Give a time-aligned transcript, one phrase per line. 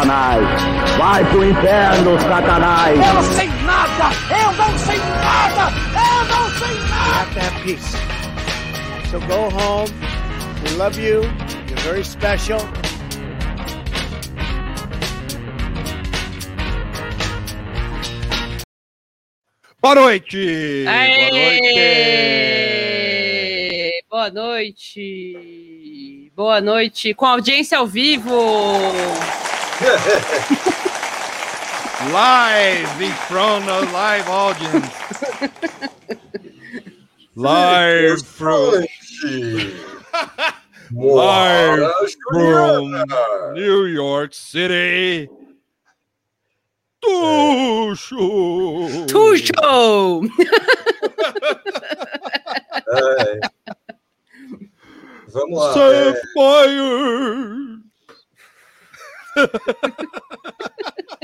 [0.00, 0.48] Satanás!
[0.96, 2.98] Vai pro inferno, Satanás!
[2.98, 4.10] Eu não sei nada!
[4.30, 5.70] Eu não sei nada!
[5.92, 7.04] Eu não sei nada!
[7.12, 7.94] have to have peace.
[9.10, 9.90] So go home.
[10.64, 11.20] We love you.
[11.68, 12.60] You're very special.
[19.82, 20.86] Boa noite!
[20.88, 22.40] Aê!
[24.08, 25.34] Boa noite!
[25.36, 26.30] Boa noite!
[26.34, 28.30] Boa noite, com audiência ao vivo!
[32.12, 34.94] Live in front of live audience.
[37.34, 38.84] Live from
[40.92, 41.92] live
[42.30, 43.04] from
[43.54, 45.30] New York City.
[47.02, 49.06] Tuxo!
[49.06, 50.20] Tuxo!
[52.92, 53.40] É.
[55.28, 55.72] Vamos lá.
[55.72, 57.69] Set é, fire!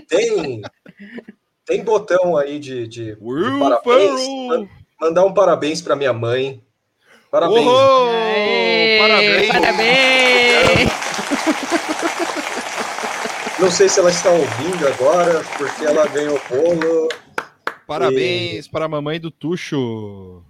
[0.08, 0.62] Tem,
[1.64, 4.20] tem botão aí de, de, de parabéns.
[5.00, 6.62] Mandar um parabéns para minha mãe.
[7.30, 7.66] Parabéns.
[7.66, 8.08] Uou!
[8.10, 8.98] Aê!
[8.98, 9.48] Parabéns!
[9.48, 10.90] Parabéns!
[13.58, 17.08] Não sei se ela está ouvindo agora, porque ela ganhou bolo.
[17.86, 20.42] Parabéns para a mamãe do Tuxo.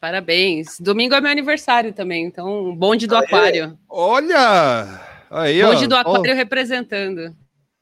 [0.00, 0.80] Parabéns!
[0.80, 3.24] Domingo é meu aniversário também, então bonde do Aê!
[3.24, 3.78] aquário.
[3.88, 5.11] Olha!
[5.32, 5.72] Aí, ó.
[5.72, 7.34] Bonde do Ó, aquário representando.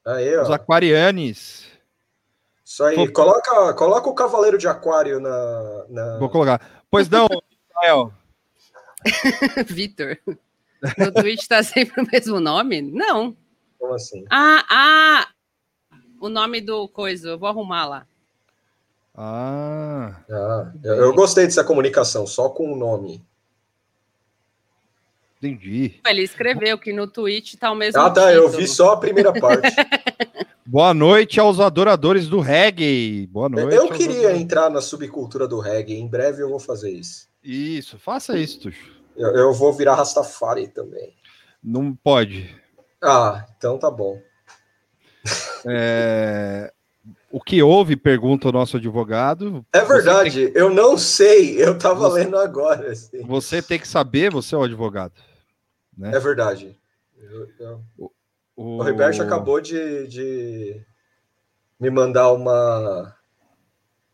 [0.05, 0.53] Aí, Os ó.
[0.53, 1.65] aquarianes.
[2.65, 2.95] Isso aí.
[2.95, 3.11] Pô.
[3.11, 5.85] Coloca, coloca o Cavaleiro de Aquário na.
[5.89, 6.83] na- Vou colocar.
[6.89, 7.27] Pois não,
[7.75, 8.13] Rafael.
[9.67, 10.17] Vitor.
[10.97, 12.81] No Twitch tá sempre o mesmo nome?
[12.81, 13.35] Não.
[13.77, 14.25] Como assim?
[14.29, 15.27] Ah, ah!
[16.19, 18.07] O nome do coisa, eu vou arrumar lá.
[19.15, 23.23] Ah, Ah, eu, eu gostei dessa comunicação, só com o nome.
[25.41, 25.99] Entendi.
[26.07, 28.31] Ele escreveu que no Twitch tá o mesmo Ah, tá.
[28.33, 28.57] Eu título.
[28.61, 29.67] vi só a primeira parte.
[30.65, 33.27] Boa noite aos adoradores do reggae.
[33.27, 33.75] Boa noite.
[33.75, 34.41] eu queria adoradores.
[34.41, 35.95] entrar na subcultura do reggae.
[35.95, 37.27] Em breve eu vou fazer isso.
[37.43, 38.91] Isso, faça isso, Tuxo.
[39.17, 41.13] Eu, eu vou virar Rastafari também.
[41.61, 42.55] Não pode.
[43.03, 44.17] Ah, então tá bom.
[45.65, 46.71] É,
[47.31, 49.65] O que houve, pergunta o nosso advogado.
[49.73, 51.61] É verdade, eu não sei.
[51.61, 52.91] Eu tava Você- lendo agora.
[52.91, 53.21] assim.
[53.25, 55.13] Você tem que saber, você é o advogado.
[55.97, 56.11] Né?
[56.15, 56.77] É verdade.
[57.17, 60.81] Eu- eu- O, O Roberto acabou de, de
[61.79, 63.15] me mandar uma,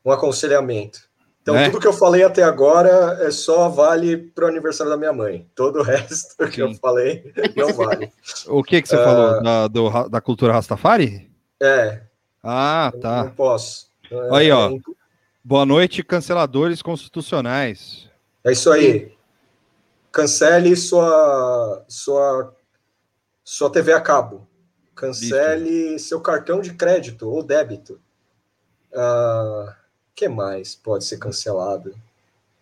[0.06, 1.00] um aconselhamento.
[1.42, 1.66] Então, Né?
[1.70, 5.50] tudo que eu falei até agora é só vale pro aniversário da minha mãe.
[5.56, 6.76] Todo o resto que eu Sim.
[6.80, 8.12] falei não vale.
[8.48, 9.04] O que, que você Ah.
[9.04, 11.32] falou da, do da cultura Rastafari?
[11.62, 12.02] É,
[12.44, 13.34] Ah, não tá.
[13.36, 13.88] posso.
[14.12, 14.70] É, Aí, ó.
[14.72, 14.80] É,
[15.44, 18.10] Boa noite, canceladores constitucionais.
[18.46, 19.17] é isso aí.
[20.18, 22.52] Cancele sua, sua,
[23.44, 24.48] sua TV a cabo.
[24.96, 28.02] Cancele seu cartão de crédito ou débito.
[28.92, 29.68] O
[30.16, 31.94] que mais pode ser cancelado?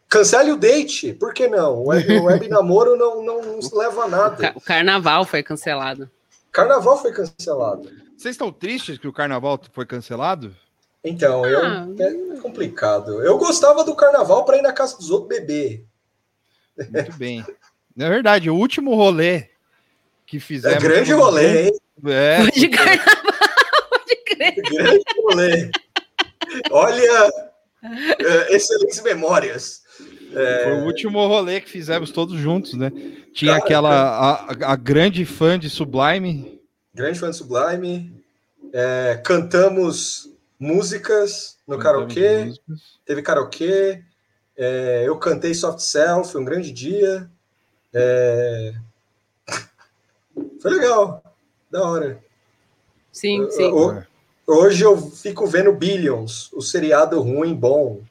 [0.10, 1.76] Cancele o date, por que não?
[1.78, 4.52] O web, o web namoro não, não, não leva a nada.
[4.54, 6.12] o carnaval foi cancelado.
[6.52, 7.90] Carnaval foi cancelado.
[8.18, 10.54] Vocês estão tristes que o carnaval foi cancelado?
[11.02, 11.88] Então, eu, Ah.
[12.00, 13.24] é complicado.
[13.24, 15.86] Eu gostava do carnaval para ir na casa dos outros beber.
[16.92, 17.46] Muito bem.
[17.96, 19.50] Na verdade, o último rolê
[20.26, 20.84] que É fizemos.
[20.84, 21.72] grande rolê, hein?
[22.08, 23.16] É, Foi de carnaval,
[23.90, 24.56] pode crer.
[24.64, 25.72] Grande rolê.
[26.72, 27.30] Olha,
[28.20, 29.84] é, excelentes memórias.
[30.36, 32.92] É, foi o último rolê que fizemos todos juntos, né?
[33.34, 33.92] Tinha Cara, aquela.
[34.50, 36.60] A, a grande fã de Sublime.
[36.94, 38.14] grande fã do Sublime.
[38.74, 40.30] É, cantamos
[40.60, 42.46] músicas no cantamos karaokê.
[42.46, 42.80] músicas.
[43.06, 44.04] Teve karaokê.
[44.58, 47.30] É, eu cantei Soft Cell, foi um grande dia.
[47.94, 48.74] É,
[50.62, 51.24] foi legal.
[51.72, 52.20] Da hora.
[53.12, 53.72] Sim, sim.
[53.72, 54.04] O-
[54.48, 58.02] Hoje eu fico vendo Billions, o seriado ruim, bom.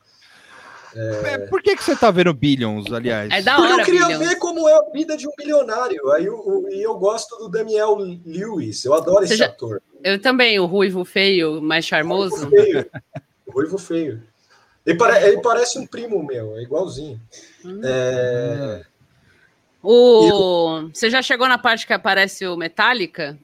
[0.96, 3.32] É, por que, que você tá vendo Billions, aliás?
[3.32, 4.28] É da Porque hora, eu queria Billions.
[4.28, 6.10] ver como é a vida de um bilionário.
[6.10, 7.94] Aí eu, e eu gosto do Daniel
[8.26, 9.80] Lewis, eu adoro Você esse já- ator.
[10.02, 12.48] Eu também, o ruivo feio, mais charmoso.
[12.48, 12.90] Ruivo feio.
[13.48, 14.22] Ruivo feio.
[14.86, 17.20] Ele, pare- ele parece um primo meu, é igualzinho.
[17.64, 17.80] Hum.
[17.82, 18.82] É,
[19.82, 20.88] O...
[20.92, 23.38] Você já chegou na parte que aparece o Metallica?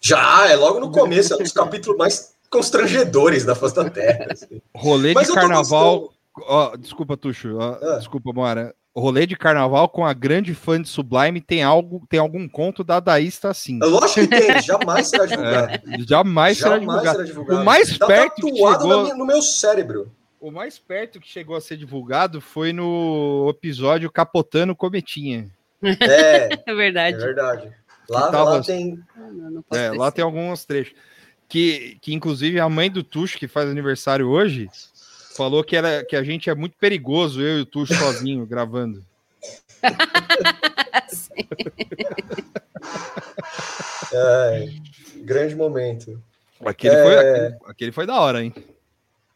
[0.00, 4.26] Já, é logo no começo, é um dos capítulos mais constrangedores da face da Terra.
[4.30, 4.60] assim.
[4.74, 6.12] Rolê Mas de carnaval.
[6.40, 7.56] Ó, desculpa, Tuxo.
[7.58, 7.96] ó, Ah.
[7.98, 8.74] Desculpa, Moara.
[8.96, 13.48] Rolê de carnaval com a grande fã de Sublime tem algo, tem algum conto dadaísta
[13.48, 13.78] assim.
[13.82, 15.72] É Lógico que tem, jamais será divulgado.
[15.72, 17.10] É, jamais, será jamais divulgado.
[17.16, 17.60] será divulgado.
[17.60, 20.10] O mais Tá perto que chegou- no meu cérebro.
[20.40, 25.50] O mais perto que chegou a ser divulgado foi no episódio Capotando Cometinha.
[25.82, 27.16] É, É é verdade.
[27.16, 27.72] verdade.
[28.08, 28.98] Lá, tava- lá tem.
[29.16, 30.94] Não, não É, lá tem alguns trechos.
[31.48, 34.68] Que, que inclusive a mãe do Tuxo, que faz aniversário hoje,
[35.34, 39.02] falou que, era, que a gente é muito perigoso, eu e o Tuxo sozinho gravando.
[44.12, 44.68] é,
[45.22, 46.20] grande momento.
[46.64, 47.02] Aquele, É.
[47.02, 48.52] foi, aquele, aquele foi da hora, hein?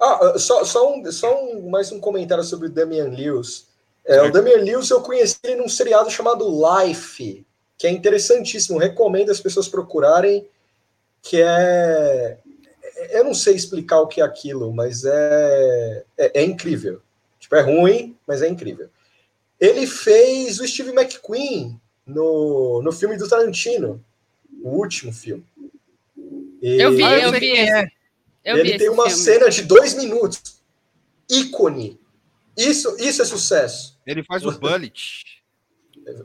[0.05, 3.69] Ah, só, só, um, só um, mais um comentário sobre o Damian Lewis.
[4.05, 4.33] É, o.
[4.33, 7.47] Damian Lewis eu conheci ele num seriado chamado Life,
[7.79, 8.81] que é interessantíssimo.
[8.81, 10.49] Recomendo as pessoas procurarem,
[11.23, 12.37] que é.
[13.11, 17.01] Eu não sei explicar o que é aquilo, mas é, é, é incrível.
[17.39, 18.89] Tipo, é ruim, mas é incrível.
[19.61, 24.05] Ele fez o Steve McQueen no, no filme do Tarantino,
[24.65, 25.45] o último filme.
[26.61, 27.87] E- Eu vi, eu vi é.
[28.45, 29.23] Eu ele vi tem uma filme.
[29.23, 30.63] cena de dois minutos.
[31.31, 31.99] Ícone.
[32.57, 33.99] Isso, isso é sucesso.
[34.07, 35.25] Ele faz o Bullet.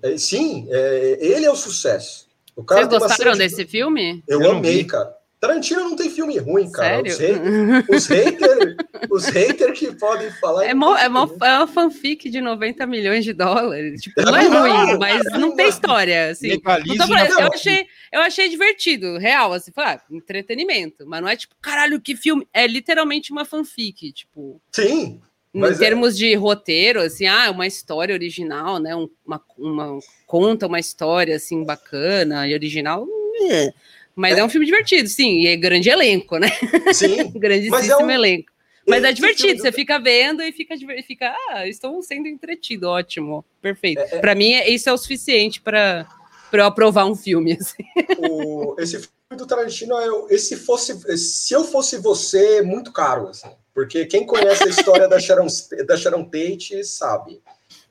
[0.03, 2.27] É, sim, é, ele é o sucesso.
[2.55, 4.23] O cara Vocês gostaram de- desse filme?
[4.27, 4.85] Eu, Eu amei, vi.
[4.85, 5.15] cara.
[5.39, 7.07] Tarantino não tem filme ruim, cara.
[7.11, 7.85] Sério?
[7.89, 8.75] Os haters
[9.11, 10.65] os hater que podem falar.
[10.65, 14.01] É, tem é, mó, filme é uma fanfic de 90 milhões de dólares.
[14.01, 16.31] Tipo, não é É ruim, mas é não tem uma- história.
[16.31, 16.59] Assim.
[16.61, 17.39] Falando, não.
[17.41, 21.05] eu, achei, eu achei divertido, real, assim, foi, ah, entretenimento.
[21.05, 22.47] Mas não é tipo, caralho, que filme.
[22.51, 24.59] É literalmente uma fanfic, tipo.
[24.71, 25.21] Sim,
[25.53, 28.95] Em Mas é- termos de roteiro, assim, ah, uma história original, né?
[28.95, 33.05] um- Uma, uma, conta uma história assim bacana e original.
[33.49, 33.71] é.
[34.17, 34.43] Mas é.
[34.43, 36.49] um filme divertido, sim, e é grande elenco, né?
[36.93, 37.29] sim.
[37.37, 38.51] Grandíssimo um- elenco.
[38.89, 40.73] Mas é divertido, você fica vendo e fica,
[41.05, 43.99] fica ah, estou sendo entretido, ótimo, perfeito.
[43.99, 46.07] É, Pra mim, é- isso é o suficiente para
[46.53, 47.51] eu aprovar um filme.
[47.59, 47.83] assim.
[48.17, 53.27] o- esse filme do Tarantino, eu, esse fosse, se eu fosse você, é muito caro,
[53.27, 55.47] assim, porque quem conhece a história da Sharon,
[55.85, 57.41] da Sharon Tate sabe.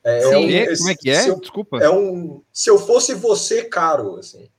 [0.03, 0.51] É, Sim.
[0.55, 1.29] é um- Como é que é?
[1.29, 1.77] Eu, Desculpa.
[1.77, 4.49] é um, se eu fosse você, caro, assim,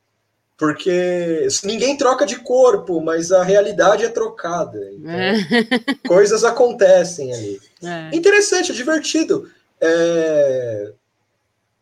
[0.59, 4.79] porque ninguém troca de corpo, mas a realidade é trocada.
[4.93, 5.09] então
[6.07, 7.61] coisas acontecem ali.
[7.81, 8.15] É.
[8.15, 9.49] Interessante, é divertido.
[9.81, 10.91] É...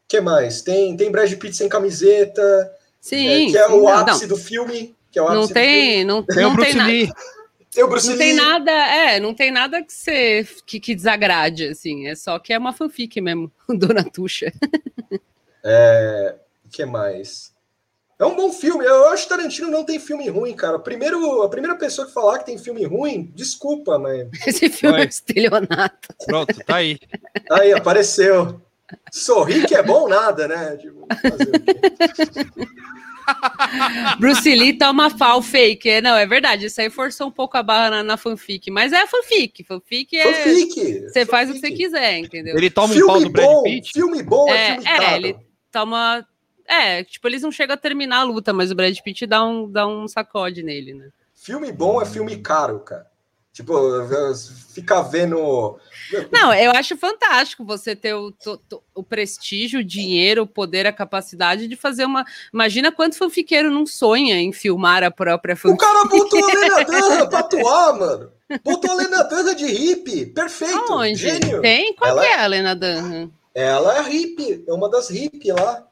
[0.06, 0.60] que mais?
[0.60, 4.36] Tem, tem Brad Pitt sem camiseta, é, Sim, que é sim, o ápice não, do
[4.36, 4.94] filme.
[5.10, 5.72] Que é o não ápice do filme.
[5.72, 6.90] tem, não, Tem não tem Bruce nada.
[6.90, 7.12] Lee.
[7.72, 11.68] Tem o Bruce Não tem nada, é, não tem nada que você que, que desagrade,
[11.68, 12.08] assim.
[12.08, 14.52] É só que é uma fanfic mesmo, Dona Tuxa.
[16.64, 17.55] O que mais?
[18.18, 18.82] É um bom filme.
[18.84, 20.78] Eu acho que Tarantino não tem filme ruim, cara.
[20.78, 24.26] Primeiro, a primeira pessoa que falar que tem filme ruim, desculpa, mas.
[24.46, 25.08] Esse filme é Vai.
[25.08, 26.08] estelionato.
[26.24, 26.98] Pronto, tá aí.
[27.50, 28.60] Aí, apareceu.
[29.12, 30.76] Sorrir que é bom nada, né?
[30.76, 31.06] Tipo?
[34.18, 35.88] Bruce Lee toma fal fake.
[35.88, 36.66] É, não, é verdade.
[36.66, 38.70] Isso aí forçou um pouco a barra na, na fanfic.
[38.70, 39.64] Mas é fanfic.
[39.64, 40.32] Fanfic é.
[40.32, 41.00] Fanfic.
[41.08, 42.56] Você faz o que você quiser, entendeu?
[42.56, 43.92] Ele toma um pau Filme do Brad bom, Pitt.
[43.92, 45.36] filme bom é, É, filme é, ele
[45.72, 46.26] toma.
[46.68, 49.70] É, tipo, eles não chegam a terminar a luta, mas o Brad Pitt dá um,
[49.70, 51.08] dá um sacode nele, né?
[51.34, 53.06] Filme bom é filme caro, cara.
[53.52, 53.74] Tipo,
[54.74, 55.78] ficar vendo.
[56.30, 58.60] Não, eu acho fantástico você ter o, to-
[58.94, 62.22] o prestígio, o dinheiro, o poder, a capacidade de fazer uma.
[62.52, 65.78] Imagina quanto fanfiqueiro não sonha em filmar a própria O fanfic.
[65.80, 68.32] cara botou a Lena Dunham pra atuar, mano.
[68.62, 70.26] Botou a Lena Dunham de hippie.
[70.26, 70.92] Perfeito.
[70.92, 71.14] Aonde?
[71.16, 71.62] Gênio.
[71.62, 71.94] Tem?
[71.94, 73.32] Qual Ela- que é a Lena Dunham?
[73.54, 74.64] Ela é hippie.
[74.68, 75.82] É uma das hippie lá.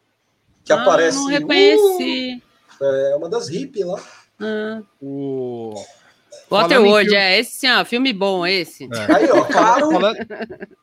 [0.65, 1.19] Que Ah, aparece.
[1.19, 2.43] Não reconheci.
[2.81, 4.01] Uh, é uma das hippie lá.
[4.41, 4.83] Ah.
[5.01, 5.75] O...
[6.51, 8.89] Waterworld, filme- é esse sim, ó, filme bom esse.
[9.15, 10.17] Aí, ó, caro, Falando...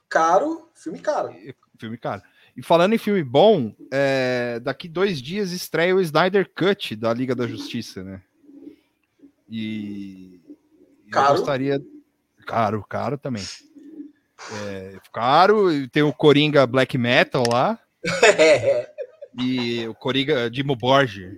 [0.10, 1.36] caro, filme caro.
[1.78, 2.22] Filme caro.
[2.56, 7.34] E falando em filme bom, é, daqui dois dias estreia o Snyder Cut da Liga
[7.36, 8.22] da Justiça, né?
[9.50, 11.36] E eu Caro.
[11.36, 11.82] gostaria.
[12.46, 13.44] Caro, caro também.
[14.66, 17.78] É, caro, tem o Coringa Black Metal lá
[19.40, 21.32] e o Coringa Dimo Borgia.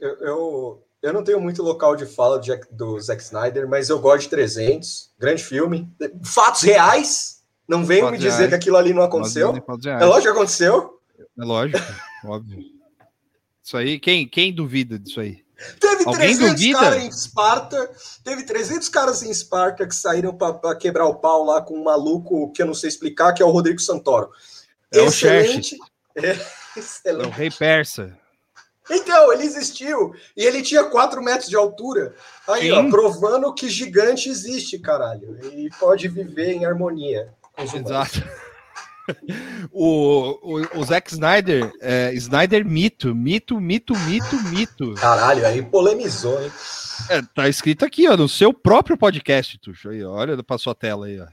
[0.00, 3.88] eu, eu, eu não tenho muito local de fala do, Jack- do Zack Snyder, mas
[3.88, 5.12] eu gosto de 300.
[5.18, 5.88] Grande filme.
[6.24, 7.42] Fatos reais.
[7.68, 8.48] Não venham me dizer reais.
[8.50, 9.54] que aquilo ali não aconteceu.
[9.98, 11.00] É lógico que aconteceu.
[11.38, 11.78] É lógico,
[12.24, 12.58] óbvio.
[13.62, 15.44] Isso aí, quem, quem duvida disso aí?
[15.80, 16.78] Teve Alguém 300 duvida?
[16.78, 17.90] caras em Esparta.
[18.22, 22.52] Teve 300 caras em Esparta que saíram para quebrar o pau lá com um maluco
[22.52, 24.30] que eu não sei explicar, que é o Rodrigo Santoro.
[24.98, 25.76] É o excelente.
[26.14, 26.30] É,
[26.76, 27.30] É o excelente.
[27.30, 28.16] rei persa.
[28.90, 30.14] Então, ele existiu.
[30.36, 32.14] E ele tinha 4 metros de altura.
[32.46, 35.38] Aí, ó, provando que gigante existe, caralho.
[35.52, 37.90] E pode viver em harmonia com os humanos.
[37.90, 38.22] Exato.
[39.70, 44.94] O, o, o Zack Snyder, é, Snyder mito, mito, mito, mito, mito.
[44.94, 46.50] Caralho, aí polemizou, hein?
[47.10, 49.90] É, tá escrito aqui, ó, no seu próprio podcast, Tuxo.
[49.90, 51.26] Aí, olha pra sua tela aí, ó.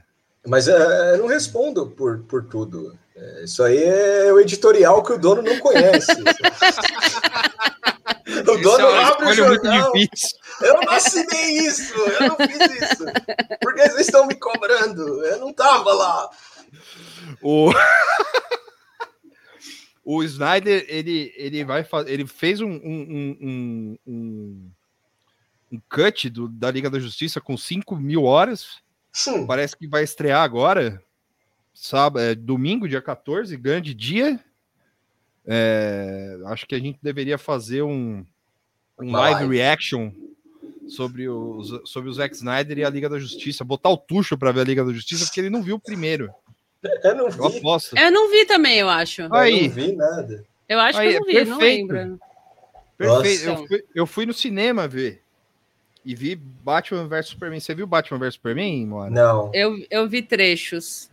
[0.46, 2.96] Mas é, eu não respondo por, por tudo.
[3.16, 6.10] É, isso aí é o editorial que o dono não conhece.
[8.26, 9.92] o dono é abre o jornal.
[9.92, 10.38] difícil.
[10.60, 13.04] Eu não assinei isso, eu não fiz isso.
[13.60, 15.24] Por que vocês estão me cobrando?
[15.24, 16.30] Eu não tava lá.
[17.40, 17.72] O,
[20.04, 22.12] o Snyder, ele, ele vai fazer.
[22.12, 24.70] Ele fez um, um, um, um,
[25.72, 28.82] um cut do, da Liga da Justiça com 5 mil horas.
[29.28, 31.00] Hum, Parece que vai estrear agora,
[31.74, 34.38] sábado, é, domingo, dia 14, grande dia.
[35.46, 38.24] É, acho que a gente deveria fazer um,
[38.98, 40.10] um live, reaction
[40.88, 43.64] sobre o, sobre o Zack Snyder e a Liga da Justiça.
[43.64, 46.30] Botar o Tuxo para ver a Liga da Justiça, porque ele não viu o primeiro.
[47.02, 47.98] eu não Eu vi, aposto.
[47.98, 49.22] Eu não vi também, eu acho.
[49.22, 49.68] eu Aí.
[49.68, 50.44] não vi nada.
[50.68, 51.92] Eu acho Aí, que eu não vi, não perfeito.
[51.92, 52.20] lembro.
[52.96, 53.44] Perfeito.
[53.44, 55.22] Eu fui, eu fui no cinema ver.
[56.04, 57.60] E vi Batman vs Superman.
[57.60, 59.10] Você viu Batman vs Superman, Moara?
[59.10, 59.50] Não.
[59.54, 61.10] Eu, eu vi trechos,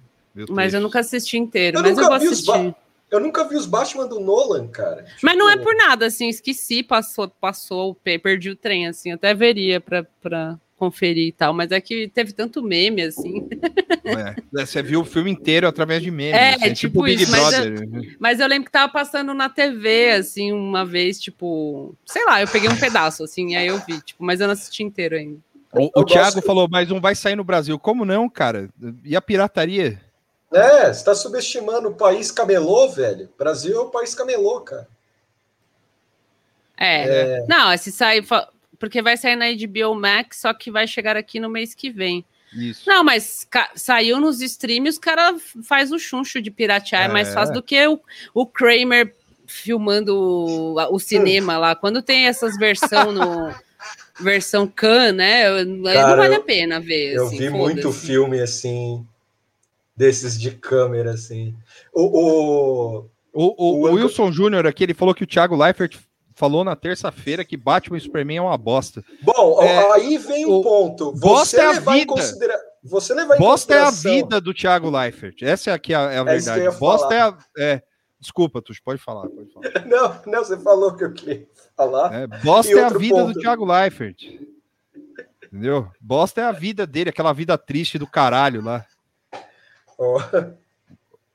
[0.49, 1.77] mas eu nunca assisti inteiro.
[1.77, 2.75] Eu mas eu nunca vou vi os assistir.
[3.09, 5.05] Eu nunca vi os Batman do Nolan, cara.
[5.21, 9.09] Mas não é Tipo, por nada, assim, esqueci, passou, passou, pe- perdi o trem, assim,
[9.09, 13.47] eu até veria pra, pra conferir e tal, mas é que teve tanto meme, assim.
[14.05, 16.33] É, você viu o filme inteiro através de memes.
[16.39, 18.15] É, assim, tipo o Big isso, mas Brother.
[18.17, 22.47] Mas eu lembro que tava passando na TV, assim, uma vez, tipo, sei lá, eu
[22.47, 25.37] peguei um pedaço, assim, e aí eu vi, tipo, mas eu não assisti inteiro ainda.
[25.73, 27.77] O, Eu o Thiago gosto- falou, mas não vai sair no Brasil.
[27.77, 28.69] Como não, cara?
[29.03, 29.99] E a pirataria?
[30.53, 33.29] É, você tá subestimando o país camelô, velho.
[33.37, 34.87] Brasil é o país camelô, cara.
[36.77, 38.25] É, não, se sair,
[38.79, 42.25] porque vai sair na HBO Max, só que vai chegar aqui no mês que vem.
[42.53, 42.83] Isso.
[42.89, 47.33] Não, mas saiu nos streams, os caras faz o chuncho de piratear, é, mais É.
[47.33, 47.99] fácil do que o,
[48.33, 49.15] o Kramer
[49.45, 51.75] filmando o, o cinema lá.
[51.75, 53.53] Quando tem essas versão no
[54.19, 55.47] versão Khan, né?
[55.47, 57.13] aí não Cara, vale eu- a pena ver.
[57.13, 59.05] Eu assim, vi muito filme assim,
[59.95, 61.55] desses de câmera, assim.
[61.93, 65.97] O, o- O, o- O o Wilson Júnior aqui, ele falou que o Thiago Leifert
[66.35, 69.03] falou na terça-feira que Batman e Superman é uma bosta.
[69.21, 71.11] Bom, É, aí vem um o- ponto.
[71.13, 72.05] bosta Você é a em vida.
[72.13, 72.59] considera...
[72.83, 75.43] Você levar em Bosta é a vida do Thiago Leifert.
[75.43, 76.77] Essa é aqui a, é a É verdade.
[76.79, 77.15] Bosta falar.
[77.15, 77.37] é a.
[77.75, 77.83] É,
[78.19, 79.69] desculpa, Tux, pode falar, pode falar.
[79.85, 82.11] Não, não, você falou que eu queria falar.
[82.11, 83.33] É, bosta é a vida ponto.
[83.33, 84.17] do Thiago Leifert.
[85.45, 85.87] Entendeu?
[85.99, 88.83] Bosta é a vida dele, aquela vida triste do caralho lá.
[90.01, 90.19] Ó,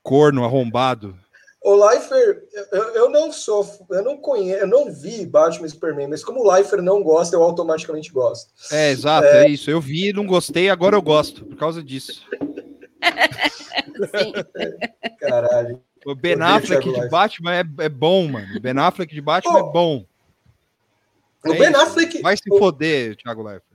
[0.02, 1.16] Corno arrombado.
[1.62, 6.08] O Leifer, eu, eu não sou, eu não conheço, eu não vi Batman e Superman,
[6.08, 8.52] mas como o Leifer não gosta, eu automaticamente gosto.
[8.70, 9.68] É, exato, é, isso.
[9.68, 12.24] Eu vi, não gostei, agora eu gosto, por causa disso.
[15.18, 15.82] Caralho.
[16.04, 17.08] O Ben Affleck de.
[17.08, 18.56] Batman é, é bom, mano.
[18.56, 20.06] O Ben Affleck de Batman Oh, é bom.
[21.44, 21.80] O É Ben isso.
[21.80, 23.65] Affleck, Vai se o, foder, Thiago Leifert.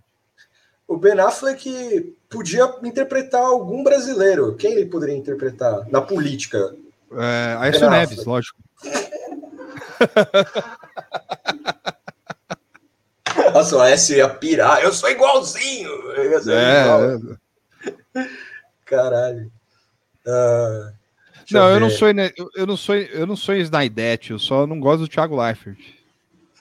[0.91, 4.57] O Ben Affleck podia interpretar algum brasileiro.
[4.57, 6.75] Quem ele poderia interpretar na política?
[7.13, 8.59] É, Aécio Neves, lógico.
[13.53, 14.83] Nossa, o S ia pirar.
[14.83, 15.89] Eu sou igualzinho.
[15.89, 17.03] Eu ia ser igual.
[17.03, 17.15] É,
[18.15, 18.27] é.
[18.85, 19.49] Caralho.
[20.25, 20.93] Deixa
[21.51, 21.95] Não, eu não ver.
[21.95, 25.41] sou, eu, eu não sou, eu não sou Snydete, eu só não gosto do Thiago
[25.41, 26.00] Leifert.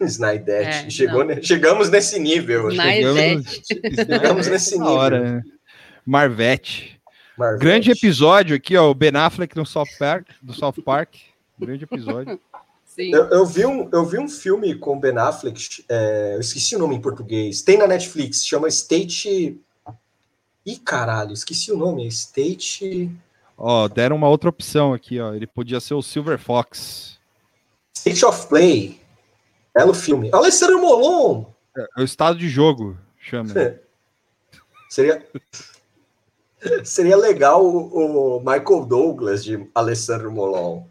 [0.01, 0.87] Snydete.
[0.87, 2.71] É, Chegou, ne- chegamos nesse nível.
[2.71, 4.93] Chegamos nesse nível.
[4.93, 5.43] hora, né?
[6.05, 7.01] Marvete.
[7.37, 7.61] Marvete.
[7.61, 11.15] Grande episódio aqui, ó, o Ben Affleck no South Park, do South Park.
[11.59, 12.41] Grande episódio.
[12.85, 13.13] Sim.
[13.15, 16.75] Eu, eu vi um, eu vi um filme com o Ben Affleck, é, eu esqueci
[16.75, 19.59] o nome em português, tem na Netflix, chama State.
[20.67, 23.11] Ih, caralho, esqueci o nome, é State.
[23.57, 25.35] Ó, deram uma outra opção aqui, ó.
[25.35, 27.19] Ele podia ser o Silver Fox.
[27.95, 29.00] State of Play.
[29.75, 30.31] Belo filme.
[30.33, 31.47] Alessandro Molon!
[31.77, 33.51] É o estado de jogo, chama.
[34.89, 35.25] Seria.
[36.85, 40.85] Seria legal o, o Michael Douglas de Alessandro Molon.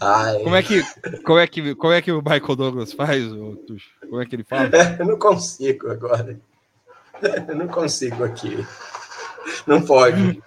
[0.00, 0.82] Ai, Como é que,
[1.22, 3.24] como é que, como é que o Michael Douglas faz?
[4.08, 4.70] Como é que ele fala?
[4.98, 6.38] eu não consigo agora.
[7.48, 8.64] Eu não consigo aqui.
[9.66, 10.42] Não pode.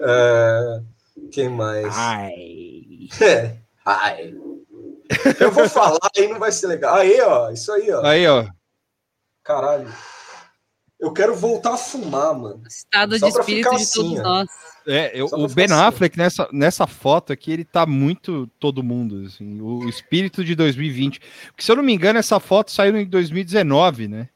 [0.00, 0.80] Ah,
[1.32, 1.86] quem mais?
[1.96, 3.08] Ai.
[3.20, 3.56] É.
[3.84, 4.34] Ai.
[5.40, 6.94] Eu vou falar aí, não vai ser legal.
[6.96, 8.04] Aí, ó, isso aí, ó.
[8.04, 8.46] Aí, ó.
[9.42, 9.88] Caralho.
[11.00, 12.60] Eu quero voltar a fumar, mano.
[12.68, 14.22] Estado Só de espírito ficar de todos assim, ó.
[14.22, 14.48] nós.
[14.86, 15.74] É, eu- o Ben assim.
[15.74, 21.20] Affleck nessa, nessa foto aqui, ele tá muito todo mundo, assim, o espírito de 2020.
[21.46, 24.28] Porque se eu não me engano, essa foto saiu em 2019, né?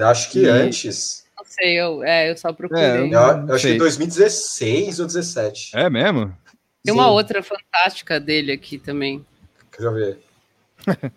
[0.00, 1.23] Acho que E- antes.
[1.54, 2.82] Não sei, eu, é, eu só procurei.
[2.84, 5.70] É, Eu, Não eu acho que 2016 ou 17.
[5.76, 6.36] É mesmo?
[6.82, 7.10] Tem uma Sim.
[7.10, 9.24] outra fantástica dele aqui também.
[9.70, 10.18] Deixa eu ver.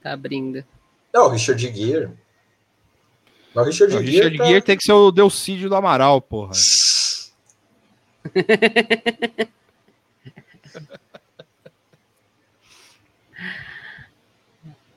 [0.00, 0.64] Tá abrindo.
[1.12, 2.10] Não, o Richard Gere.
[3.52, 4.10] Mas o Richard O Gere.
[4.12, 6.52] Richard tá- Gere tem que ser o Delcídio do Amaral, porra.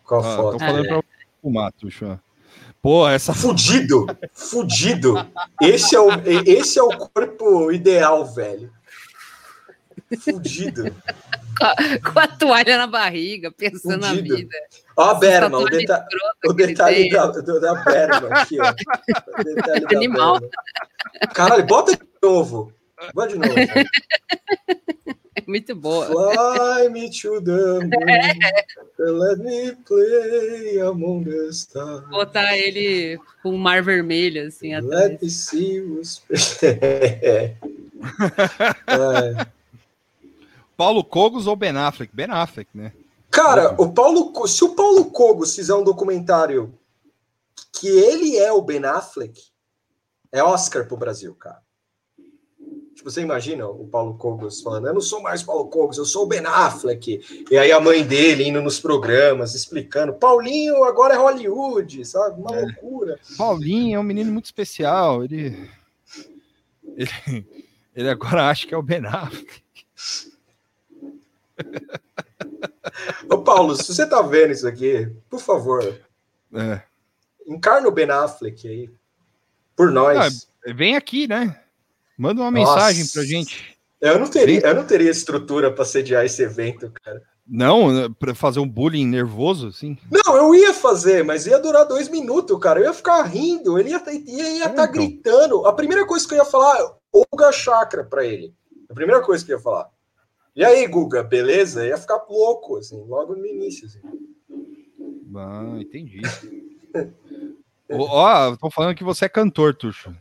[0.03, 0.51] Qual Ah, foto?
[0.53, 1.03] tô falando pra
[1.41, 2.05] fumar, Tuxo.
[2.05, 2.17] ó.
[2.81, 4.05] Pô, essa Fudido!
[4.33, 5.13] Fudido!
[5.61, 6.09] Esse é, o,
[6.47, 8.71] esse é o corpo ideal, velho.
[10.19, 10.85] Fudido.
[12.11, 14.29] Com a toalha na barriga, pensando Fudido.
[14.29, 14.57] na vida.
[14.97, 16.05] Ó a Berma, o, deta
[16.45, 18.71] o detalhe da, do- da Berma aqui, ó.
[19.39, 20.39] O detalhe da Animal.
[20.39, 20.55] Berma.
[21.35, 22.73] Caralho, bota de novo.
[23.13, 23.53] Bota de novo.
[23.55, 23.85] cara.
[25.41, 26.07] É muito boa.
[26.07, 32.07] Fly me to the moon, let me play among the stars.
[32.09, 35.11] Botar ele com o mar vermelho, assim, atrás.
[35.11, 35.81] Let me see.
[36.63, 37.55] É.
[38.87, 39.45] É.
[40.75, 42.11] Paulo Cogos ou Ben Affleck?
[42.11, 42.91] Ben Affleck, né?
[43.29, 46.73] Cara, o Paulo, se o Paulo Cogos fizer um documentário
[47.71, 49.39] que ele é o Ben Affleck,
[50.31, 51.61] é Oscar pro Brasil, cara.
[53.01, 56.25] Tipo, você imagina o Paulo Cogos falando, eu não sou mais Paulo Cogos, eu sou
[56.25, 57.45] o Ben Affleck.
[57.49, 62.39] E aí a mãe dele indo nos programas, explicando, Paulinho agora é Hollywood, sabe?
[62.39, 62.61] Uma É.
[62.61, 63.19] loucura.
[63.35, 65.23] Paulinho é um menino muito especial.
[65.23, 65.67] Ele.
[66.95, 67.47] Ele,
[67.95, 69.63] ele agora acha que é o Ben Affleck.
[73.27, 75.99] Ô Paulo, se você tá vendo isso aqui, por favor,
[76.53, 76.81] É.
[77.47, 78.91] encarna o Ben Affleck aí.
[79.75, 80.47] Por nós.
[80.67, 81.60] Vem aqui, né?
[82.21, 82.75] Manda uma Nossa.
[82.75, 83.75] mensagem pra gente.
[83.99, 87.19] Eu não teria, eu não teria estrutura para sediar esse evento, cara.
[87.47, 89.97] Não, pra fazer um bullying nervoso, assim.
[90.11, 92.79] Não, eu ia fazer, mas ia durar dois minutos, cara.
[92.79, 94.91] Eu ia ficar rindo, ele ia estar ia, ia tá então.
[94.91, 95.65] gritando.
[95.65, 98.53] A primeira coisa que eu ia falar, Olga Chakra pra ele.
[98.87, 99.89] A primeira coisa que eu ia falar.
[100.55, 101.87] E aí, Guga, beleza?
[101.87, 103.87] Ia ficar louco, assim, logo no início.
[103.87, 103.99] Assim.
[105.35, 106.21] Ah, entendi.
[107.89, 110.15] Ó, Ó, tô falando que você é cantor, Tuxo.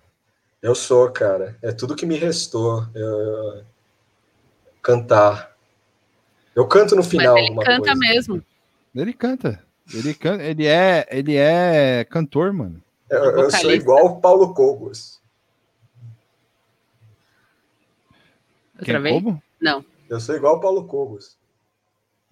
[0.62, 1.56] Eu sou, cara.
[1.62, 2.86] É tudo que me restou.
[2.94, 3.64] Eu-
[4.82, 5.54] Cantar.
[6.54, 7.94] Eu canto no Mas final ele alguma canta coisa.
[7.94, 8.42] mesmo.
[8.94, 9.62] Ele canta.
[9.92, 12.82] Ele canta, ele é, ele é cantor, mano.
[13.08, 15.20] Eu, eu sou igual o Paulo Cogos.
[18.78, 19.14] Outra Quem, vez?
[19.14, 19.42] como?
[19.60, 19.84] Não.
[20.08, 21.36] Eu sou igual o Paulo Cogos.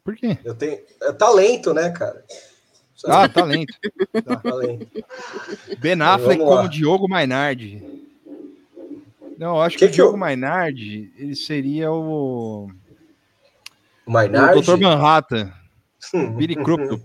[0.03, 0.39] Por quê?
[0.45, 0.81] Eu tenho.
[1.03, 2.25] É talento, né, cara?
[3.05, 3.75] Ah, talento.
[4.43, 5.05] talento.
[5.79, 8.08] Ben Affleck como Diogo Mainardi.
[9.39, 12.71] Não, acho Que que, que o Diogo eu- Mainardi, ele seria o, O
[14.07, 14.61] o Maynard?
[14.61, 14.77] Dr.
[14.77, 15.53] Manhattan,
[16.37, 17.03] Billy Crudup.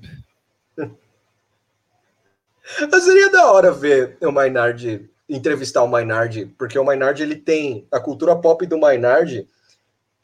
[2.92, 7.88] Mas seria da hora ver o Maynard, entrevistar o Maynard, porque o Maynard, ele tem
[7.92, 9.48] a cultura pop do Maynard.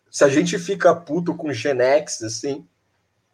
[0.10, 2.65] Se a gente fica puto com Gen X, assim,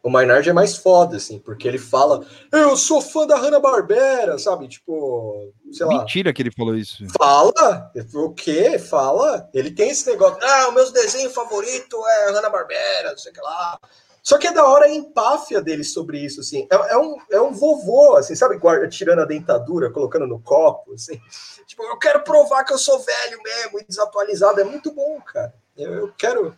[0.06, 4.68] o Maynard é mais foda, assim, porque ele fala, eu sou fã da Hanna-Barbera, sabe?
[4.68, 5.98] Tipo, sei lá.
[5.98, 7.04] Mentira que ele falou isso.
[7.18, 7.90] Fala?
[8.14, 8.78] O quê?
[8.78, 9.50] Fala?
[9.52, 10.38] Ele tem esse negócio.
[10.40, 13.80] Ah, o meu desenho favorito é Hanna-Barbera, não sei o que lá.
[14.22, 16.68] Só que é da hora a empáfia dele sobre isso, assim.
[16.70, 18.58] É, é um, é um vovô, assim, sabe?
[18.58, 21.20] guarda- Tirando a dentadura, colocando no copo, assim.
[21.66, 24.60] Tipo, eu quero provar que eu sou velho mesmo e desatualizado.
[24.60, 25.52] É muito bom, cara.
[25.76, 26.56] Eu, eu quero...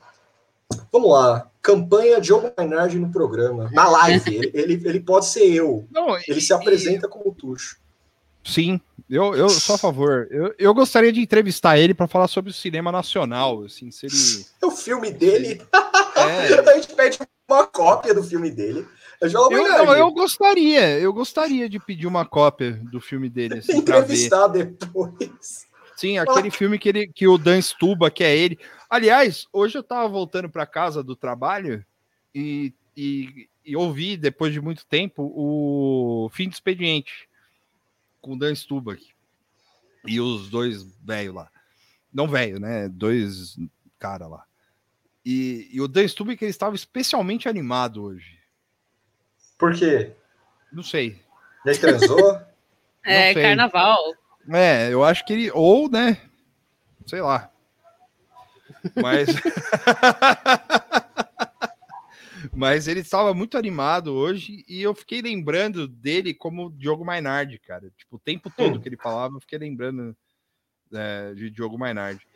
[0.92, 1.50] Vamos lá.
[1.62, 3.70] Campanha Diogo Mainardi no programa.
[3.72, 4.34] Na live.
[4.34, 5.86] ele, ele, ele pode ser eu.
[5.90, 7.76] Não, Ele e- se apresenta como Tuxo.
[8.44, 10.26] Sim, eu, eu sou a favor.
[10.30, 14.46] Eu, eu gostaria de entrevistar ele para falar sobre o cinema nacional, assim, se ele...
[14.62, 15.60] É o filme dele.
[16.16, 18.86] É, a gente pede uma cópia do filme dele.
[19.20, 23.58] Eu, já eu, não, eu gostaria, eu gostaria de pedir uma cópia do filme dele,
[23.58, 25.66] assim, entrevistar depois.
[25.96, 28.58] Sim, aquele filme que, ele, que o Dan Stuba, que é ele.
[28.88, 31.84] Aliás, hoje eu tava voltando para casa do trabalho
[32.34, 37.28] e, e, e ouvi, depois de muito tempo, o Fim do Expediente
[38.20, 38.96] com o Dan Stuba
[40.06, 41.50] e os dois velhos lá.
[42.12, 42.88] Não velho, né?
[42.88, 43.56] Dois
[43.98, 44.44] cara lá.
[45.24, 48.38] E, e o Dan Stuba que ele estava especialmente animado hoje.
[49.58, 50.12] Por quê?
[50.72, 51.20] Não sei.
[51.66, 52.40] Já transou?
[53.04, 53.42] É, sei.
[53.42, 53.96] carnaval.
[54.50, 55.50] É, eu acho que ele.
[55.52, 56.20] Ou, né?
[57.06, 57.50] Sei lá.
[59.00, 59.28] Mas.
[62.54, 67.90] Mas ele estava muito animado hoje e eu fiquei lembrando dele como Diogo Mainardi, cara.
[67.96, 70.16] Tipo, o tempo todo que ele falava, eu fiquei lembrando
[70.92, 72.26] é, de Diogo Mainardi.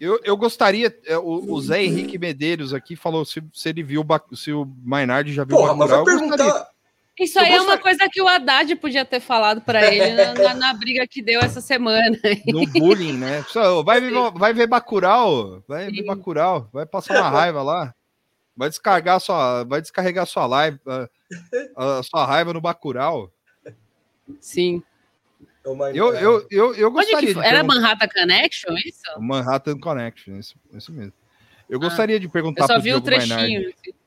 [0.00, 4.04] Eu, eu gostaria, é, o, o Zé Henrique Medeiros aqui falou se, se ele viu,
[4.34, 6.14] se o Mainardi já viu Porra, o mas vai Bacurau.
[6.16, 6.52] eu gostaria.
[6.52, 6.77] perguntar.
[7.20, 10.54] Isso aí é uma coisa que o Haddad podia ter falado para ele na, na-
[10.54, 12.16] na briga que deu essa semana.
[12.46, 13.44] no bullying, né?
[13.48, 16.06] Só, vai, ver, vai ver Bacurau, vai ver Sim.
[16.06, 17.94] Bacurau, vai passar uma raiva lá,
[18.56, 20.78] vai descarregar sua, vai descarregar sua live,
[21.76, 23.32] a, a sua raiva no Bacurau.
[24.40, 24.82] Sim.
[25.76, 27.42] Mas- Eu, eu, eu, eu Onde gostaria?
[27.44, 29.02] Era Manhattan Connection, isso?
[29.20, 31.12] Manhattan Connection, isso, isso mesmo.
[31.68, 33.60] Eu gostaria de perguntar Ah, Eu só vi o trechinho.
[33.68, 33.97] assim.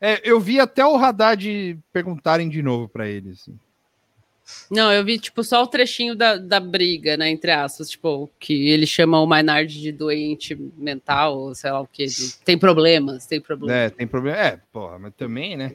[0.00, 3.30] É, eu vi até o Haddad perguntarem de novo para ele.
[3.30, 3.58] assim.
[4.70, 8.68] Não, eu vi, tipo, só o trechinho da, da briga, né, entre aspas, tipo, que
[8.68, 12.06] ele chama o Maynard de doente mental, ou sei lá o que,
[12.44, 13.76] tem problemas, tem problemas.
[13.76, 14.38] É, tem problema.
[14.38, 15.74] É, porra, mas também, né?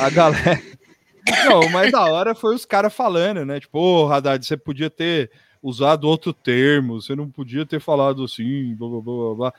[0.00, 0.62] A, galera.
[1.44, 3.60] Não, o mais da hora foi os caras falando, né?
[3.60, 5.30] Tipo, ô, Haddad, você podia ter
[5.62, 9.54] usado outro termo, você não podia ter falado assim, blá blá blá blá.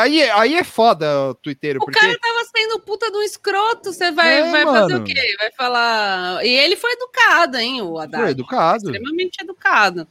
[0.00, 1.98] Aí, aí é foda, Twitter, O porque.
[1.98, 5.36] cara tava sendo puta de um escroto, você vai, É, vai fazer o quê?
[5.38, 6.44] Vai falar...
[6.44, 8.22] E ele foi educado, hein, o Haddad.
[8.22, 8.90] Foi educado.
[8.90, 10.06] Extremamente educado.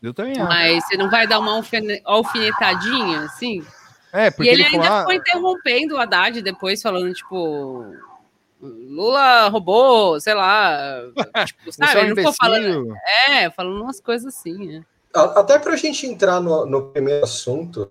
[0.00, 0.44] Eu também acho.
[0.44, 3.64] Mas você não vai dar uma alfine- alfinetadinha, assim?
[4.12, 4.98] É, porque e ele, ele, ainda falou.
[4.98, 7.84] ah, ficou interrompendo o Haddad depois, falando, tipo...
[8.60, 11.02] Lula roubou, sei lá.
[11.46, 12.06] Tipo, você é sabe?
[12.06, 12.94] um não ficou falando...
[13.28, 14.84] É, falando umas coisas assim, né?
[15.14, 17.90] A- Até para a gente entrar no, no primeiro assunto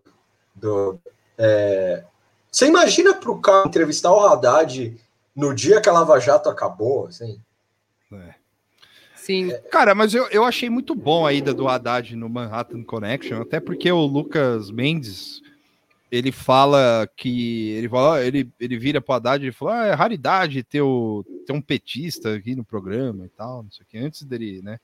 [0.53, 0.99] do.
[1.37, 2.03] é,
[2.51, 4.97] você imagina para o cara entrevistar o Haddad
[5.35, 7.39] no dia que a Lava Jato acabou, assim?
[9.15, 9.51] Sim.
[9.71, 13.59] Cara, mas eu, eu achei muito bom a ida do Haddad no Manhattan Connection, até
[13.59, 15.41] porque o Lucas Mendes
[16.11, 20.63] ele fala que ele fala, ele, ele vira pro Haddad e fala: ah, é raridade
[20.63, 24.23] ter, o, ter um petista aqui no programa e tal, não sei o que, antes
[24.23, 24.79] dele, né,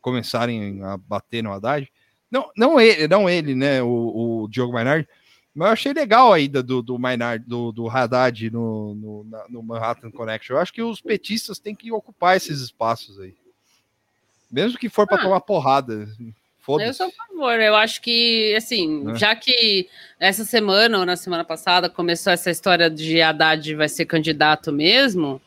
[0.00, 1.90] começarem a bater no Haddad.
[2.30, 5.08] Não, não ele, não ele, né, o, o Diogo Mainardi,
[5.54, 9.46] mas eu achei legal a ida do, do Mainardi, do, do Haddad no, no, na-
[9.48, 10.56] no Manhattan Connection.
[10.56, 13.34] Eu acho que os petistas têm que ocupar esses espaços aí.
[14.50, 15.22] Mesmo que for para Ah.
[15.22, 16.08] tomar porrada.
[16.18, 16.26] Eu
[16.66, 16.94] Foda-se.
[16.94, 17.60] sou a favor.
[17.60, 19.14] Eu acho que, assim, É.
[19.16, 19.88] já que
[20.20, 25.40] essa semana ou na semana passada começou essa história de Haddad vai ser candidato mesmo,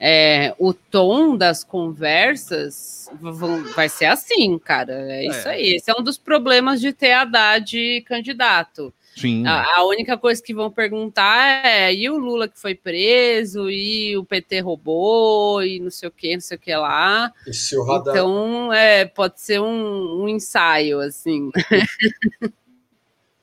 [0.00, 4.92] é, o tom das conversas vão- vai ser assim, cara.
[5.12, 5.52] É isso É.
[5.52, 5.74] aí.
[5.76, 8.92] Esse é um dos problemas de ter Haddad candidato.
[9.16, 9.46] Sim.
[9.46, 14.16] A, a única coisa que vão perguntar é: e o Lula que foi preso, e
[14.16, 17.32] o PT roubou, e não sei o que, não sei o que lá.
[17.46, 18.10] E se o Haddad.
[18.10, 21.50] Então, é, pode ser um, um ensaio, assim.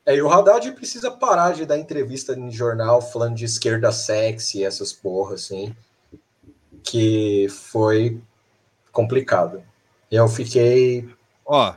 [0.03, 4.63] É, e o Haddad precisa parar de dar entrevista em jornal falando de esquerda sexy,
[4.63, 5.75] essas porras, assim.
[6.83, 8.19] Que foi
[8.91, 9.63] complicado.
[10.09, 11.07] Eu fiquei.
[11.45, 11.75] Ó,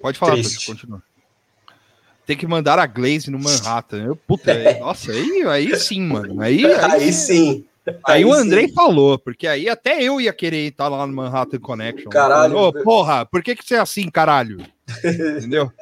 [0.00, 0.66] pode falar, Triste.
[0.66, 1.02] pode continuar.
[2.26, 4.04] Tem que mandar a Glaze no Manhattan.
[4.04, 6.40] Eu, puta, aí- nossa, aí, aí sim, mano.
[6.40, 7.66] Aí, aí, Aí sim.
[8.06, 8.40] aí o sim.
[8.40, 12.08] Andrei falou, porque aí até eu ia querer estar lá no Manhattan Connection.
[12.10, 12.56] Caralho.
[12.56, 14.64] Ô, porra, por que, que você é assim, caralho?
[15.04, 15.70] Entendeu?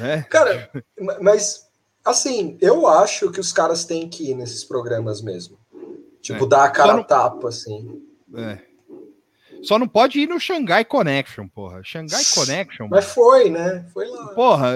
[0.00, 0.22] É.
[0.22, 1.66] Cara, ma- mas
[2.02, 5.58] assim, eu acho que os caras têm que ir nesses programas mesmo.
[6.22, 6.48] Tipo, É.
[6.48, 8.00] dar a cara não- tapa, assim.
[8.34, 8.58] É.
[9.62, 11.80] Só não pode ir no Xangai Connection, porra.
[11.84, 13.14] Xangai Connection, Mas mano.
[13.14, 13.86] foi, né?
[13.92, 14.28] Foi lá.
[14.34, 14.74] porra.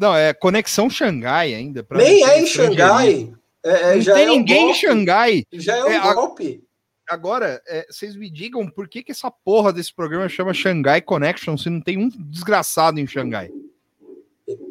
[0.00, 1.84] Não, é Conexão Xangai ainda.
[1.90, 2.46] Nem é em.
[2.46, 3.32] Xangai.
[3.62, 4.78] É, é, Não já tem é um ninguém em golpe.
[4.80, 5.44] Xangai.
[5.52, 6.64] Já é um É, golpe.
[7.08, 11.56] Agora, é, vocês me digam por que, que essa porra desse programa chama Xangai Connection
[11.58, 13.50] se não tem um desgraçado em Xangai?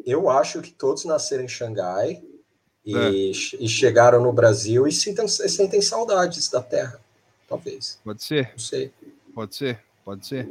[0.06, 2.22] Eu acho que todos nasceram em Xangai
[2.84, 3.10] e, É.
[3.62, 6.98] e chegaram no Brasil e sentem, sentem saudades da terra.
[7.48, 7.98] Talvez.
[8.04, 8.90] Pode ser, Não sei.
[9.34, 10.50] Pode ser, pode ser,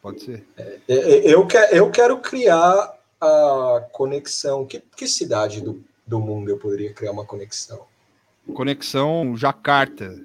[0.00, 0.46] pode ser.
[0.56, 4.64] É, é, Eu, que- eu quero criar a conexão.
[4.66, 7.86] Que, que cidade do, do mundo eu poderia criar uma conexão?
[8.54, 10.18] Conexão Jacarta.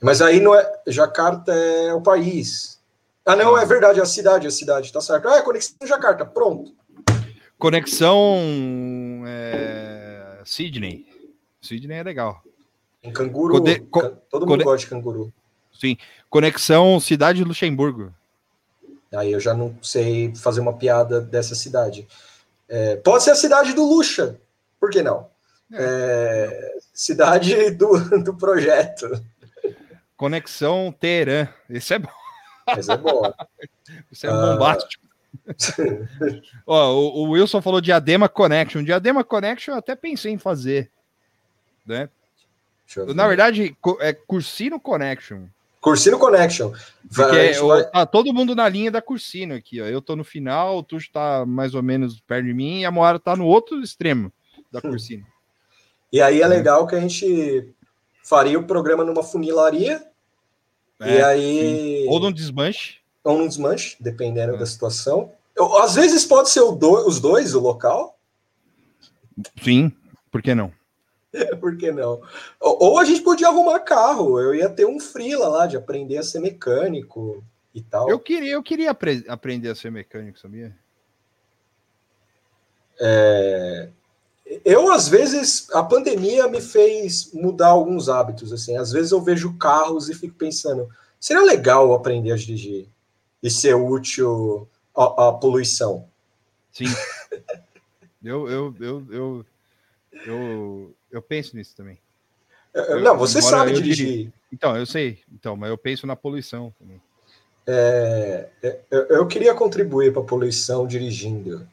[0.00, 0.80] Mas aí não é.
[0.86, 2.78] Jacarta é o país.
[3.24, 5.26] Ah, não, é verdade, é a cidade, é a cidade, tá certo.
[5.28, 6.72] Ah, é conexão Jacarta, pronto.
[7.58, 8.38] Conexão
[9.26, 11.06] é, Sydney.
[11.60, 12.40] Sydney é legal.
[13.02, 13.54] Em canguru.
[13.90, 15.32] Code- todo mundo code- gosta de canguru.
[15.78, 15.96] Sim.
[16.28, 18.12] Conexão Cidade de Luxemburgo.
[19.14, 22.06] Aí eu já não sei fazer uma piada dessa cidade.
[22.68, 24.38] É, pode ser a cidade do Luxa,
[24.80, 25.28] por que não?
[25.72, 29.08] É, cidade do, do projeto.
[30.16, 31.48] Conexão Teherã.
[31.68, 32.10] Esse é bom.
[32.66, 33.34] Mas é boa.
[34.10, 35.06] Esse é bombástico.
[36.66, 38.82] Ó, o, o Wilson falou Diadema Connection.
[38.82, 40.90] Diadema Connection eu até pensei em fazer.
[41.84, 42.08] Né?
[42.96, 43.14] Eu.
[43.14, 45.46] Na verdade, é Cursino Connection.
[45.86, 46.72] Cursino Connection.
[47.08, 49.84] Vai- vai- tá todo mundo na linha da Cursino aqui, ó.
[49.84, 52.90] Eu tô no final, o Tuxo tá mais ou menos perto de mim e a
[52.90, 54.32] Moara tá no outro extremo
[54.72, 55.24] da Cursino.
[56.12, 56.44] E aí Uhum.
[56.44, 57.72] é legal que a gente
[58.24, 60.02] faria o programa numa funilaria.
[61.00, 62.06] e É, aí.
[62.08, 62.96] Ou num desmanche.
[63.22, 64.58] ou num desmanche, dependendo É.
[64.58, 65.30] da situação.
[65.54, 68.18] Eu- às vezes pode ser do- os dois, o local.
[69.62, 69.92] Sim,
[70.32, 70.72] por que não?
[71.60, 72.20] Por que não?
[72.60, 74.40] Ou, a gente podia arrumar carro.
[74.40, 77.42] Eu ia ter um freela lá de aprender a ser mecânico
[77.74, 78.08] e tal.
[78.08, 80.74] Eu queria, eu queria apre- aprender a ser mecânico, sabia?
[84.64, 88.52] Eu, às vezes, a pandemia me fez mudar alguns hábitos.
[88.52, 92.88] Assim, às vezes eu vejo carros e fico pensando: seria legal aprender a dirigir
[93.42, 96.08] e ser útil à, à poluição.
[96.72, 96.86] Sim.
[98.22, 99.46] eu, eu, eu, eu,
[100.26, 101.98] eu, eu penso nisso também.
[102.74, 104.06] Eu- não, você sabe eu dirigir.
[104.06, 105.20] diri- Então, eu sei.
[105.32, 107.00] Então, mas eu penso na poluição também.
[107.66, 111.66] É, é, eu, eu queria contribuir para a poluição dirigindo.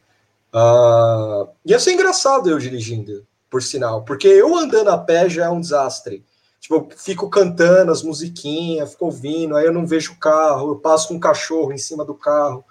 [0.52, 5.48] Ah, ia ser engraçado eu dirigindo, por sinal, porque eu andando a pé já é
[5.50, 6.24] um desastre.
[6.60, 10.76] Tipo, eu fico cantando as musiquinhas, fico ouvindo, aí eu não vejo o carro, eu
[10.76, 12.64] passo com um cachorro em cima do carro.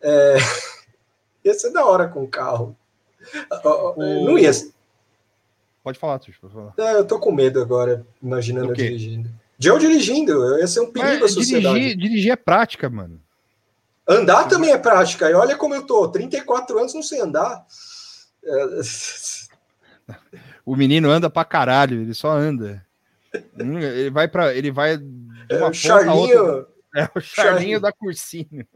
[0.00, 0.36] É,
[1.44, 2.76] ia ser da hora com o carro.
[3.50, 4.52] Ah, ah, O- Não ia.
[5.88, 6.74] Pode falar, Tuxo, pode falar.
[6.76, 9.30] É, eu tô com medo agora, imaginando Do eu dirigindo.
[9.56, 11.74] De eu dirigindo, ia ser um perigo à sociedade.
[11.78, 13.18] dirigir, dirigir é prática, mano.
[14.06, 15.30] Andar também é prática.
[15.30, 17.64] E olha como eu tô, 34 anos não sei andar.
[18.44, 18.80] É,
[20.62, 22.84] O menino anda pra caralho, ele só anda.
[23.58, 25.06] Ele vai para, ele vai de
[25.48, 26.36] é uma o ponta a outra.
[26.36, 27.80] Charlinho, É o charlinho Charlinho.
[27.80, 28.66] da Cursino.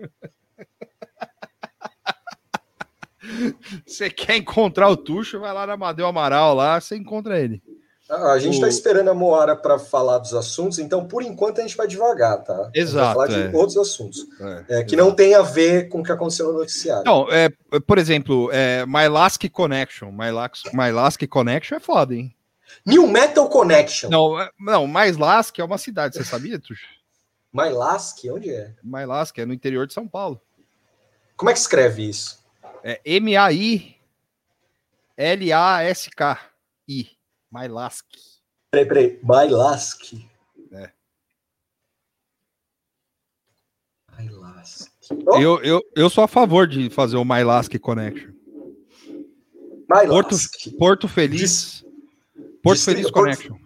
[3.87, 7.63] Você quer encontrar o Tuxo, vai lá na Amadeu Amaral lá, você encontra ele.
[8.11, 11.61] Ah, a gente O- tá esperando a Moara para falar dos assuntos, então por enquanto
[11.61, 12.71] a gente vai devagar, tá?
[12.75, 13.57] Exato, Vai falar de é.
[13.57, 14.27] outros assuntos,
[14.69, 17.01] é, que não tem a ver com o que aconteceu no noticiário.
[17.01, 17.49] Então, é,
[17.87, 20.11] por exemplo, é, My Last Connection.
[20.13, 22.35] My Last, My Last Connection é foda, hein?
[22.85, 24.11] New Metal Connection.
[24.11, 26.85] Não, é- não, Mais Lask é uma cidade, você sabia, Tuxo?
[27.55, 28.73] My Lask, onde é?
[28.83, 30.41] My Lask é no interior de São Paulo.
[31.37, 32.42] Como é que escreve isso?
[32.85, 33.97] É M-A-I-L-A-S-K-I.
[37.51, 38.07] My Lask.
[38.71, 39.21] Peraí, peraí.
[39.23, 40.15] My Lask.
[40.73, 40.91] É.
[44.19, 44.91] My Lask.
[45.27, 48.33] Oh, Eu, eu, eu sou a favor de fazer o My Lask Connection.
[50.09, 50.37] Porto.
[50.79, 51.85] Porto Feliz.
[52.63, 53.57] Porto Distrito- Feliz Porto- Connection.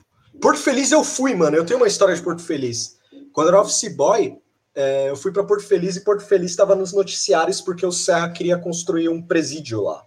[0.41, 1.57] Porto Feliz eu fui, mano.
[1.57, 2.99] Eu tenho uma história de Porto Feliz.
[3.33, 4.39] Quando eu era office boy,
[4.77, 8.29] é, eu fui para Porto Feliz e Porto Feliz estava nos noticiários porque o Serra
[8.31, 10.05] queria construir um presídio lá.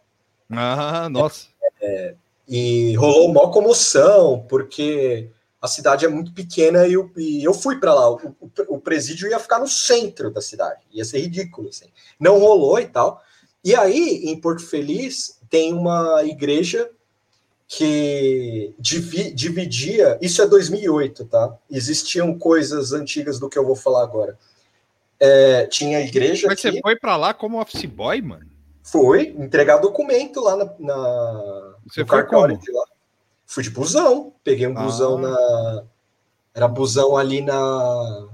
[0.51, 1.47] Ah, nossa.
[2.47, 5.29] E rolou maior comoção, porque
[5.61, 8.09] a cidade é muito pequena e eu, e eu fui para lá.
[8.11, 10.79] O, o- o presídio ia ficar no centro da cidade.
[10.91, 11.69] Ia ser ridículo.
[11.69, 11.85] Assim.
[12.19, 13.21] Não rolou e tal.
[13.63, 16.89] E aí, em Porto Feliz, tem uma igreja
[17.67, 20.17] que divi- dividia.
[20.21, 21.55] Isso é 2008, tá?
[21.69, 24.37] Existiam coisas antigas do que eu vou falar agora.
[25.19, 26.71] É, tinha a igreja Mas aqui.
[26.77, 28.49] você foi pra lá como office boy, mano?
[28.83, 30.65] Foi entregar documento lá na.
[30.79, 32.57] na Você foi como?
[32.57, 32.85] de lá.
[33.45, 34.33] Fui de busão.
[34.43, 35.21] Peguei um busão Ah.
[35.21, 35.83] na.
[36.55, 38.27] Era busão ali na.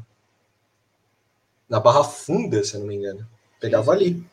[1.67, 3.28] Na Barra Funda, se eu não me engano.
[3.60, 4.24] Pegava ali.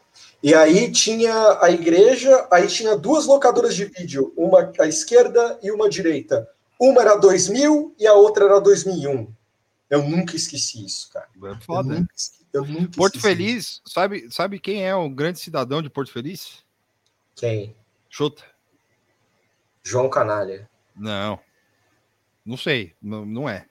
[0.42, 5.70] E aí tinha a igreja, aí tinha duas locadoras de vídeo, uma à esquerda e
[5.70, 6.46] uma à direita.
[6.78, 9.32] Uma era 2000 e a outra era 2001.
[9.88, 11.28] Eu nunca esqueci isso, cara.
[11.42, 11.88] É Eu foda.
[11.94, 15.88] nunca, esque- eu nunca Porto esqueci Feliz, sabe, sabe quem é o grande cidadão de
[15.88, 16.64] Porto Feliz?
[17.34, 17.74] Quem?
[18.08, 18.44] Chuta.
[19.82, 20.68] João Canalha.
[20.94, 21.40] Não.
[22.44, 22.94] Não sei.
[23.00, 23.66] Não, não é.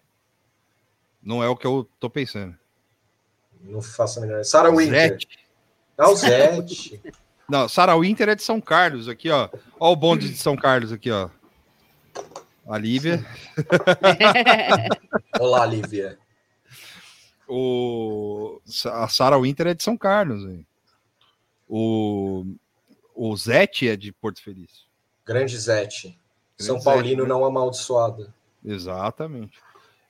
[1.21, 2.57] Não é o que eu tô pensando.
[3.61, 4.43] Não faço a menor.
[4.43, 5.09] Sarah Winter.
[5.09, 5.39] Zete.
[5.97, 7.01] Ah, o Zete.
[7.47, 9.49] Não, Sarah Winter é de São Carlos, aqui, ó.
[9.77, 11.29] Ó o bonde de São Carlos aqui, ó.
[12.65, 13.25] A Lívia.
[15.37, 16.17] Olá, Lívia.
[17.53, 18.61] O...
[18.85, 20.43] A Sarah Winter é de São Carlos.
[20.45, 20.65] hein?
[21.67, 22.45] O...
[23.13, 24.87] O Zete é de Porto Feliz.
[25.25, 26.17] Grande Zete.
[26.57, 27.29] São Zete, Paulino né?
[27.29, 28.33] não amaldiçoado.
[28.63, 29.59] Exatamente.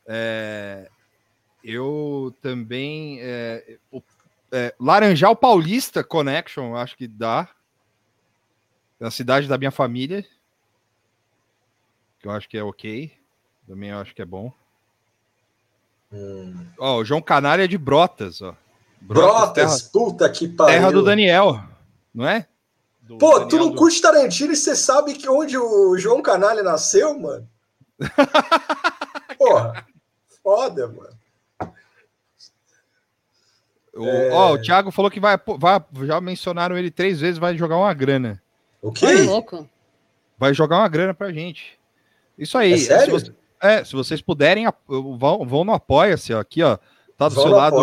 [0.06, 0.90] É,
[1.64, 3.18] eu também.
[3.22, 4.04] É, o-
[4.52, 7.50] é, Laranjal Paulista Connection, acho que dá.
[9.00, 10.24] É a cidade da minha família.
[12.20, 13.12] Que eu acho que é ok.
[13.68, 14.54] Também eu acho que é bom.
[16.14, 16.54] Hum.
[16.78, 18.56] Ó, o João Canário é de Brotas, ó.
[19.00, 20.74] Brotas, puta que pariu.
[20.74, 21.60] Terra do Daniel,
[22.14, 22.46] não é?
[23.02, 26.22] Do Pô, Daniel tu não do- curte Tarantino e você sabe que onde o João
[26.22, 27.48] Canalha nasceu, mano?
[29.38, 29.86] Porra,
[30.44, 31.18] foda, mano.
[33.94, 34.32] O, É.
[34.32, 35.84] ó, o Thiago falou que vai, vai.
[36.06, 38.42] Já mencionaram ele três vezes, vai jogar uma grana.
[38.82, 39.14] O quê?
[39.24, 39.68] louco.
[40.38, 41.78] Vai jogar uma grana pra gente.
[42.38, 42.74] Isso aí.
[42.74, 43.14] É sério?
[43.20, 46.40] Você- é, se vocês puderem, vão, vão no Apoia-se, ó.
[46.40, 46.78] Aqui, ó.
[47.18, 47.78] Tá do Vão seu lado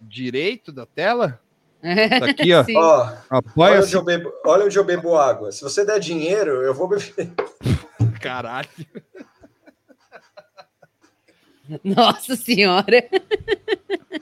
[0.00, 1.40] direito da tela.
[1.82, 1.82] É,
[2.20, 2.64] Tá aqui, ó.
[2.76, 3.86] Ó, olha Apoia-se.
[3.88, 5.50] onde, eu bebo, olha onde eu bebo água.
[5.52, 7.32] Se você der dinheiro, eu vou beber.
[8.20, 8.68] Caralho.
[11.84, 12.96] Nossa senhora.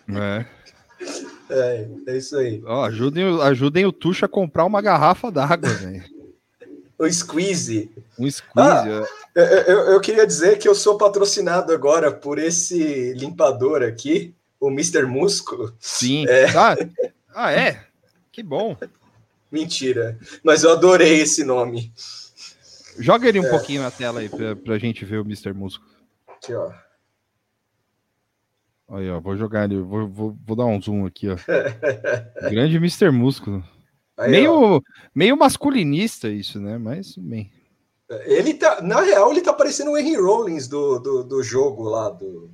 [0.08, 0.44] É.
[1.48, 2.60] É, é isso aí.
[2.66, 6.02] Ó, ajudem, o- ajudem o Tuxo a comprar uma garrafa d'água, velho.
[6.98, 7.90] O squeeze.
[8.18, 8.42] Um squeeze.
[8.56, 8.84] Ah.
[9.02, 9.06] ó.
[9.34, 15.04] Eu, eu- queria dizer que eu sou patrocinado agora por esse limpador aqui, o Mr.
[15.04, 15.74] Músculo.
[15.78, 16.26] Sim.
[16.26, 16.46] É.
[16.56, 16.76] Ah,
[17.34, 17.84] ah, é?
[18.32, 18.76] Que bom.
[19.52, 20.18] Mentira.
[20.42, 21.92] Mas eu adorei esse nome.
[22.98, 23.50] Joga ele um É.
[23.50, 25.52] pouquinho na tela aí pra, pra gente ver o Mr.
[25.52, 25.90] Músculo.
[26.28, 26.72] Aqui, ó.
[28.88, 31.36] Aí, ó, vou jogar ele, vou, vou, vou dar um zoom aqui, ó.
[32.50, 33.10] Grande Mr.
[33.10, 33.62] Músculo.
[34.16, 34.30] Aí, ó.
[34.30, 34.82] meio,
[35.14, 36.78] meio masculinista isso, né?
[36.78, 37.52] Mas bem.
[38.24, 42.08] Ele tá, na real, ele tá parecendo o Henry Rollins do, do, do jogo lá
[42.08, 42.50] do.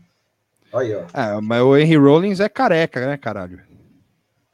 [0.72, 1.04] Aí, ó.
[1.12, 3.60] Ah, mas o Henry Rollins é careca, né, caralho?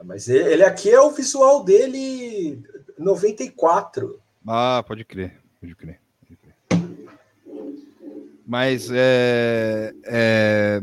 [0.04, 2.61] Mas ele, aqui é o visual dele
[2.98, 4.20] 94.
[4.46, 6.00] Ah, pode crer, pode crer.
[6.20, 6.54] pode crer.
[8.46, 10.82] Mas é, é,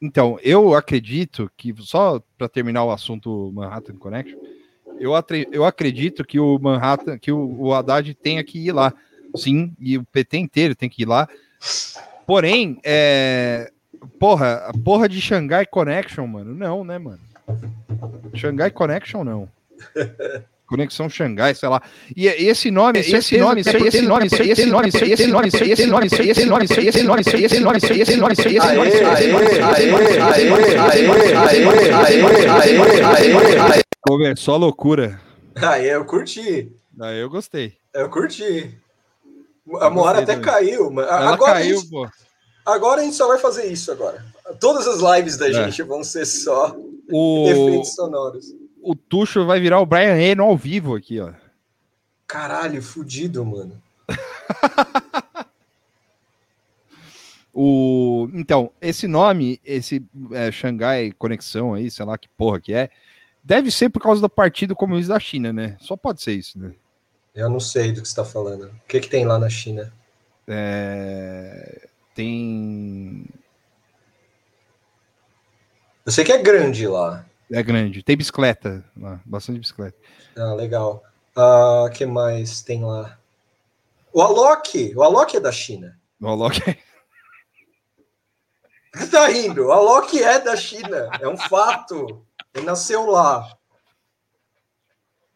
[0.00, 4.38] Então, eu acredito que, só para terminar o assunto Manhattan Connection,
[4.98, 5.12] eu,
[5.52, 8.92] eu acredito que o Manhattan, que o, o Haddad tenha que ir lá.
[9.36, 11.28] Sim, e o PT inteiro tem que ir lá.
[12.26, 13.70] Porém, é,
[14.18, 17.20] porra, a porra de Shanghai Connection, mano, não, né, mano?
[18.34, 19.48] Shanghai Connection, não.
[20.70, 21.82] Conexão Xangai, sei lá.
[22.16, 26.06] E esse nome, esse nome, esse nome, esse nome, esse nome, esse nome, esse nome,
[26.06, 29.30] esse nome, esse nome, esse nome, esse nome, esse nome, esse Aê, nome, aê, aê,
[29.30, 29.96] aê,
[30.30, 30.76] aê,
[31.34, 33.80] aê, aê, aê, aê.
[34.00, 35.20] Começou a loucura.
[35.56, 36.70] Aí eu curti.
[37.00, 37.74] Aí eu gostei.
[37.92, 38.78] Eu curti.
[39.78, 41.06] A Moara até caiu, mano.
[41.08, 42.08] Ela Agora, a caiu, gente, pô.
[42.66, 44.24] agora a gente só vai fazer isso agora.
[44.58, 45.52] Todas as lives da É.
[45.52, 46.74] gente vão ser só
[47.12, 48.46] O, efeitos sonoros.
[48.82, 51.32] o Tuxo vai virar o Brian Eno ao vivo aqui, ó.
[52.26, 53.80] Caralho, fudido, mano.
[57.52, 62.88] O, então, esse nome, esse é, Xangai Conexão aí, sei lá que porra que é,
[63.42, 65.76] deve ser por causa do Partido Comunista da China, né?
[65.80, 66.72] Só pode ser isso, né?
[67.34, 68.64] Eu não sei do que você tá falando.
[68.64, 69.92] O que, que tem lá na China?
[70.48, 73.24] É, tem.
[76.04, 77.24] Eu sei que é grande lá.
[77.52, 78.02] É grande.
[78.02, 79.96] Tem bicicleta lá, bastante bicicleta.
[80.36, 81.02] Ah, legal.
[81.36, 83.18] Ah, que mais tem lá?
[84.12, 84.92] O Alok.
[84.96, 85.96] O Alok é da China.
[86.20, 86.60] O Alok
[88.92, 89.66] Você tá rindo?
[89.66, 91.10] O Alok é da China.
[91.20, 92.26] É um fato.
[92.52, 93.56] Ele nasceu lá.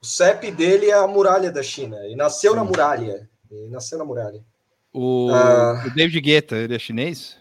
[0.05, 1.97] O CEP dele é a muralha da China.
[2.05, 2.69] Ele nasceu na Sim.
[2.69, 3.27] muralha.
[3.51, 4.39] Ele nasceu na muralha.
[4.93, 5.83] O, Ah.
[5.87, 7.39] o David Guetta, ele é chinês?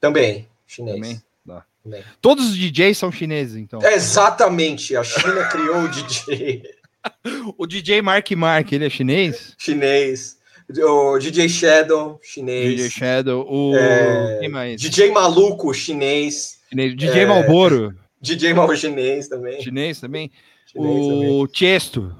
[0.00, 0.48] Também.
[0.66, 0.96] Chinês.
[0.96, 1.22] Também?
[1.46, 1.66] Tá.
[1.84, 2.02] Também.
[2.22, 3.82] Todos os DJs são chineses, então.
[3.82, 4.96] É, exatamente.
[4.96, 6.62] A China criou o DJ
[7.58, 9.54] O DJ Mark Mark, ele é chinês?
[9.58, 10.38] chinês.
[10.70, 12.70] O DJ Shadow, chinês.
[12.76, 13.76] DJ Shadow, o.
[13.76, 14.74] É?
[14.76, 16.58] DJ Maluco, chinês.
[16.70, 16.96] Chinês.
[16.96, 19.60] DJ é, Malboro, DJ Mal chinês também.
[19.62, 20.32] chinês também.
[20.76, 22.14] O Chesto.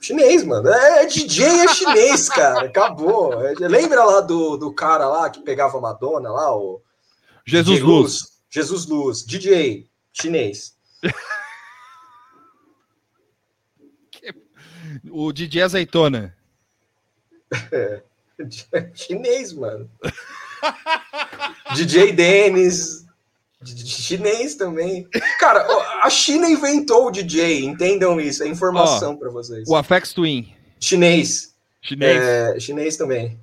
[0.00, 0.68] Chinês, mano.
[0.68, 2.66] É, é DJ é chinês, cara.
[2.66, 3.32] Acabou.
[3.42, 6.54] É, lembra lá do, do cara lá que pegava Madonna lá?
[6.54, 6.82] O
[7.46, 8.20] Jesus DJ Luz.
[8.50, 9.24] Jesus Luz.
[9.24, 10.74] DJ chinês.
[15.10, 16.36] O DJ Azeitona.
[18.94, 19.90] chinês, mano.
[21.74, 23.03] DJ Dennis.
[23.64, 25.08] Chinês também.
[25.38, 25.66] Cara,
[26.02, 28.42] a China inventou o DJ, entendam isso.
[28.42, 29.68] É informação pra vocês.
[29.68, 30.52] O Afex Twin.
[30.80, 31.54] Chinês.
[31.80, 32.22] Chinês.
[32.22, 33.38] É, chinês também.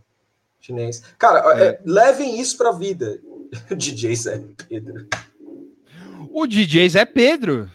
[0.60, 1.04] Chinês.
[1.18, 3.20] Cara, é, levem isso pra vida.
[3.76, 5.08] DJ Zé Pedro.
[6.32, 7.70] O DJ Zé Pedro.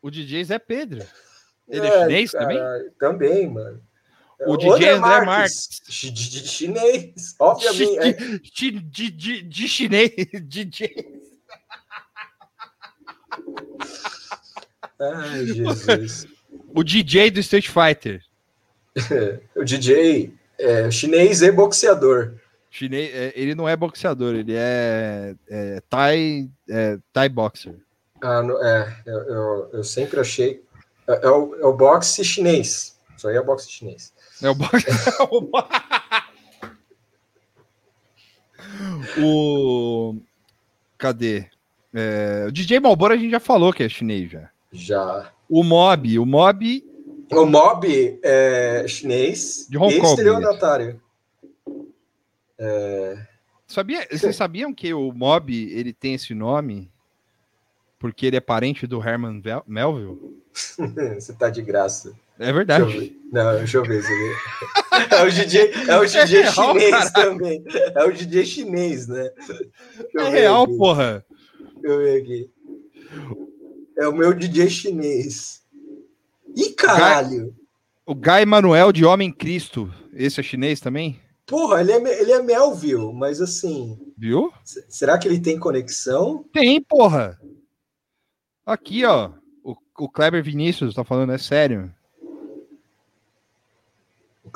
[0.00, 1.04] O DJ Zé Pedro.
[1.68, 2.58] Ele é, chinês também?
[2.58, 3.80] caralho, Também, mano.
[4.40, 5.46] O DJ André
[5.88, 7.98] Chi- de- Chinês, obviamente.
[7.98, 8.12] é.
[8.42, 10.10] De, de chinês.
[10.44, 10.94] DJ.
[15.00, 16.26] Ai, Jesus.
[16.74, 18.22] O DJ do Street Fighter.
[19.56, 22.34] o DJ é chinês e boxeador.
[22.70, 27.74] Chinês, é, ele não é boxeador, ele é, é Thai, é, Thai boxer.
[28.22, 30.62] Ah, é, eu, eu, eu sempre achei.
[31.08, 32.98] É, é o, é o boxe chinês.
[33.16, 34.12] Isso aí é boxe chinês.
[34.42, 34.56] É o
[39.22, 40.16] o.
[40.98, 41.46] Cadê?
[41.94, 44.50] É, o DJ Malboro a gente já falou que é chinês já.
[44.72, 45.32] Já.
[45.48, 46.84] O Mob, o Mob
[47.30, 51.00] O Mob é chinês De Hong e Kong, estelionatário.
[53.66, 56.90] Sabia, vocês sabiam que o Mob ele tem esse nome
[57.98, 60.42] porque ele é parente do Herman Melville?
[61.14, 62.14] Você tá de graça.
[62.38, 62.98] É verdade.
[62.98, 63.16] ver.
[63.32, 64.02] Não, deixa eu ver.
[65.10, 67.12] É o DJ, é o DJ É real, chinês caralho.
[67.38, 67.64] também.
[67.94, 69.30] É o DJ chinês, né?
[70.18, 70.76] É real, aqui.
[70.78, 71.24] porra.
[71.82, 72.50] Deixa eu ver aqui.
[73.98, 75.62] É o meu DJ chinês.
[76.56, 77.54] Ih, caralho!
[78.06, 79.92] O Guy Manuel de Homem Cristo.
[80.14, 81.20] Esse é chinês também?
[81.46, 84.52] Porra, ele é, ele é Melville, mas assim, Viu?
[84.88, 86.44] será que ele tem conexão?
[86.52, 87.38] Tem, porra.
[88.64, 89.30] Aqui, ó.
[89.62, 91.92] O, o Kleber Vinícius tá falando, é sério.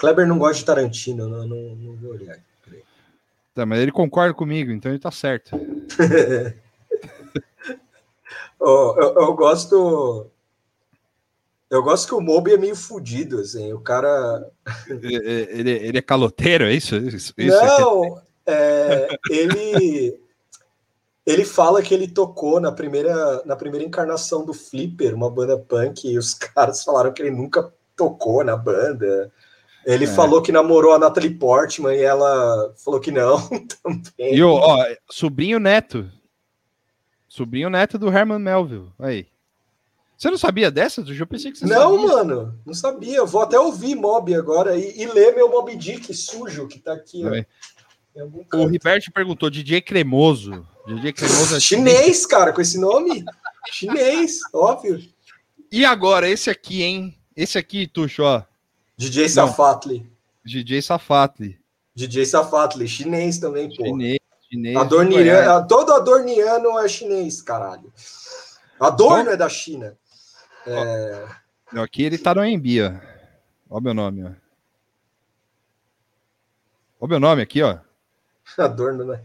[0.01, 2.39] Kleber não gosta de Tarantino, não, não, não vou olhar.
[3.55, 5.51] Tá, mas ele concorda comigo, então ele tá certo.
[8.59, 10.27] Ó, eu, eu gosto.
[11.69, 13.75] Eu gosto que o Moby é meio fudido, assim.
[13.75, 14.51] O cara.
[14.89, 16.97] ele, ele, é caloteiro, é isso?
[16.97, 20.19] isso, não, é, ele.
[21.27, 26.09] Ele fala que ele tocou na primeira, na primeira encarnação do Flipper, uma banda punk,
[26.09, 29.31] e os caras falaram que ele nunca tocou na banda.
[29.87, 30.09] Ele É.
[30.09, 33.39] falou que namorou a Natalie Portman e ela falou que não
[33.83, 34.35] também.
[34.35, 36.11] E o ó, sobrinho neto.
[37.29, 38.93] Sobrinho neto do Herman Melville.
[38.99, 39.27] Aí.
[40.19, 41.01] Você não sabia dessa?
[41.01, 42.07] Eu pensei que você Não, sabia.
[42.17, 43.17] mano, não sabia.
[43.17, 46.93] Eu vou até ouvir Mob agora e, e ler meu Mob Dick sujo que tá
[46.93, 47.23] aqui.
[47.25, 48.67] ó, O.
[48.67, 50.67] Riberto perguntou: DJ Cremoso.
[50.87, 53.25] DJ Cremoso é Chinês, cara, com esse nome?
[53.73, 55.01] Chinês, óbvio.
[55.73, 57.17] E agora, esse aqui, hein?
[57.35, 58.43] Esse aqui, Tuxo, ó.
[59.01, 59.31] DJ.
[59.31, 60.13] Safatli.
[60.45, 61.59] DJ Safatli.
[61.95, 63.83] DJ Safatli, chinês também, pô.
[63.83, 64.19] Chinês.
[64.47, 67.91] chinês Adorniano, todo adorniano é chinês, caralho.
[68.79, 69.97] Adorno é da China.
[71.73, 73.77] Não, Aqui ele tá no AMB, ó.
[73.77, 74.33] Ó meu nome, ó.
[77.01, 77.79] Ó meu nome aqui, ó.
[78.59, 79.25] Adorno, né?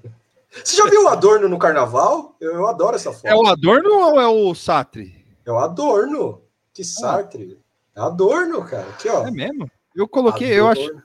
[0.64, 2.38] Você já viu o Adorno no carnaval?
[2.40, 3.28] Eu, eu adoro essa foto.
[3.28, 5.26] É o Adorno ou é o Satri?
[5.46, 6.42] É o Adorno.
[6.74, 7.65] Que Sartre.
[7.96, 8.88] É Adorno, cara.
[8.90, 9.26] Aqui, ó.
[9.26, 9.70] É mesmo?
[9.96, 10.82] Eu coloquei, eu acho.
[10.82, 11.04] Adorno.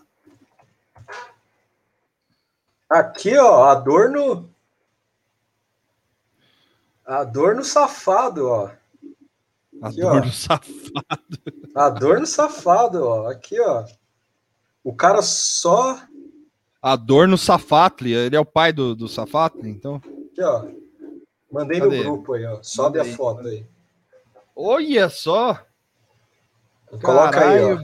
[2.90, 4.50] Aqui, ó, Adorno.
[7.06, 8.70] Adorno safado, ó.
[9.82, 10.10] Aqui, ó.
[10.10, 11.38] Adorno Safado.
[11.74, 13.28] Adorno safado, ó.
[13.28, 13.86] Aqui, ó.
[14.84, 16.02] O cara só.
[16.82, 18.12] Adorno Safatli.
[18.12, 19.96] Ele é o pai do, do Safatli, então.
[19.96, 20.66] Aqui, ó.
[21.50, 21.98] Mandei Cadê?
[21.98, 22.62] no grupo aí, ó.
[22.62, 23.66] Sobe Manda a foto aí.
[24.54, 25.58] Olha só!
[26.98, 27.78] Coloca aí, ó.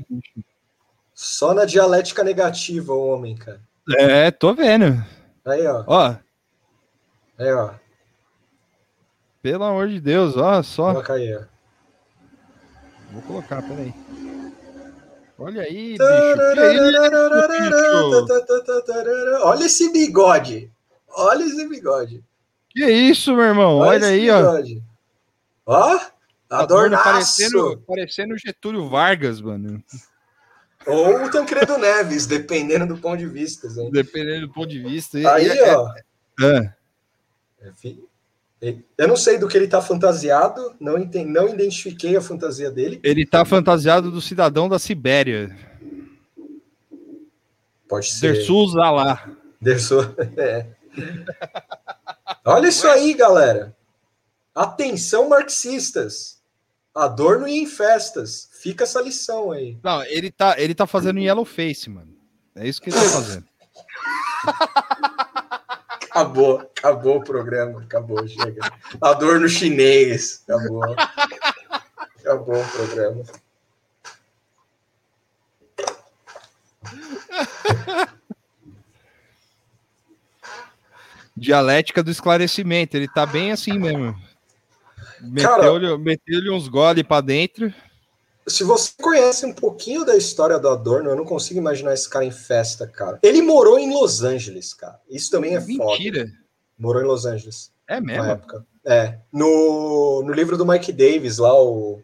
[1.15, 3.61] Só na dialética negativa, o homem, cara.
[3.97, 5.03] É, tô vendo.
[5.45, 5.85] Aí, ó.
[5.87, 6.15] Ó,
[7.39, 7.71] Aí, ó.
[9.43, 10.93] pelo amor de Deus, ó, só.
[10.93, 11.43] Coloca aí, ó.
[13.13, 13.95] Vou colocar, peraí.
[15.39, 16.03] Olha aí, bicho.
[17.65, 18.27] Isso?
[19.43, 20.71] Olha esse bigode.
[21.09, 22.25] Olha esse bigode.
[22.71, 23.79] Que isso, meu irmão?
[23.79, 24.39] Olha, esse aí, ó.
[24.39, 24.83] bigode.
[25.67, 26.01] Ó.
[26.49, 27.05] Adorno Adornaço.
[27.05, 29.83] parecendo, parecendo Getúlio Vargas, mano.
[30.87, 33.67] Ou o Tancredo Neves, dependendo do ponto de vista.
[33.67, 33.91] Hein?
[33.91, 35.19] Dependendo do ponto de vista.
[35.35, 35.93] Aí, é- ó.
[36.43, 36.75] é.
[37.69, 38.01] Enfim,
[38.97, 42.99] Eu não sei do que ele tá fantasiado, não, enten- não identifiquei a fantasia dele.
[43.03, 45.55] Ele tá fantasiado do cidadão da Sibéria.
[47.89, 48.33] Pode ser.
[48.35, 49.29] Dersus lá.
[49.61, 49.97] Dersu.
[50.37, 50.67] É.
[52.45, 53.77] Olha isso aí, galera.
[54.55, 56.36] Atenção, marxistas.
[56.97, 58.49] Adorno e em festas.
[58.53, 59.79] Fica essa lição aí.
[59.83, 62.17] Não, ele tá, ele tá fazendo yellow face, mano.
[62.55, 63.45] É isso que ele tá fazendo.
[66.17, 68.73] Acabou, acabou o programa, acabou, chega.
[69.03, 70.83] Adorno chinês, acabou.
[72.19, 73.23] Acabou o programa.
[81.37, 82.97] Dialética do esclarecimento.
[82.97, 84.17] Ele tá bem assim mesmo.
[85.41, 87.73] Cara- Meteu-lhe meteu uns gole pra dentro.
[88.47, 92.25] Se você conhece um pouquinho da história do Adorno, eu não consigo imaginar esse cara
[92.25, 93.19] em festa, cara.
[93.23, 95.01] Ele morou em Los Angeles, cara.
[95.11, 95.85] Isso também é foda.
[95.93, 96.31] Mentira.
[96.79, 97.73] Morou em Los Angeles.
[97.89, 98.25] É na mesmo?
[98.25, 98.65] época.
[98.85, 99.19] É.
[99.33, 102.01] No, no livro do Mike Davis, lá, o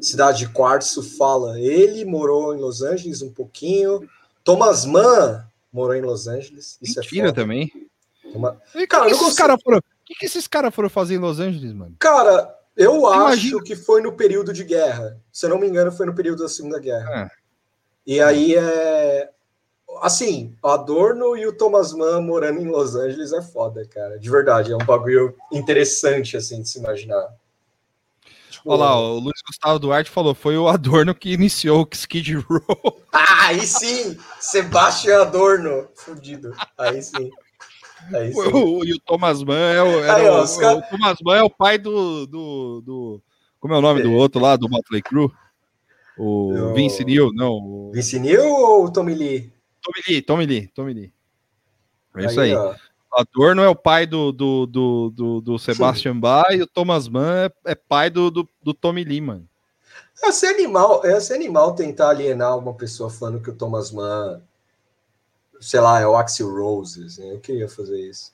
[0.00, 1.58] Cidade de Quartzo, fala.
[1.58, 4.08] Ele morou em Los Angeles um pouquinho.
[4.44, 5.42] Thomas Mann
[5.72, 6.78] morou em Los Angeles.
[6.80, 7.40] Isso Mentira é foda.
[7.42, 7.72] também.
[8.32, 9.80] Uma- E Cara, esses consigo- caras foram,
[10.14, 11.96] que, que esses caras foram fazer em Los Angeles, mano?
[11.98, 15.20] Cara, eu acho que foi no período de guerra.
[15.32, 17.30] Se eu não me engano, foi no período da Segunda Guerra.
[17.30, 17.30] É.
[18.06, 19.30] E aí é.
[20.02, 24.18] Assim, o Adorno e o Thomas Mann morando em Los Angeles é foda, cara.
[24.18, 27.28] De verdade, é um bagulho interessante, assim, de se imaginar.
[28.50, 32.34] Tipo, Olha lá, o Luiz Gustavo Duarte falou, foi o Adorno que iniciou o Skid
[32.34, 33.02] Row.
[33.12, 34.18] Ah, aí sim!
[34.40, 35.88] Sebastian Adorno.
[35.94, 36.52] Fudido.
[36.76, 37.30] Aí sim.
[38.14, 38.52] Aí Foi sim.
[38.52, 41.42] o- e o Thomas Mann é o, Aí, ó, o- cara- o Thomas Mann é
[41.42, 43.22] o pai do, do, do-
[43.60, 45.30] como é o nome do outro lá, do Motley Crue?
[46.18, 49.52] O Eu- Vince Neil, não, o Vince Neil ou Tommy Lee?
[49.82, 51.12] Tommy Lee, Tommy Lee, Tommy Lee.
[52.16, 52.54] É isso aí.
[52.54, 52.74] ó.
[53.16, 57.08] O Adorno é o pai do, do, do, do, do Sebastian Bach e o Thomas
[57.08, 59.48] Mann é, é pai do, do, do Tommy Lee, mano.
[60.22, 64.40] É ser animal, é ser animal tentar alienar uma pessoa falando que o Thomas Mann,
[65.60, 67.04] sei lá, é o Axel Rose.
[67.04, 68.30] assim, eu queria fazer isso.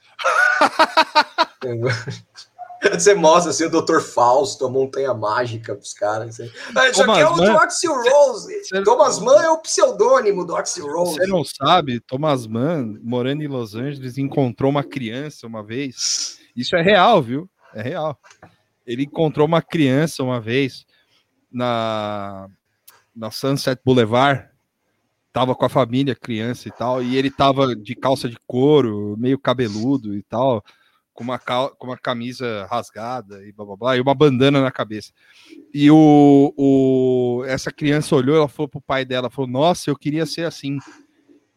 [2.93, 4.01] Você mostra assim, o Dr.
[4.01, 6.41] Fausto, a montanha mágica dos caras.
[6.41, 6.51] Assim.
[6.75, 8.64] Ah, Isso aqui é o Thomas do Mann- Axel Rose.
[8.64, 11.16] Cê- Thomas Mann é o pseudônimo do Axel Rose.
[11.16, 16.39] Você não sabe, Thomas Mann, morando em Los Angeles, encontrou uma criança uma vez.
[16.57, 17.51] Isso é real, viu?
[17.75, 18.18] É real.
[18.87, 20.87] Ele encontrou uma criança uma vez
[21.53, 22.49] na,
[23.14, 24.49] na Sunset Boulevard.
[25.33, 29.39] Tava com a família, criança e tal, e ele tava de calça de couro, meio
[29.39, 30.64] cabeludo e tal,
[31.12, 34.72] com uma, cal- com uma camisa rasgada e blá blá blá, e uma bandana na
[34.72, 35.12] cabeça.
[35.72, 40.26] E o, o, essa criança olhou, ela falou pro pai dela, falou: Nossa, eu queria
[40.26, 40.78] ser assim.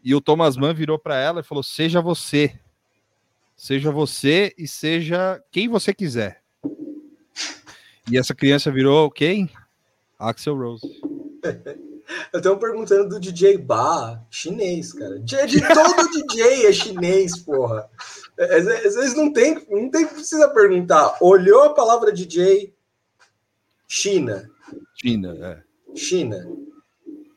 [0.04, 2.60] E o Thomas Mann virou para ela e falou: Seja você.
[3.56, 6.44] Seja você e seja quem você quiser.
[8.12, 9.50] E essa criança virou quem?
[10.20, 11.02] Axel Rose.
[12.32, 15.20] Eu tô perguntando do DJ Ba, chinês, cara.
[15.20, 17.90] De, de todo DJ é chinês, porra.
[18.38, 21.18] É, Às às vezes não tem, não tem, precisa perguntar.
[21.22, 22.74] Olhou a palavra DJ,
[23.88, 24.50] China.
[24.96, 25.96] China, é.
[25.96, 26.50] China.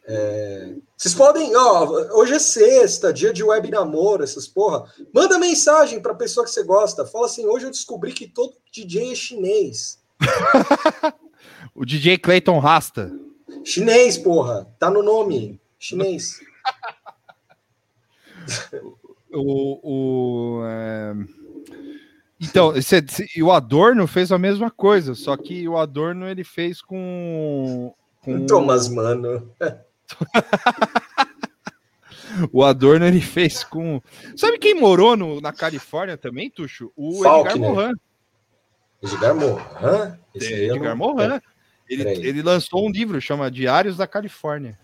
[0.08, 1.84] É, Vocês podem, ó,
[2.16, 4.90] hoje é sexta, dia de web namoro, essas porra.
[5.12, 7.04] Manda mensagem pra pessoa que você gosta.
[7.04, 10.00] Fala assim: hoje eu descobri que todo DJ é chinês.
[11.74, 13.12] O DJ Clayton Rasta.
[13.64, 14.66] Chinês, porra.
[14.78, 15.60] Tá no nome.
[15.78, 16.40] Chinês.
[19.32, 19.80] O,
[20.60, 21.14] o, é,
[22.40, 23.04] Então, esse-
[23.36, 27.92] e o Adorno fez a mesma coisa, só que o Adorno ele fez com.
[28.22, 29.50] com Thomas, mano.
[32.52, 34.00] O Adorno ele fez com.
[34.36, 36.92] Sabe quem morou no- na Califórnia também, Tuxo?
[36.94, 37.56] O Faulkner.
[37.56, 37.92] Edgar Morin.
[39.02, 40.14] Edgar Morin?
[40.34, 41.40] Esse Edgar não- Morin.
[41.88, 44.78] Ele, ele lançou um livro, chama Diários da Califórnia.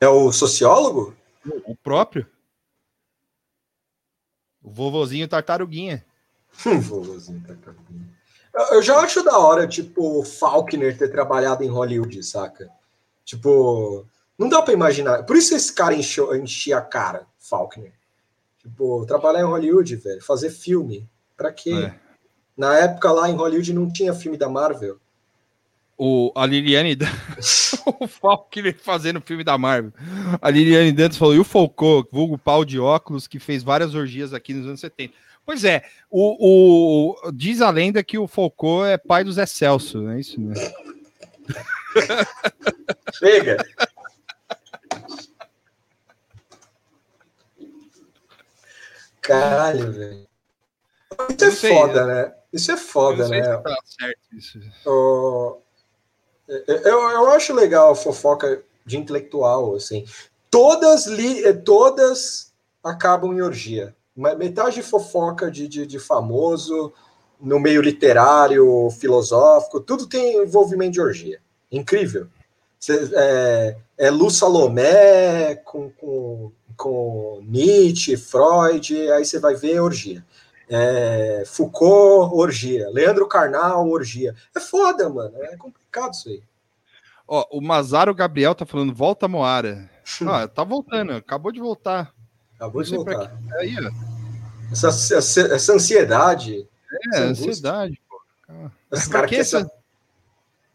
[0.00, 1.16] É o sociólogo?
[1.64, 2.26] O próprio.
[4.62, 6.04] O vovozinho tartaruguinha.
[6.80, 7.74] Vovozinho, tá.
[8.72, 12.70] Eu- já acho da hora, tipo, o Faulkner ter trabalhado em Hollywood, saca?
[13.24, 14.06] Tipo,
[14.38, 15.24] não dá pra imaginar.
[15.24, 17.92] Por isso esse cara encheu, enchia a cara, Faulkner.
[18.58, 21.08] Tipo, trabalhar em Hollywood, velho, fazer filme.
[21.36, 21.72] Pra quê?
[21.72, 22.03] É.
[22.56, 24.98] Na época lá em Hollywood não tinha filme da Marvel.
[25.96, 26.96] O, a Liliane
[28.00, 29.92] o Faulkner fazendo filme da Marvel.
[30.42, 34.32] A Liliane Dantas falou: e o Foucault, vulgo pau de óculos, que fez várias orgias
[34.34, 35.14] aqui nos anos 70.
[35.46, 40.00] Pois é, o, o- diz a lenda que o Foucault é pai do Zé Celso,
[40.00, 40.40] não é isso?
[40.40, 40.54] Né?
[43.14, 43.58] Chega!
[49.20, 50.26] Caralho, velho.
[51.30, 52.34] Isso é foda, né?
[52.54, 53.42] Isso é foda, né?
[53.42, 54.60] se tá certo isso.
[54.86, 55.56] Ó,
[56.48, 60.04] eu, eu acho legal a fofoca de intelectual, assim.
[60.48, 62.52] Todas, li, eh, todas
[62.82, 63.92] acabam em orgia.
[64.14, 66.92] Metade de fofoca de, de, de famoso,
[67.40, 71.40] no meio literário, filosófico, tudo tem envolvimento de orgia.
[71.72, 72.28] Incrível.
[72.88, 80.24] É, é Lu Salomé com, com, com Nietzsche, Freud, aí você vai ver orgia.
[80.68, 82.88] É, Foucault, orgia.
[82.90, 84.34] Leandro Carnal, orgia.
[84.54, 85.34] É foda, mano.
[85.42, 86.42] É complicado isso aí.
[87.26, 89.90] Ó, o Mazaro Gabriel tá falando: volta Moara.
[90.28, 92.12] Ah, tá voltando, acabou de voltar.
[92.56, 93.32] Acabou de voltar.
[93.58, 93.90] Aí, ó.
[94.70, 96.68] Essa, essa, essa ansiedade.
[96.92, 97.50] É, essa angústia.
[97.50, 98.20] ansiedade, pô.
[98.92, 99.66] Esse cara que essa-.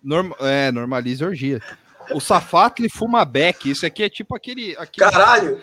[0.01, 1.61] Norma, é, normaliza orgia.
[2.14, 3.70] O Safatli fuma beck.
[3.70, 4.76] Isso aqui é tipo aquele.
[4.78, 5.60] aquele Caralho!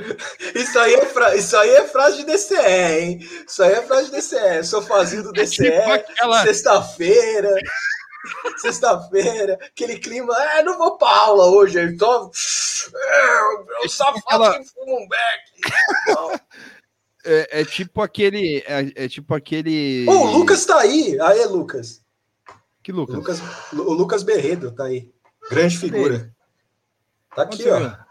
[0.54, 1.36] Isso aí, é fra...
[1.36, 3.18] isso aí é frase de DCE, hein?
[3.46, 4.64] Isso aí é frase de DCE.
[4.64, 7.50] Sofazinho do DCE, tipo aquela, sexta-feira.
[8.58, 12.28] Sexta-feira, aquele clima, é, não vou pra aula hoje, só.
[12.92, 16.40] É, o safado aquela- que fuma um beck.
[17.28, 18.62] É, é tipo aquele.
[18.68, 20.06] É, é tipo aquele.
[20.08, 21.18] Ô, o Lucas tá aí.
[21.20, 22.00] Aê, Lucas.
[22.84, 23.16] Que O Lucas?
[23.16, 23.42] Lucas,
[23.72, 25.10] o Lucas Berredo tá aí.
[25.50, 26.32] Grande figura.
[27.36, 28.06] Tá aqui, ó.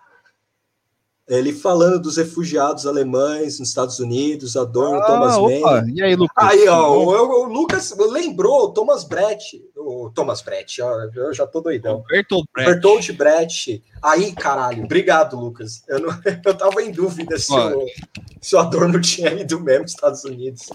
[1.28, 5.90] Ele falando dos refugiados alemães nos Estados Unidos, Adorno, Ah, Thomas opa, Mann.
[5.92, 6.36] E aí, Lucas?
[6.38, 9.60] Aí, ó, o, o Lucas lembrou o Thomas Brett.
[9.76, 12.04] O Thomas Brett, ó, eu já tô doidão.
[12.08, 12.72] Bertolt Brecht.
[12.72, 13.84] Bertold Brecht.
[14.04, 15.84] Aí, caralho, obrigado, Lucas.
[15.88, 16.10] Eu, não,
[16.46, 17.88] eu tava em dúvida se o,
[18.40, 20.70] se o Adorno tinha ido mesmo nos Estados Unidos.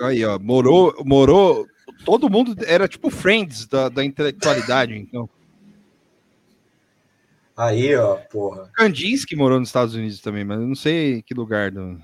[0.00, 1.66] Aí, ó, morou, morou.
[2.06, 5.28] Todo mundo era tipo Friends da, da intelectualidade, então.
[7.56, 8.70] Aí, ó, porra.
[8.74, 12.00] Kandinsky morou nos Estados Unidos também, mas eu não sei que lugar do.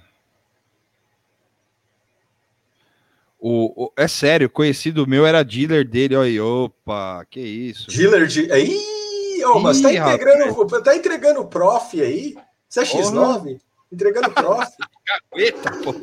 [3.40, 7.88] O, o- é sério, conhecido meu era dealer dele, ó, aí, opa, que isso.
[7.88, 8.42] Dealer de.
[8.52, 12.34] Ih, ô, mas tá Ih, entregando, tá entregando o prof aí?
[12.68, 13.02] Você é Porra.
[13.44, 13.60] X9?
[13.92, 14.66] Entregando prof.
[15.84, 15.94] Pô.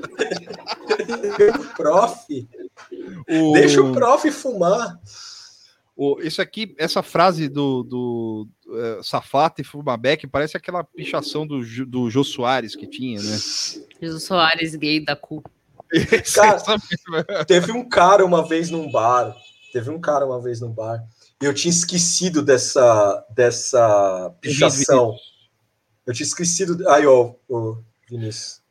[1.01, 2.47] entregando prof.
[3.29, 4.97] O- Deixa o prof fumar.
[5.95, 11.63] O- isso aqui, essa frase do, do eh, Safata e Fumabeck parece aquela pichação do,
[11.63, 13.37] Jô- do Jô Soares que tinha, né?
[14.01, 15.41] Jesus Soares gay da cu.
[16.35, 19.35] Cara, Essa mesma- Teve um cara uma vez num bar.
[19.71, 21.03] Teve um cara uma vez num bar.
[21.41, 25.15] E eu tinha esquecido dessa, dessa pichação.
[26.05, 26.87] Eu tinha esquecido.
[26.89, 27.77] Aí, ó, ô,
[28.09, 28.61] Vinícius.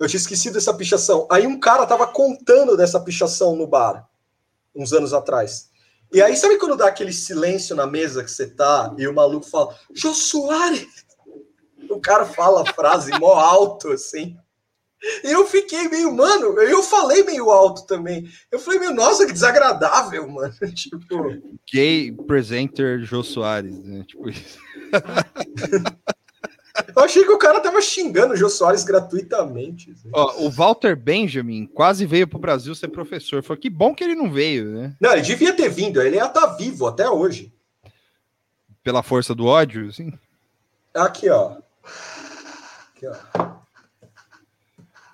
[0.00, 1.26] Eu tinha esquecido dessa pichação.
[1.30, 4.08] Aí um cara tava contando dessa pichação no bar,
[4.74, 5.70] uns anos atrás.
[6.12, 9.48] E aí, sabe quando dá aquele silêncio na mesa que você tá e o maluco
[9.48, 11.06] fala, Jô Soares?
[11.90, 14.36] O cara fala a frase mó alto, assim.
[15.22, 18.28] E eu fiquei meio, mano, eu falei meio alto também.
[18.50, 20.52] Eu falei, meu, nossa, que desagradável, mano.
[20.74, 21.40] Tipo,
[21.72, 24.04] Gay presenter Jô Soares, né?
[24.06, 24.58] Tipo isso.
[26.98, 29.90] eu achei que o cara tava xingando o Jô Soares gratuitamente.
[29.90, 30.10] assim.
[30.12, 33.42] Ó, o Walter Benjamin quase veio pro Brasil ser professor.
[33.42, 34.96] Foi que bom que ele não veio, né?
[35.00, 37.52] Não, ele devia ter vindo, ele ia estar vivo até hoje.
[38.82, 40.12] Pela força do ódio, assim.
[40.94, 41.56] Aqui, ó.
[42.94, 43.58] Aqui, ó.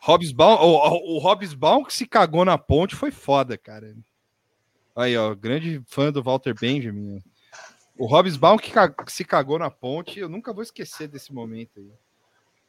[0.00, 3.94] Hobbesbaum, o, o, Hobbesbaum que se cagou na ponte foi foda, cara.
[4.94, 7.22] Aí, ó, grande fã do Walter Benjamin.
[7.96, 8.72] O Hobbesbaum que,
[9.08, 11.90] se cagou na ponte, eu nunca vou esquecer desse momento aí.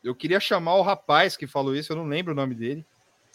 [0.03, 2.85] Eu queria chamar o rapaz que falou isso, eu não lembro o nome dele.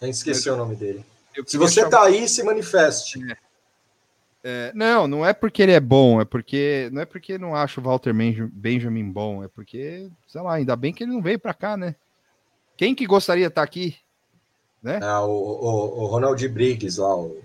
[0.00, 1.04] A gente esqueceu o nome dele.
[1.34, 3.18] Eu Se você chamar- tá aí, se manifeste.
[4.42, 7.80] É, não, não é porque ele é bom, é porque não é porque não acho
[7.80, 11.38] o Walter Benja- Benjamin bom, é porque, sei lá, ainda bem que ele não veio
[11.38, 11.94] pra cá, né?
[12.76, 13.96] Quem que gostaria de estar aqui?
[15.02, 17.38] Ah, o, o, o Ronald Briggs lá, o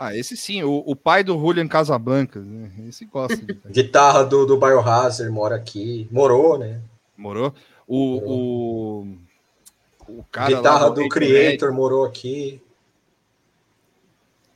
[0.00, 2.70] Ah, esse sim, o, o pai do Julian Casablancas, né?
[2.88, 6.06] Esse gosta de guitarra do, do Biohazard, mora aqui.
[6.12, 6.80] Morou, né?
[7.16, 7.52] Morou?
[7.84, 12.62] O, o, o cara lá guitarra do Radiohead, Creator morou aqui.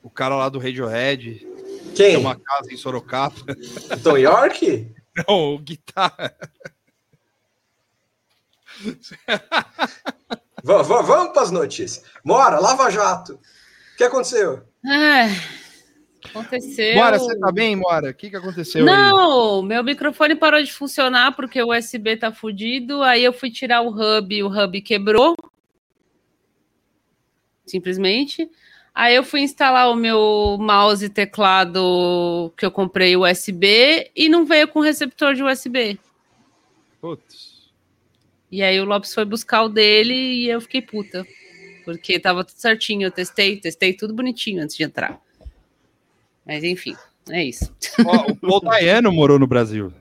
[0.01, 1.45] O cara lá do Radiohead,
[1.87, 2.17] tem Quem?
[2.17, 3.35] uma casa em Sorocaba.
[4.05, 4.95] Tom York?
[5.27, 6.35] Não, o guitarra.
[10.63, 12.05] Va- va- vamos para as notícias.
[12.25, 13.35] Mora, Lava Jato.
[13.35, 14.63] O que aconteceu?
[16.25, 16.95] Aconteceu.
[16.95, 18.11] Mora, você tá bem, Mora?
[18.11, 18.87] O que, que aconteceu aí?
[18.87, 23.03] Não, meu microfone parou de funcionar porque o USB tá fudido.
[23.03, 25.37] Aí eu fui tirar o hub e o hub quebrou.
[27.67, 28.51] Simplesmente.
[28.95, 34.45] Aí eu fui instalar o meu mouse e teclado que eu comprei USB e não
[34.45, 35.99] veio com receptor de USB.
[37.01, 37.73] Putz.
[38.51, 41.27] E aí o Lopes foi buscar o dele e eu fiquei puta.
[41.85, 43.07] Porque tava tudo certinho.
[43.07, 45.21] Eu testei, testei tudo bonitinho antes de entrar.
[46.47, 46.97] Mas enfim,
[47.31, 47.73] é isso.
[48.05, 49.93] Ó, o Paul Dayano morou no Brasil.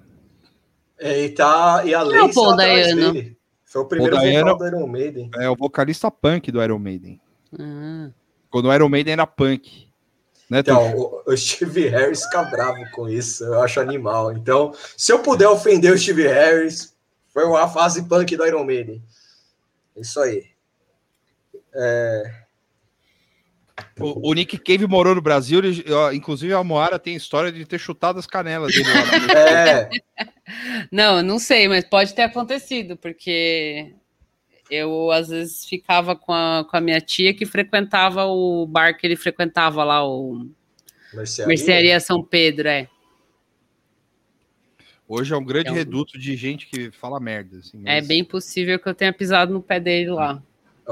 [0.99, 3.13] É, E, tá, e a Quem é o Paul Dayano?
[3.13, 3.37] dele.
[3.65, 5.31] Foi o primeiro Paul Dayano- do Iron Maiden.
[5.37, 7.19] É o vocalista punk do Iron Maiden.
[7.57, 8.09] Ah.
[8.49, 9.87] Quando o Iron Maiden era punk.
[10.49, 10.59] Né?
[10.59, 14.33] Então, o, o Steve Harris fica bravo com isso, eu acho animal.
[14.33, 16.93] Então, se eu puder ofender o Steve Harris,
[17.29, 19.01] foi uma fase punk do Iron Maiden.
[19.95, 20.45] Isso aí.
[23.99, 27.65] O, o Nick Cave morou no Brasil, ele- ó, inclusive a Moara tem história de
[27.65, 29.01] ter chutado as canelas dele lá.
[29.47, 29.89] É,
[30.91, 33.93] Não, eu não sei, mas pode ter acontecido, porque
[34.69, 39.07] eu às vezes ficava com a, com a minha tia que frequentava o bar que
[39.07, 40.49] ele frequentava lá, o
[41.13, 41.47] mercearia.
[41.47, 42.87] Mercearia São Pedro, é.
[45.07, 47.57] Hoje é um grande É um- reduto de gente que fala merda.
[47.57, 50.41] assim, É mas- bem possível que eu tenha pisado no pé dele lá.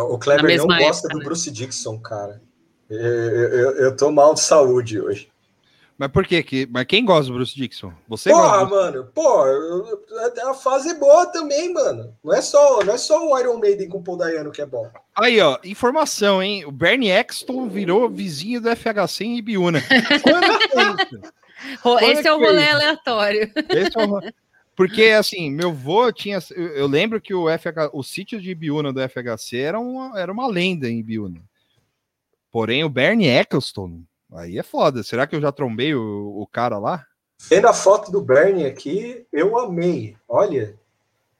[0.03, 1.25] O Kleber não gosta época, do né?
[1.25, 2.41] Bruce Dixon, cara.
[2.89, 5.29] Eu, eu, eu tô mal de saúde hoje.
[5.97, 6.41] Mas por quê?
[6.41, 7.91] Que, mas quem gosta do Bruce Dixon?
[8.07, 8.73] Você Porra, gosta?
[8.75, 10.01] mano, pô, eu-
[10.37, 12.15] é uma fase boa também, mano.
[12.23, 14.65] Não é só, não é só o Iron Maiden com o Paul Dayano que é
[14.65, 14.89] bom.
[15.13, 16.63] Aí, ó, informação, hein?
[16.65, 19.81] O Bernie Eccleston virou vizinho do FHC em Ibiúna.
[20.23, 20.83] Quando foi
[21.19, 21.33] isso?
[21.83, 22.73] Ro- Quando Esse é o que foi rolê isso?
[22.75, 23.51] aleatório.
[23.69, 24.19] Esse é o-
[24.79, 26.39] Porque, assim, meu vô tinha.
[26.55, 30.47] Eu lembro que o, FH, o sítio de Ibiúna do FHC era uma, era uma
[30.47, 31.41] lenda em Ibiúna.
[32.49, 35.03] Porém, o Bernie Eccleston, aí é foda.
[35.03, 37.05] Será que eu já trombei o, o cara lá?
[37.49, 40.15] Vendo a foto do Bernie aqui, eu amei.
[40.25, 40.79] Olha,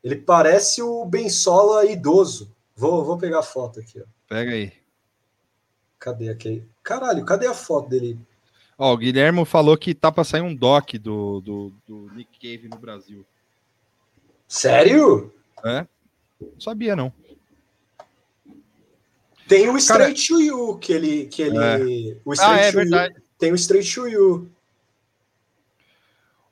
[0.04, 2.54] ele parece o Bensola idoso.
[2.76, 4.06] Vou, vou pegar a foto aqui, ó.
[4.28, 4.74] Pega aí.
[5.98, 6.62] Cadê aqui?
[6.84, 8.20] Caralho, cadê a foto dele?
[8.82, 12.70] Ó, o Guilhermo falou que tá pra sair um doc do, do, do Nick Cave
[12.70, 13.26] no Brasil.
[14.48, 15.34] Sério?
[15.66, 15.86] É?
[16.40, 17.12] Não sabia, não.
[19.50, 21.26] Tem o Cara- Straight to You, que ele.
[21.26, 23.16] Que ele O Ah, é to You- verdade.
[23.38, 24.50] Tem o Straight to You.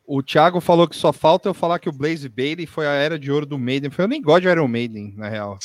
[0.06, 3.20] O Thiago falou que só falta eu falar que o Blaze Bailey foi a era
[3.20, 3.92] de ouro do Maiden.
[3.98, 5.60] Eu nem gosto de Iron Maiden, na real.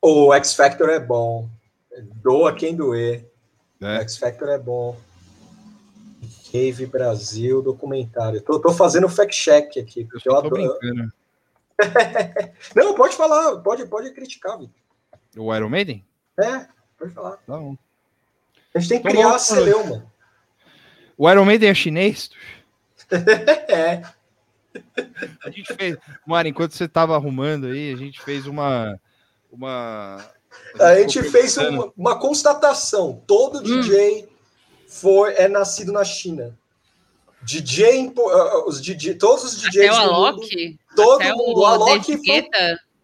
[0.00, 1.48] O X Factor é bom.
[2.22, 3.26] Doa quem doer.
[3.80, 3.98] É.
[3.98, 4.96] O X Factor é bom.
[6.56, 8.40] Cave Brasil, documentário.
[8.40, 10.00] Tô, tô fazendo fact-check aqui.
[10.00, 11.12] Eu porque Eu tô adoro.
[12.74, 14.74] Não, pode falar, pode, pode criticar, Vitor.
[15.36, 16.02] O Iron Maiden?
[16.38, 16.66] É,
[16.98, 17.38] pode falar.
[17.46, 17.78] Não.
[18.74, 20.10] A gente tem que Tô criar a celeuma.
[21.18, 22.30] O Iron Maiden é chinês?
[23.68, 24.02] É.
[25.44, 25.96] A gente fez.
[26.26, 29.00] Mano, enquanto você tava arrumando aí, a gente fez uma.
[29.50, 30.22] Uma.
[30.78, 33.22] A gente ficou fez pensando- uma, uma constatação.
[33.26, 34.28] Todo DJ
[34.88, 36.56] foi, é nascido na China.
[37.42, 40.78] DJ, po- uh, os DJ, todos os Até DJs o do mundo, Alok.
[40.96, 42.48] todo até mundo, o o Alok foi-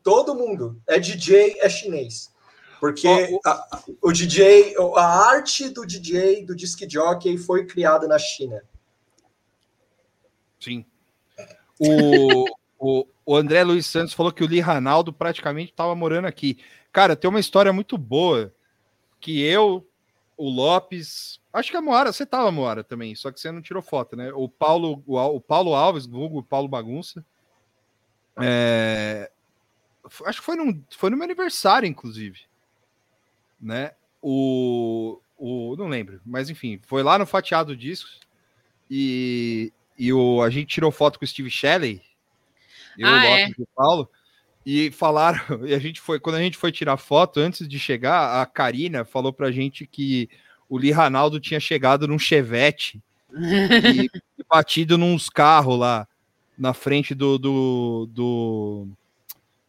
[0.02, 2.32] todo mundo é DJ, é chinês.
[2.80, 8.18] Porque o- a- o DJ, a arte do DJ, do disc jockey foi criada na
[8.18, 8.60] China.
[10.58, 10.84] Sim.
[11.78, 12.44] O,
[12.78, 16.58] o, o André Luiz Santos falou que o Lee Ranaldo praticamente estava morando aqui.
[16.92, 18.52] Cara, tem uma história muito boa
[19.20, 19.86] que eu,
[20.36, 23.82] o Lopes, acho que a Moara, você tava Moara também, só que você não tirou
[23.82, 24.32] foto, né?
[24.32, 27.24] O Paulo, o, o Paulo Alves, Google Paulo Bagunça.
[28.40, 29.30] é,
[30.08, 32.40] f- acho que foi, num, foi no meu aniversário, inclusive.
[33.60, 33.92] Né?
[34.20, 35.76] O, o.
[35.76, 38.20] Não lembro, mas enfim, foi lá no Fatiado Discos
[38.90, 42.02] e, e o, a gente tirou foto com o Steve Shelley,
[42.98, 43.48] eu, Ah, o é?
[43.48, 44.10] E o Paulo,
[44.64, 48.40] e falaram, e a gente foi, quando a gente foi tirar foto, antes de chegar,
[48.40, 50.28] a Karina falou pra gente que
[50.68, 53.02] o Lee Ranaldo tinha chegado num Chevette
[53.32, 54.04] e,
[54.38, 56.06] e batido nos carros lá
[56.58, 58.88] na frente do do, do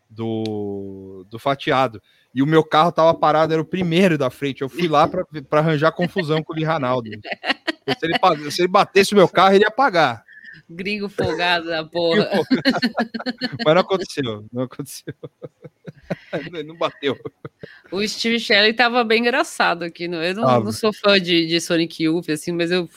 [0.09, 2.01] do do fatiado.
[2.35, 4.61] E o meu carro tava parado, era o primeiro da frente.
[4.61, 5.25] Eu fui lá pra
[5.59, 7.09] arranjar confusão com o Lee Ranaldo.
[7.11, 10.23] Se ele, se ele batesse o meu carro, ele ia pagar.
[10.74, 12.30] Gringo folgado da porra.
[13.65, 15.13] Mas não aconteceu, não aconteceu.
[16.65, 17.17] Não bateu.
[17.91, 20.07] O Steve Shelley tava bem engraçado aqui.
[20.07, 20.65] Não, eu não, Tava.
[20.65, 22.89] não sou fã de, de Sonic Youth, assim, mas eu.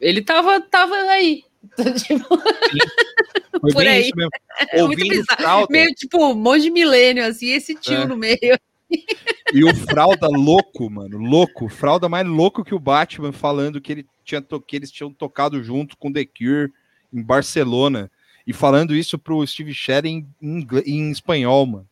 [0.00, 1.42] Ele tava, tava aí.
[2.06, 2.38] Tipo,
[3.72, 4.10] Por aí.
[4.70, 5.66] É muito bizarro.
[5.70, 8.06] meio tipo um monte de milênio, assim, esse tio É.
[8.06, 8.58] no meio.
[9.52, 11.68] e o fralda louco, mano, louco.
[11.68, 15.62] Fralda mais louco que o Batman falando que, ele tinha to- que eles tinham tocado
[15.62, 16.72] junto com The Cure
[17.12, 18.10] em Barcelona.
[18.46, 21.88] E falando isso pro Steve Shelley em, em espanhol, mano.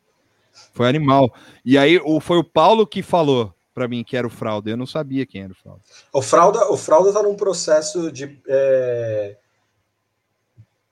[0.73, 1.35] Foi animal.
[1.65, 4.71] E aí o, foi o Paulo que falou pra mim que era o Fralda.
[4.71, 5.81] Eu não sabia quem era o Fralda.
[6.13, 9.37] O Fralda, o Fralda tá num processo de é,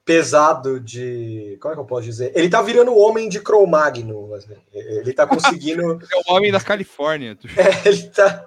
[0.04, 1.56] pesado de.
[1.60, 2.32] Como é que eu posso dizer?
[2.34, 4.34] Ele tá virando o homem de Cro-Magnon.
[4.34, 4.54] assim.
[4.72, 5.98] Ele tá conseguindo.
[6.12, 7.34] É o homem da Califórnia.
[7.36, 7.48] tu-
[7.86, 8.46] ele tá.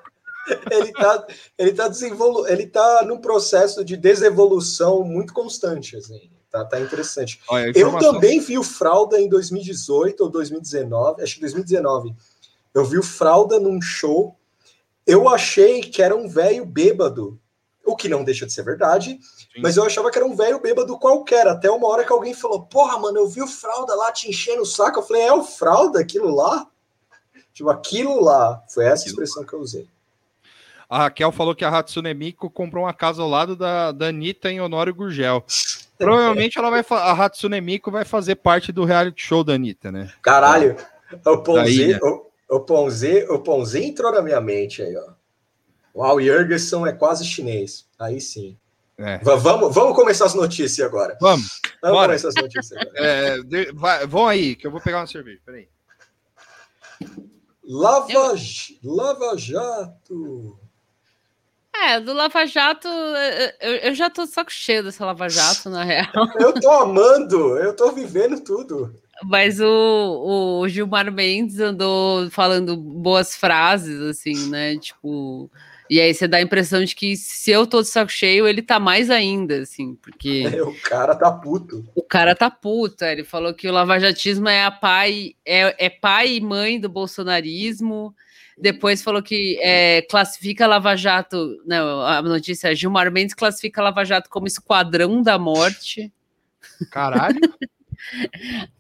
[0.71, 1.27] Ele tá,
[1.57, 6.29] ele tá desenvolu ele tá num processo de desevolução muito constante, assim.
[6.49, 7.41] Tá, tá interessante.
[7.49, 12.15] Olha, Eu também vi o Fralda em 2018 ou 2019, acho que 2019.
[12.73, 14.37] Eu vi o Fralda num show.
[15.05, 17.39] Eu achei que era um velho bêbado,
[17.85, 19.61] o que não deixa de ser verdade, Sim.
[19.61, 21.47] mas eu achava que era um velho bêbado qualquer.
[21.47, 24.61] Até uma hora que alguém falou: Porra, mano, eu vi o Fralda lá te enchendo
[24.61, 24.99] o saco.
[24.99, 26.67] Eu falei: É o Fralda aquilo lá?
[27.53, 28.63] Tipo, aquilo lá.
[28.69, 29.87] Foi essa Aquilo expressão que eu usei.
[30.89, 34.49] A Raquel falou que a Hatsune Miku comprou uma casa ao lado da, da Anitta
[34.49, 35.43] em Honório Gurgel.
[35.97, 40.11] Provavelmente ela vai a Hatsune Miku vai fazer parte do reality show da Anitta, né?
[40.21, 40.77] Caralho,
[41.25, 45.11] o Ponzi, o, o, Ponzi, o Ponzi entrou na minha mente aí, ó.
[45.93, 47.85] Uau, o Jurgenson é quase chinês.
[47.99, 48.55] Aí sim.
[48.97, 49.17] É.
[49.19, 51.17] Va- vamos, vamos começar as notícias agora.
[51.19, 52.07] Vamos, Vamos Bora.
[52.07, 52.91] começar as notícias agora.
[53.03, 55.39] é, de- vai- vão aí, que eu vou pegar uma cerveja.
[55.45, 55.67] Peraí.
[57.63, 60.57] Lava, J- Lava Jato.
[61.86, 62.88] É, do Lava Jato,
[63.61, 66.07] eu, eu já tô de saco cheio dessa Lava Jato, na real.
[66.39, 68.93] Eu tô amando, eu tô vivendo tudo.
[69.23, 74.78] Mas o, o Gilmar Mendes andou falando boas frases, assim, né?
[74.78, 75.49] Tipo.
[75.89, 78.61] E aí você dá a impressão de que se eu tô de saco cheio, ele
[78.61, 80.43] tá mais ainda, assim, porque.
[80.53, 81.84] É, o cara tá puto.
[81.95, 83.03] O cara tá puto.
[83.03, 88.13] Ele falou que o lavajatismo é a pai, é, é pai e mãe do bolsonarismo.
[88.58, 91.62] Depois falou que é, classifica Lava Jato.
[91.66, 96.12] Não, a notícia é Gilmar Mendes classifica Lava Jato como esquadrão da morte.
[96.91, 97.39] Caralho.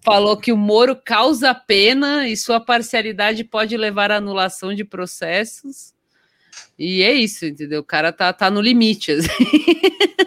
[0.03, 5.93] falou que o Moro causa pena e sua parcialidade pode levar à anulação de processos.
[6.77, 7.81] E é isso, entendeu?
[7.81, 9.11] O cara tá, tá no limite.
[9.11, 9.27] Assim.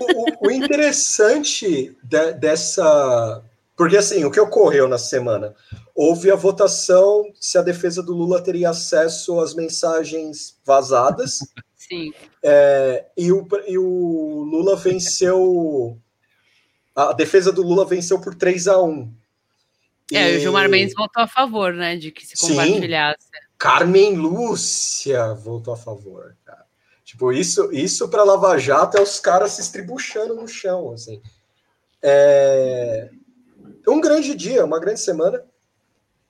[0.01, 3.43] O, o, interessante de, dessa.
[3.81, 5.55] Porque assim, o que ocorreu na semana?
[5.95, 11.39] Houve a votação se a defesa do Lula teria acesso às mensagens vazadas.
[11.74, 12.12] Sim.
[12.43, 15.99] É, e, o, e o Lula venceu.
[16.95, 19.14] A defesa do Lula venceu por 3 a 1
[20.12, 20.37] É, e...
[20.37, 21.97] o Gilmar Mendes votou a favor, né?
[21.97, 23.22] De que se compartilhasse.
[23.22, 23.47] Sim.
[23.57, 26.66] Carmen Lúcia votou a favor, cara.
[27.03, 31.22] Tipo, isso, isso para Lava Jato é os caras se estribuchando no chão, assim.
[32.03, 33.09] É
[33.89, 35.43] um grande dia, uma grande semana.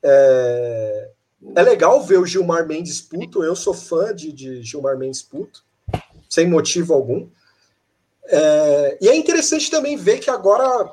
[0.03, 1.11] É,
[1.55, 3.43] é legal ver o Gilmar Mendes puto.
[3.43, 5.65] Eu sou fã de, de Gilmar Mendes puto,
[6.29, 7.29] sem motivo algum.
[8.27, 10.93] É, e é interessante também ver que agora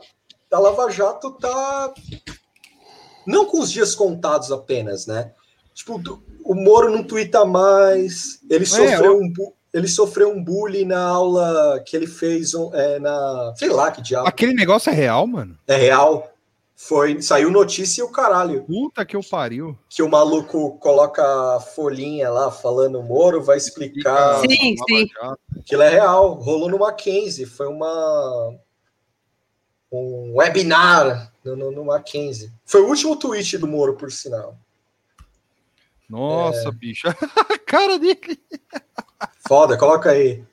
[0.51, 1.93] a Lava Jato tá
[3.26, 5.34] não com os dias contados apenas, né?
[5.74, 6.01] Tipo,
[6.43, 9.32] o Moro não twitta mais, ele é, sofreu um
[9.74, 13.53] ele sofreu um bullying na aula que ele fez é, na.
[13.55, 14.28] Sei lá que diabo.
[14.28, 15.58] Aquele negócio é real, mano?
[15.68, 16.34] É real.
[16.80, 18.64] Foi, saiu notícia e o caralho.
[18.66, 19.76] Puta que eu pariu.
[19.90, 21.24] Que o maluco coloca
[21.56, 24.40] a folhinha lá falando Moro, vai explicar.
[24.42, 25.08] Sim, sim.
[25.58, 26.36] Aquilo é real.
[26.36, 27.48] Rolou no Mackenzie.
[27.48, 28.56] Foi uma.
[29.92, 32.54] Um webinar no, no, no Mackenzie.
[32.64, 34.56] Foi o último tweet do Moro, por sinal.
[36.08, 36.72] Nossa, é...
[36.72, 37.08] bicho.
[37.08, 38.40] a cara dele.
[39.48, 40.44] Foda, coloca aí.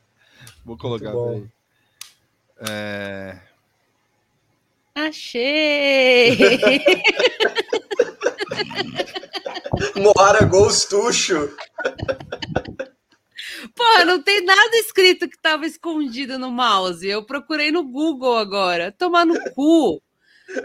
[0.64, 1.46] Vou colocar aí.
[2.66, 3.38] É...
[4.94, 6.36] Achei!
[9.96, 11.50] Moara Gostucho.
[13.74, 17.06] Porra, não tem nada escrito que estava escondido no mouse.
[17.06, 18.92] Eu procurei no Google agora.
[18.92, 20.00] Tomar no cu.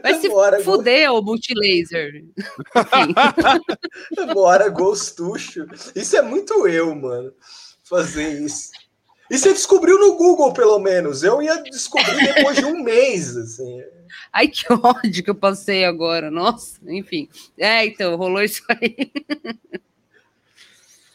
[0.03, 2.25] Vai se Bora, fuder, ô multilaser.
[4.33, 5.65] Bora, gostucho.
[5.95, 7.33] Isso é muito eu, mano.
[7.83, 8.69] Fazer isso.
[9.31, 11.23] E você descobriu no Google, pelo menos.
[11.23, 13.81] Eu ia descobrir depois de um mês, assim.
[14.31, 16.29] Ai, que ódio que eu passei agora.
[16.29, 17.29] Nossa, enfim.
[17.57, 19.11] É, então, rolou isso aí.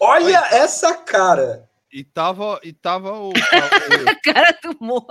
[0.01, 1.69] Olha essa cara.
[1.93, 5.07] E tava, e tava o, o a cara do Moro.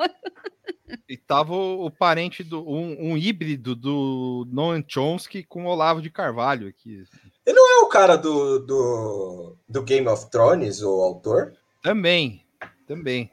[1.07, 6.01] E tava o, o parente do um, um, híbrido do Noam Chomsky com o Olavo
[6.01, 7.03] de Carvalho aqui.
[7.45, 11.53] Ele não é o cara do, do, do Game of Thrones, o autor?
[11.81, 12.45] Também,
[12.85, 13.31] também.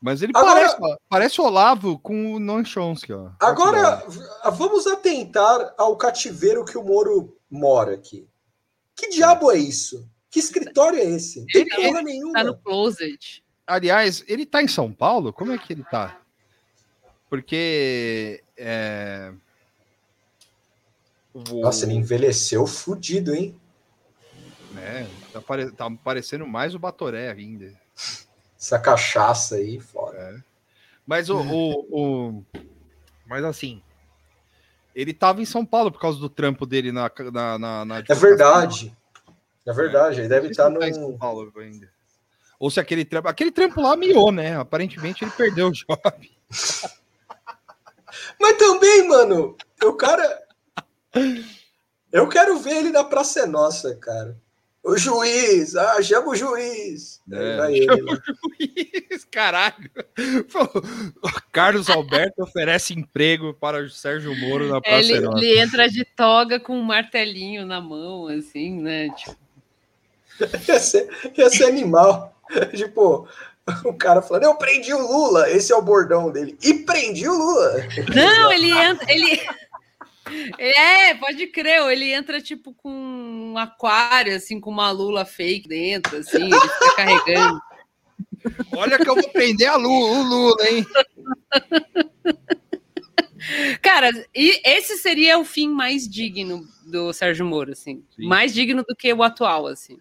[0.00, 3.12] Mas ele agora, parece, parece Olavo com o Noam Chomsky.
[3.12, 3.30] Ó.
[3.40, 4.04] Agora,
[4.52, 8.28] vamos atentar ao cativeiro que o Moro mora aqui.
[8.94, 10.08] Que diabo é isso?
[10.30, 11.40] Que escritório é esse?
[11.40, 12.32] Não tem ele, porra ele nenhuma.
[12.34, 13.42] Tá no closet.
[13.66, 15.32] Aliás, ele tá em São Paulo?
[15.32, 16.20] Como é que ele tá?
[17.28, 18.42] Porque.
[18.56, 19.32] É...
[21.32, 21.60] O...
[21.60, 23.58] Nossa, ele envelheceu fudido, hein?
[24.78, 25.70] É, tá, pare...
[25.72, 27.72] tá parecendo mais o Batoré ainda.
[28.66, 30.18] Essa cachaça aí, fora.
[30.18, 30.42] É.
[31.06, 32.44] Mas o, o, o,
[33.24, 33.80] Mas assim.
[34.92, 37.08] Ele tava em São Paulo por causa do trampo dele na.
[37.32, 38.96] na, na, na é verdade.
[39.64, 40.80] É verdade, ele deve estar tá no.
[40.80, 41.88] Tá em São Paulo ainda.
[42.58, 43.28] Ou se aquele trampo.
[43.28, 44.56] Aquele trampo lá miou, né?
[44.56, 46.36] Aparentemente ele perdeu o job.
[48.40, 50.42] Mas também, mano, o cara.
[52.10, 54.36] Eu quero ver ele na Praça é Nossa, cara.
[54.86, 57.20] O juiz, ah, chama o juiz.
[57.32, 59.90] É, chama o juiz, caralho.
[61.50, 65.26] Carlos Alberto oferece emprego para o Sérgio Moro na Praça ele.
[65.26, 69.08] Ele entra de toga com um martelinho na mão, assim, né?
[69.10, 69.36] Tipo...
[70.68, 72.32] Ia, ser, ia ser animal.
[72.72, 73.26] tipo,
[73.84, 76.56] o cara falando, eu prendi o Lula, esse é o bordão dele.
[76.62, 77.72] E prendi o Lula.
[78.14, 79.40] Não, ele entra, ele.
[80.58, 86.16] É, pode crer, ele entra tipo com um aquário, assim, com uma lula fake dentro,
[86.18, 87.60] assim, ele fica carregando.
[88.72, 90.86] Olha que eu vou prender a Lula, o Lula, hein?
[93.82, 98.02] Cara, e esse seria o fim mais digno do Sérgio Moro, assim.
[98.16, 98.26] Sim.
[98.26, 99.98] Mais digno do que o atual, assim.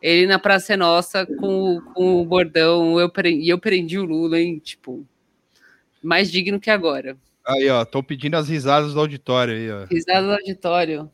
[0.00, 3.98] Ele na Praça é Nossa com, o- com o bordão, eu, pre- e eu prendi
[3.98, 4.58] o Lula, hein?
[4.58, 5.06] Tipo,
[6.02, 7.16] mais digno que agora.
[7.48, 9.84] Aí, ó, tô pedindo as risadas do auditório aí, ó.
[9.86, 11.10] Risada do auditório.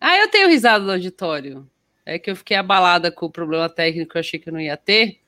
[0.00, 1.70] Ah, eu tenho risada do auditório.
[2.04, 4.76] É que eu fiquei abalada com o problema técnico, eu achei que eu não ia
[4.76, 5.20] ter.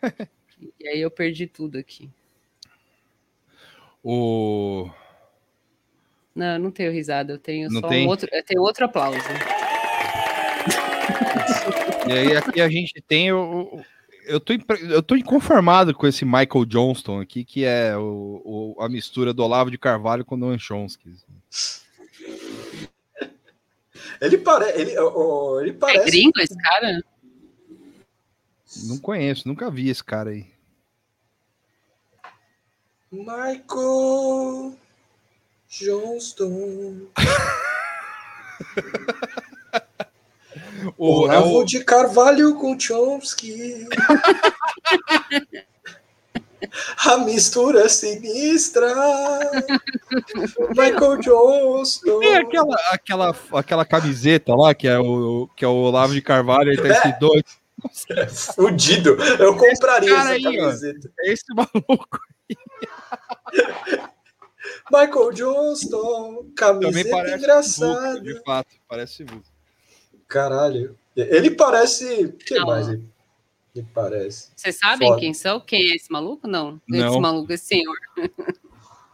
[0.78, 2.08] e aí eu perdi tudo aqui.
[4.04, 4.88] O...
[6.32, 8.06] Não, eu não tenho risada, eu tenho Não só tem?
[8.06, 9.18] um outro, eu tenho outro aplauso.
[12.08, 13.82] E aí aqui a gente tem o.
[14.26, 18.82] Eu tô, impre- eu tô inconformado com esse Michael Johnston aqui, que é o, o-
[18.82, 21.16] a mistura do Olavo de Carvalho com o Noam Chomsky.
[24.20, 24.70] Ele, pare...
[24.78, 26.06] ele, ó, ele É parece.
[26.10, 27.02] gringo esse cara?
[28.84, 30.46] Não conheço, nunca vi esse cara aí.
[33.10, 34.76] Michael
[35.68, 37.08] Johnston.
[40.96, 43.86] O, é Olavo o- de Carvalho com Chomsky.
[47.06, 48.94] A mistura sinistra.
[50.70, 52.20] Michael Johnston.
[52.20, 56.70] Tem aquela, aquela, aquela camiseta lá, que é o, que é o Olavo de Carvalho,
[56.70, 57.42] aí tá escrito dois.
[58.54, 59.16] Fudido.
[59.38, 61.10] Eu compraria essa aí, camiseta.
[61.20, 62.20] É esse maluco.
[64.92, 66.44] Michael Johnston.
[66.54, 68.10] Também Camiseta parece engraçada.
[68.12, 69.49] Vulco, de fato, parece Vulco.
[70.30, 70.96] Caralho.
[71.14, 72.24] Ele parece.
[72.24, 72.66] O que Não.
[72.68, 73.04] mais ele,
[73.76, 74.48] ele parece?
[74.56, 75.20] Vocês sabem Foda.
[75.20, 75.60] quem são?
[75.60, 76.46] Quem é esse maluco?
[76.48, 76.80] Não.
[76.88, 77.08] Não.
[77.08, 77.96] Esse maluco, esse senhor.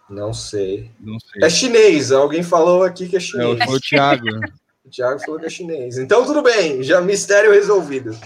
[0.08, 0.90] Não sei.
[1.00, 1.42] Não sei.
[1.42, 2.12] É chinês.
[2.12, 3.60] Alguém falou aqui que é É, chinês.
[3.60, 4.26] o, foi o Thiago.
[4.84, 5.98] O Thiago falou que é chinês.
[5.98, 8.16] Então tudo bem, já mistério resolvido.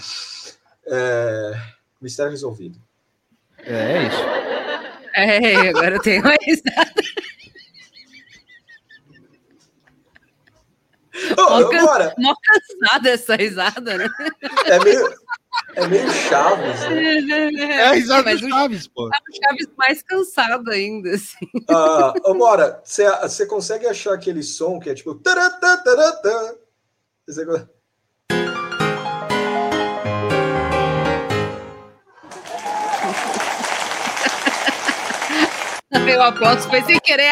[0.85, 1.53] É,
[1.99, 2.77] Mistério resolvido.
[3.65, 4.23] É, é isso.
[5.15, 6.37] É, agora eu tenho mais.
[6.37, 7.40] Ô,
[11.49, 12.15] Mó can- Bora!
[12.17, 14.07] Mó cansada essa risada, né?
[14.65, 15.13] É meio,
[15.75, 17.49] é meio Chaves, né?
[17.63, 19.09] É a risada Mas do o Chaves, pô.
[19.43, 21.47] Chaves mais cansado ainda, assim.
[21.69, 25.15] Ah, ô, Bora, você você consegue achar aquele som que é tipo.
[25.15, 26.55] taratá, taratá?
[27.27, 27.67] Você go-
[36.05, 37.29] Meu aplauso foi sem querer.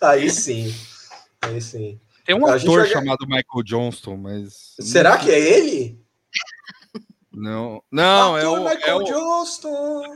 [0.00, 0.74] Ah, Aí sim.
[1.46, 2.00] Aí sim.
[2.24, 4.74] Tem um A ator já- chamado Michael Johnston, mas.
[4.80, 6.00] Será que é ele?
[7.32, 10.14] Não, não, é Ator o, é Michael o, Johnston.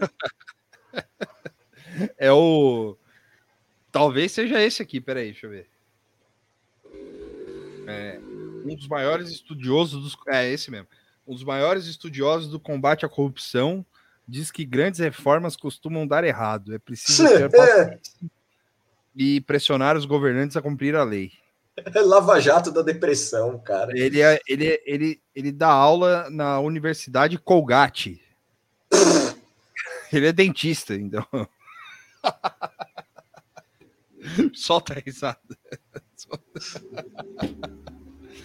[2.16, 2.97] é o.
[3.91, 5.68] Talvez seja esse aqui, peraí, deixa eu ver.
[7.87, 8.18] É,
[8.64, 10.16] um dos maiores estudiosos dos.
[10.29, 10.87] É esse mesmo.
[11.26, 13.85] Um dos maiores estudiosos do combate à corrupção
[14.26, 16.74] diz que grandes reformas costumam dar errado.
[16.74, 18.01] É preciso ter É, paciência
[19.20, 21.32] e pressionar os governantes a cumprir a lei.
[21.76, 23.90] é Lava Jato da depressão, cara.
[23.98, 28.22] Ele, é, ele, é- ele, ele dá aula na Universidade Colgate.
[30.12, 31.26] ele é dentista, então.
[34.54, 35.40] Solta a risada.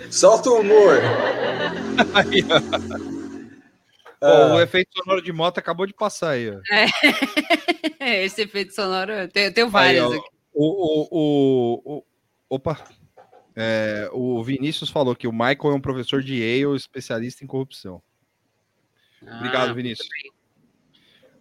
[0.09, 0.97] Solta o humor.
[2.15, 2.41] Aí.
[2.43, 2.53] Pô,
[4.26, 4.55] Ah.
[4.55, 6.49] o efeito sonoro de moto acabou de passar aí.
[6.49, 6.59] Ó.
[7.99, 10.33] esse efeito sonoro, eu tenho, eu tenho Aí, vários ó, aqui.
[10.54, 12.04] O, o, o, o-
[12.49, 12.84] opa.
[13.56, 18.01] É, o Vinícius falou que o Michael é um professor de Yale, especialista em corrupção.
[19.22, 20.08] Obrigado, Ah, Vinícius.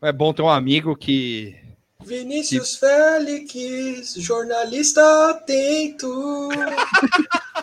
[0.02, 1.56] É bom ter um amigo que
[2.04, 6.48] Vinícius Félix, jornalista atento.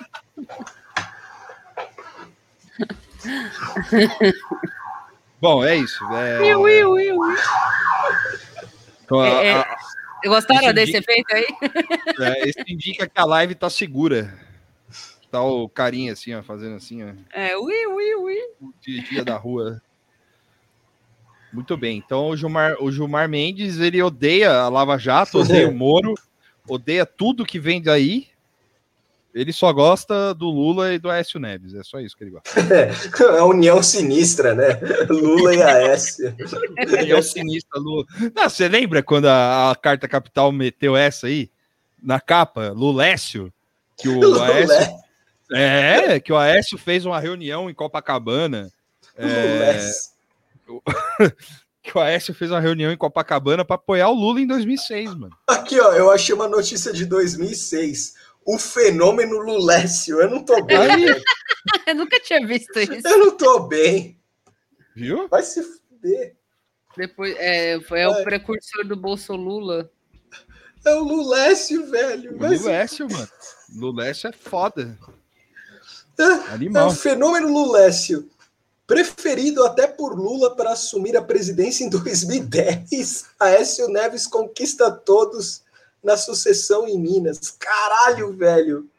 [5.42, 6.04] Bom, é isso.
[6.14, 7.36] É, ui, ui, ui.
[9.04, 9.52] então, a- É, é.
[9.54, 9.78] a-
[10.26, 11.48] Gostaram desse indica- efeito aí?
[12.44, 14.34] é, isso indica que a live tá segura.
[15.32, 18.38] Tá o carinha assim, ó, fazendo assim, ó, É, ui, ui, ui.
[18.62, 19.82] o dia dia da rua.
[21.54, 21.98] Muito bem.
[21.98, 26.14] Então o Gilmar, o Gilmar Mendes, ele odeia a Lava Jato, odeia o Moro,
[26.68, 28.28] odeia tudo que vem daí.
[29.34, 31.74] Ele só gosta do Lula e do Aécio Neves.
[31.76, 32.50] É só isso que ele gosta.
[33.40, 34.80] A união sinistra, né?
[35.10, 36.36] Lula e Aécio.
[37.06, 38.06] E é o sinistro Lula.
[38.36, 41.50] Não, você lembra quando a, a Carta Capital meteu essa aí?
[42.02, 43.54] Na capa, Lulécio?
[43.98, 45.00] Que o Aécio Lulé.
[45.52, 48.72] É, que o Aécio fez uma reunião em Copacabana.
[49.18, 49.80] É,
[51.82, 55.36] que o Aécio fez uma reunião em Copacabana para apoiar o Lula em 2006, mano.
[55.48, 58.14] Aqui, ó, eu achei uma notícia de 2006.
[58.52, 60.20] O fenômeno Lulécio.
[60.20, 60.78] Eu não tô bem.
[61.86, 63.08] Eu nunca tinha visto isso.
[63.08, 64.20] Eu não tô bem.
[64.96, 65.28] Viu?
[65.28, 66.36] Vai se fuder.
[66.98, 69.92] Depois, é, foi é o precursor do Bolso Lula.
[70.84, 72.38] É o Lulécio, velho.
[72.38, 73.30] O se- Lulécio, mano.
[73.76, 74.98] Lulécio é foda.
[76.18, 76.88] É, Animal.
[76.88, 78.28] o fenômeno Lulécio,
[78.88, 85.62] preferido até por Lula para assumir a presidência em 2010, Aécio Neves conquista todos
[86.04, 87.52] na sucessão em Minas.
[87.52, 88.90] Caralho, velho.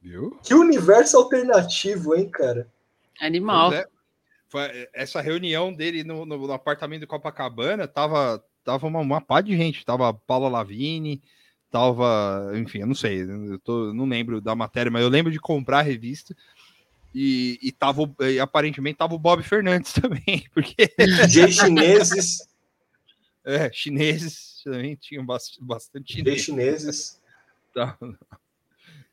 [0.00, 0.38] Viu?
[0.42, 2.68] Que universo alternativo, hein, cara?
[3.20, 3.72] Animal.
[3.72, 3.86] É.
[4.48, 9.40] Foi- Essa reunião dele no, no- no apartamento de Copacabana tava, tava uma, uma pá
[9.40, 9.84] de gente.
[9.84, 11.20] Tava Paula Lavini,
[11.70, 12.52] tava.
[12.54, 15.80] Enfim, eu não sei, eu tô- não lembro da matéria, mas eu lembro de comprar
[15.80, 16.36] a revista.
[17.18, 20.92] E, e, tava, e aparentemente tava o Bob Fernandes também, porque
[21.28, 22.46] G chineses,
[23.42, 26.42] é, chineses também tinham bas- bastante chinês.
[26.42, 27.20] chineses.
[27.74, 27.96] Tá.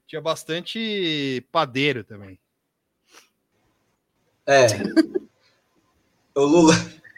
[0.08, 2.40] Tinha bastante padeiro também.
[4.48, 4.68] É.
[6.34, 6.74] O Lula.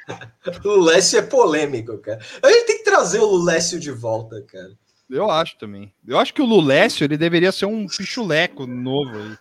[0.64, 2.20] O Lulécio é polêmico, cara.
[2.44, 4.78] A gente tem que trazer o Lulécio de volta, cara.
[5.10, 5.92] Eu acho também.
[6.08, 9.38] Eu acho que o Lulécio ele deveria ser um pichuleco novo aí.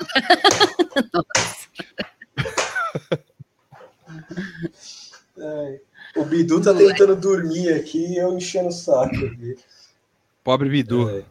[5.38, 5.80] Ai,
[6.16, 9.56] O Bidu tá tentando dormir aqui e eu enchendo o saco aqui.
[10.42, 11.08] Pobre Bidu.
[11.10, 11.22] É.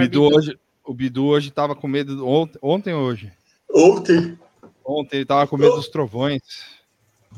[0.00, 0.22] Bidu.
[0.36, 2.26] hoje, o Bidu hoje tava com medo.
[2.26, 3.32] Ontem, ontem ou hoje?
[3.72, 4.38] Ontem.
[4.84, 6.42] Ontem ele tava com medo dos trovões.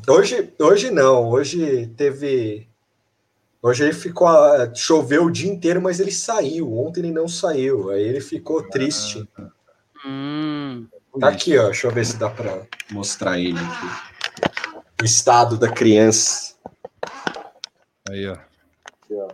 [0.07, 1.29] Hoje, hoje não.
[1.29, 2.69] Hoje teve.
[3.63, 4.27] Hoje ele ficou.
[4.29, 6.77] ah, Choveu o dia inteiro, mas ele saiu.
[6.79, 7.91] Ontem ele não saiu.
[7.91, 9.27] Aí ele ficou triste.
[10.07, 10.87] Hum.
[11.19, 11.67] Tá aqui, ó.
[11.67, 14.68] Deixa eu ver se dá pra mostrar ele aqui.
[15.01, 16.55] O estado da criança.
[18.09, 18.33] Aí, ó.
[18.33, 19.29] Aqui, ó.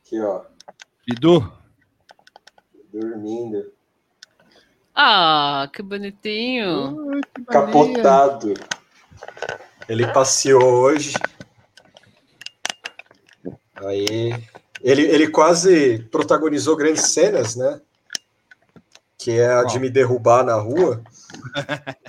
[0.00, 0.42] Aqui, ó.
[1.06, 1.52] Bidu,
[2.92, 3.72] Dormindo.
[4.94, 7.20] Ah, que bonitinho.
[7.46, 8.54] Capotado.
[9.88, 11.14] Ele passeou hoje.
[13.76, 14.32] Aí.
[14.82, 17.80] Ele, ele quase protagonizou grandes cenas, né?
[19.16, 21.02] Que é a de me derrubar na rua.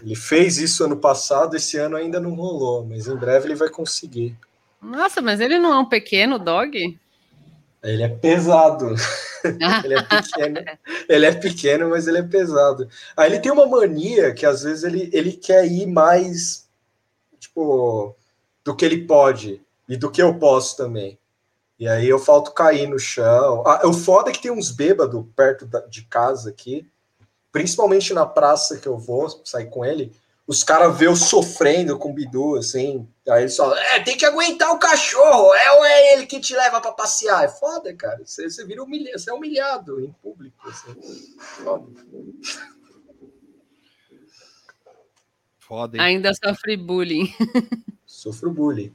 [0.01, 3.69] Ele fez isso ano passado, esse ano ainda não rolou, mas em breve ele vai
[3.69, 4.37] conseguir.
[4.81, 6.97] Nossa, mas ele não é um pequeno dog?
[7.83, 8.95] Ele é pesado.
[9.85, 10.59] Ele é pequeno,
[11.07, 12.89] ele é pequeno, mas ele é pesado.
[13.15, 16.67] Aí ele tem uma mania que às vezes ele, ele quer ir mais,
[17.39, 18.13] tipo,
[18.65, 21.17] do que ele pode e do que eu posso também.
[21.79, 23.63] E aí eu falto cair no chão.
[23.65, 26.85] Ah, o foda é que tem uns bêbados perto da- de casa aqui,
[27.51, 30.11] principalmente na praça que eu vou sair com ele.
[30.47, 33.07] Os caras vê eu sofrendo com o Bidu, assim.
[33.27, 36.55] Aí eles falam: é, tem que aguentar o cachorro, é ou é ele que te
[36.55, 37.43] leva pra passear?
[37.43, 38.21] É foda, cara.
[38.25, 40.67] Você, você vira humilha, você é humilhado em público.
[40.67, 41.35] Assim.
[41.37, 41.85] Foda.
[45.59, 46.03] foda, hein?
[46.03, 47.31] Ainda sofre bullying.
[48.07, 48.91] Sofro bullying.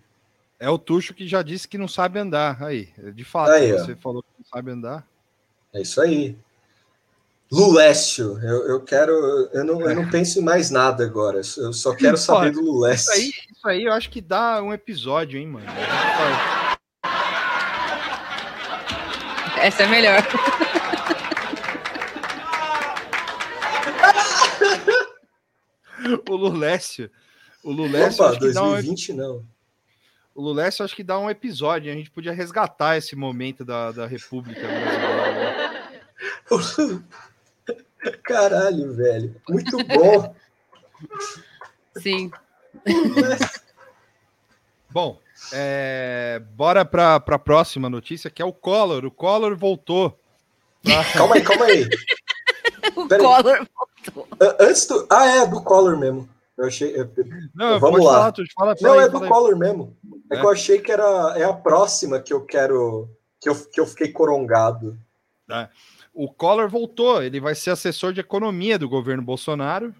[0.58, 2.60] É o Tuxo que já disse que não sabe andar.
[2.62, 3.78] Aí, de fato, Aí, ó.
[3.78, 5.06] você falou que não sabe andar.
[5.72, 6.36] É isso aí.
[7.54, 9.12] Lulécio, eu, eu quero.
[9.52, 11.40] Eu não, eu não penso em mais nada agora.
[11.56, 13.12] Eu só quero saber do Isso Lulécio.
[13.12, 15.66] aí, isso aí eu acho que dá um episódio, hein, mano?
[19.60, 20.20] Essa é melhor.
[26.28, 27.10] O Lulécio.
[27.62, 29.46] O Lulécio, Opa, acho que dá um, 2020 não.
[30.34, 31.90] o Lulécio acho que dá um episódio.
[31.92, 35.84] A gente podia resgatar esse momento da, da República Brasileira.
[38.22, 39.36] Caralho, velho.
[39.48, 40.34] Muito bom.
[41.98, 42.30] Sim.
[44.90, 45.18] Bom,
[45.52, 49.04] é, bora para a próxima notícia, que é o Collor.
[49.04, 50.18] O Collor voltou.
[50.82, 51.88] pra- Calma aí, calma aí.
[52.96, 53.26] O Pera aí.
[53.42, 53.68] Collor.
[54.40, 55.06] A- Antes do.
[55.10, 56.28] Ah, é, do Collor mesmo.
[56.56, 56.94] Eu achei.
[57.54, 58.12] Não, Vamos lá.
[58.30, 59.28] falar, fala, fala Não, aí, é do aí.
[59.28, 59.96] Collor mesmo.
[60.30, 60.38] É, É?
[60.40, 63.08] que eu achei que era é a próxima que eu quero.
[63.40, 64.96] Que eu, que eu fiquei corongado.
[66.14, 69.94] O Collor voltou, ele vai ser assessor de economia do governo Bolsonaro.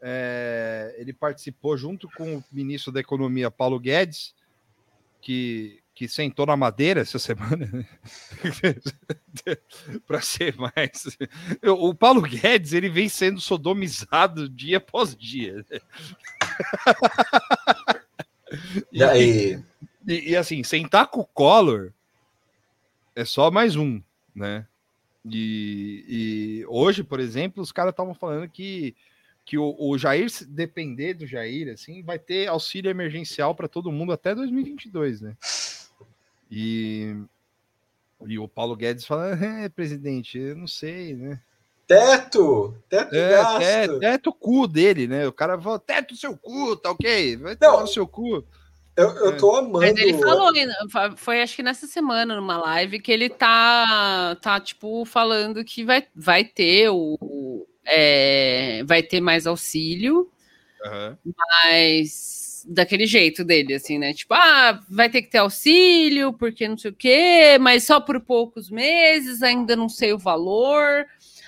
[0.00, 4.34] É, ele participou junto com o ministro da Economia, Paulo Guedes,
[5.20, 7.86] que, que sentou na madeira essa semana,
[10.06, 11.16] para ser mais.
[11.62, 15.64] O Paulo Guedes ele vem sendo sodomizado dia após dia.
[18.92, 19.62] E aí.
[20.06, 21.92] E, e, assim, sentar com o Collor
[23.14, 24.02] é só mais um,
[24.34, 24.66] né?
[25.24, 28.96] E, e hoje, por exemplo, os caras estavam falando que,
[29.44, 33.92] que o, o Jair, se depender do Jair, assim, vai ter auxílio emergencial para todo
[33.92, 35.36] mundo até 2022, né?
[36.50, 37.16] E,
[38.26, 41.40] e o Paulo Guedes fala, é, presidente, eu não sei, né?
[41.86, 42.74] Teto!
[42.88, 43.62] Teto É, gasto!
[43.62, 45.26] é, teto o cu dele, né?
[45.26, 47.36] O cara fala, teto o seu cu, tá ok?
[47.36, 48.44] Vai tomar no seu cu.
[48.96, 49.80] Eu, eu tô amando.
[49.80, 50.52] Mas ele falou,
[51.16, 56.06] foi acho que nessa semana, numa live, que ele tá, tá tipo, falando que vai,
[56.14, 60.30] vai ter o, é, vai ter mais auxílio,
[60.84, 61.18] Aham.
[61.24, 64.12] mas daquele jeito dele, assim, né?
[64.12, 68.20] Tipo, ah, vai ter que ter auxílio, porque não sei o quê, mas só por
[68.20, 71.06] poucos meses, ainda não sei o valor,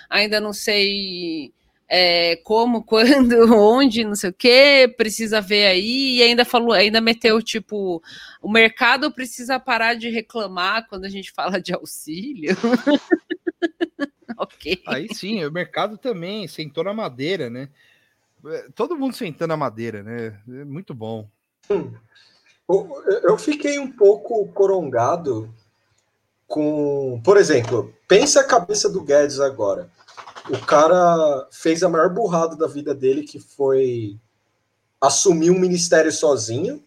[0.09, 1.53] ainda não sei
[1.97, 7.01] é, como, quando, onde, não sei o quê, precisa ver aí, e ainda falou, ainda
[7.01, 8.03] meteu, tipo,
[8.43, 12.57] o mercado precisa parar de reclamar quando a gente fala de auxílio.
[14.37, 14.83] ok.
[14.89, 17.69] Aí sim, o mercado também sentou na madeira, né?
[18.45, 20.37] É, Todo mundo sentando na madeira, né?
[20.49, 21.29] É muito bom.
[21.71, 21.95] Eu
[23.23, 25.53] eu fiquei um pouco corongado
[26.47, 27.21] com.
[27.23, 29.91] Por exemplo, pensa a cabeça do Guedes agora.
[30.51, 34.19] O cara fez a maior burrada da vida dele, que foi
[35.01, 36.85] assumir um ministério sozinho.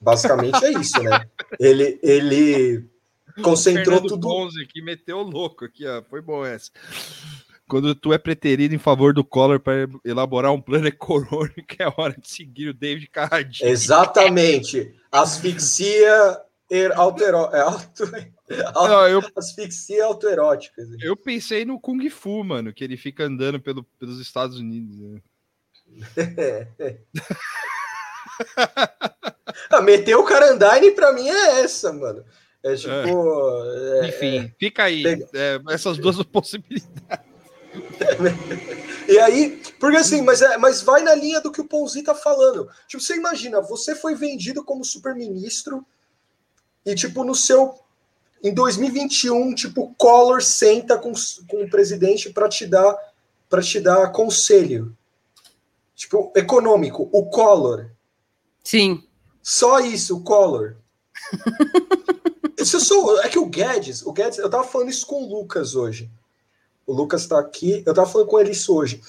[0.00, 1.26] Basicamente é isso, né?
[1.58, 2.88] Ele, ele
[3.42, 4.28] concentrou Fernando tudo.
[4.28, 6.02] Ponzi aqui meteu o louco aqui, ó.
[6.02, 6.70] Foi bom essa.
[7.68, 12.16] Quando tu é preterido em favor do Collor para elaborar um plano econômico, é hora
[12.18, 13.70] de seguir o David Carradine.
[13.70, 14.94] Exatamente.
[15.12, 17.48] Asfixia er- altero...
[18.50, 18.88] é, auto...
[18.88, 20.82] Não, eu, Asfixia autoerótica.
[20.82, 20.96] assim.
[21.00, 24.96] eu pensei no Kung Fu, mano, que ele fica andando pelo- pelos Estados Unidos.
[24.98, 25.20] né?
[29.70, 32.24] Ah, meter o Carandine pra mim é essa, mano.
[32.62, 33.64] É tipo.
[34.02, 35.04] é- Enfim, fica aí.
[35.34, 36.90] é, essas duas possibilidades.
[39.08, 42.14] E aí, porque assim, mas, é, mas vai na linha do que o Ponzi tá
[42.14, 42.68] falando.
[42.86, 45.84] Tipo, você imagina, você foi vendido como super-ministro
[46.86, 47.74] e, tipo, no seu.
[48.42, 51.12] Em 2021, tipo, o Collor senta com,
[51.48, 52.96] com o presidente para te dar
[53.48, 54.96] para te dar conselho.
[55.96, 57.90] Tipo, econômico, o Collor.
[58.62, 59.02] Sim.
[59.42, 60.76] Só isso, o Collor.
[62.56, 65.28] Isso eu sou, é que o Guedes, o Guedes, eu tava falando isso com o
[65.28, 66.10] Lucas hoje.
[66.86, 69.00] O Lucas tá aqui, eu tava falando com ele isso hoje.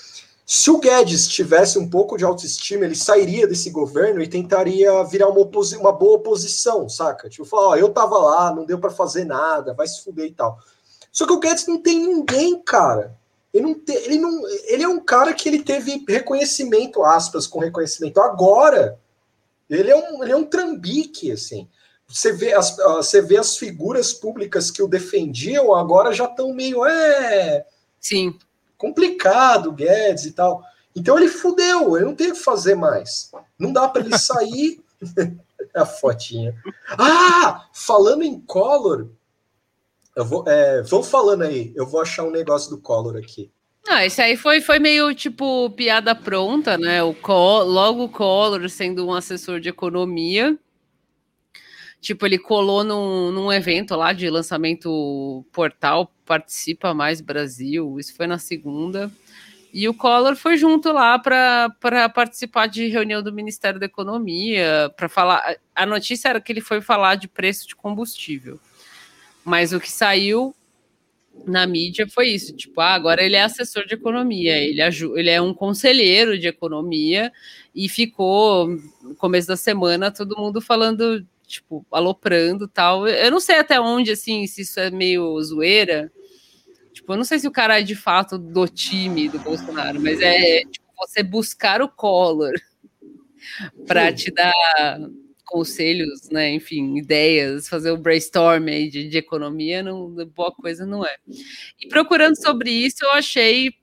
[0.54, 5.30] Se o Guedes tivesse um pouco de autoestima, ele sairia desse governo e tentaria virar
[5.30, 5.50] uma,
[5.80, 7.30] uma boa oposição, saca?
[7.30, 10.34] Tipo, falar, ó, eu tava lá, não deu para fazer nada, vai se fuder e
[10.34, 10.60] tal.
[11.10, 13.18] Só que o Guedes não tem ninguém, cara.
[13.54, 17.60] Ele não, tem, ele não, ele é um cara que ele teve reconhecimento, aspas, com
[17.60, 19.00] reconhecimento agora.
[19.70, 21.66] Ele é um, ele é um trambique, assim.
[22.10, 26.54] Você vê, as, ah, você vê as figuras públicas que o defendiam, agora já estão
[26.54, 27.66] meio, é,
[28.02, 28.38] Sim.
[28.82, 30.64] Complicado, Guedes e tal.
[30.96, 33.32] Então ele fudeu, ele não tem o que fazer mais.
[33.58, 34.84] Não dá para ele sair.
[35.74, 36.56] a fotinha.
[36.90, 39.08] Ah, falando em Collor,
[40.16, 43.52] eu vou, é, vão falando aí, eu vou achar um negócio do Collor aqui.
[43.88, 47.02] Ah, esse aí foi, foi meio tipo piada pronta, né?
[47.02, 50.58] O Co logo o Collor sendo um assessor de economia.
[52.02, 58.00] Tipo, ele colou num, num evento lá de lançamento portal Participa Mais Brasil.
[58.00, 59.12] Isso foi na segunda.
[59.74, 65.08] E o Collor foi junto lá para participar de reunião do Ministério da Economia, para
[65.08, 65.56] falar.
[65.74, 68.60] A notícia era que ele foi falar de preço de combustível.
[69.46, 70.54] Mas o que saiu
[71.46, 74.82] na mídia foi isso, tipo, ah, agora ele é assessor de economia, ele,
[75.16, 77.32] ele é um conselheiro de economia
[77.74, 78.68] e ficou
[79.02, 83.08] no começo da semana todo mundo falando, tipo, aloprando tal.
[83.08, 86.12] Eu não sei até onde, assim, se isso é meio zoeira.
[86.94, 90.20] Tipo, eu não sei se o cara é de fato do time do Bolsonaro, mas
[90.22, 92.54] é tipo, você buscar o Collor
[93.88, 94.54] para te dar
[95.52, 96.50] conselhos, né?
[96.50, 101.18] Enfim, ideias, fazer o brainstorm aí de, de economia, não, boa coisa não é.
[101.80, 103.74] E procurando sobre isso, eu achei.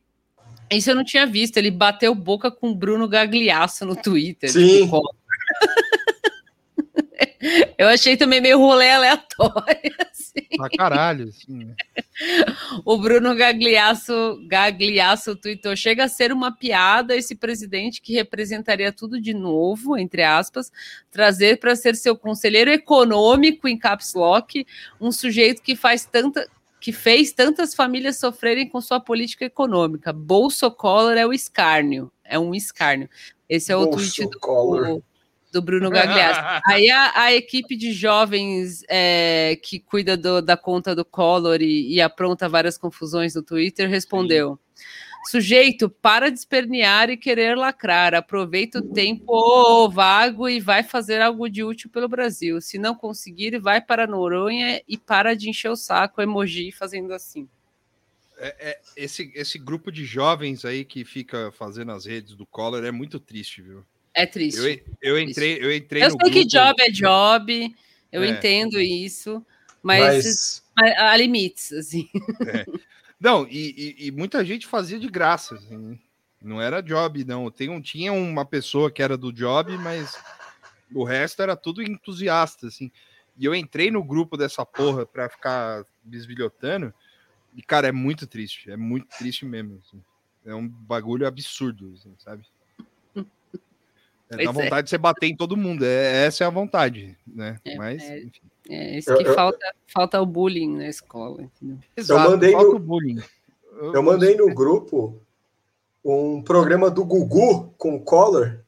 [0.71, 1.57] Isso eu não tinha visto.
[1.59, 4.51] Ele bateu boca com o Bruno Gagliasso no Twitter.
[4.51, 4.85] Sim.
[4.85, 5.01] tipo,
[7.79, 9.95] eu achei também meio rolê aleatório.
[10.11, 10.57] assim.
[10.57, 11.29] Pra caralho.
[11.29, 11.75] Assim, né?
[12.85, 19.21] O Bruno Gagliasso, Gagliasso tweetou: chega a ser uma piada esse presidente que representaria tudo
[19.21, 20.71] de novo, entre aspas,
[21.11, 24.67] trazer para ser seu conselheiro econômico em caps lock,
[25.01, 26.49] um sujeito que faz tanta.
[26.81, 30.13] Que fez tantas famílias sofrerem com sua política econômica.
[30.13, 32.09] Bolso Collor é o escárnio.
[32.25, 33.11] É um escárnio.
[33.49, 35.03] Esse é o Bolso tweet do, Collor.
[35.53, 36.41] Do Bruno Gagliasso.
[36.67, 41.95] Aí a, a equipe de jovens é, que cuida do- da conta do Collor e,
[41.95, 44.59] e apronta várias confusões no Twitter respondeu:
[45.31, 48.15] Sujeito, para de espernear e querer lacrar.
[48.15, 52.61] Aproveita o tempo vago e vai fazer algo de útil pelo Brasil.
[52.61, 56.23] Se não conseguir, vai para Noronha e para de encher o saco.
[56.23, 57.49] Emoji fazendo assim.
[58.39, 62.85] É, é, esse, esse grupo de jovens aí que fica fazendo as redes do Collor
[62.85, 63.85] é muito triste, viu?
[64.21, 64.59] É triste.
[65.01, 67.77] Eu, eu entrei, eu entrei Eu no sei que grupo- job é job,
[68.11, 68.29] eu É.
[68.29, 69.45] entendo isso,
[69.83, 72.09] mas, Mas mas há limites, assim.
[73.21, 75.99] Não, e, e- e muita gente fazia de graça, assim.
[76.41, 77.51] Não era job, não.
[77.51, 80.17] Tem um, tinha uma pessoa que era do job, mas
[80.95, 82.91] o resto era tudo entusiasta, assim.
[83.37, 86.93] E eu entrei no grupo dessa porra pra ficar bisbilhotando.
[87.57, 88.71] E, cara, é muito triste.
[88.71, 89.81] É muito triste mesmo.
[89.85, 90.01] assim.
[90.47, 92.45] É um bagulho absurdo, assim, sabe?
[94.31, 94.53] É, dá é.
[94.53, 95.85] vontade de você bater em todo mundo.
[95.85, 97.59] É, essa é a vontade, né?
[97.65, 98.19] É, Mas, é.
[98.21, 98.41] enfim.
[98.71, 101.79] É isso Eu- que eu- falta, falta o bullying na escola, entendeu?
[101.97, 103.23] Exato, mandei falta no- o bullying.
[103.95, 105.19] Eu mandei no grupo
[106.05, 108.59] um programa do Gugu com o Collor,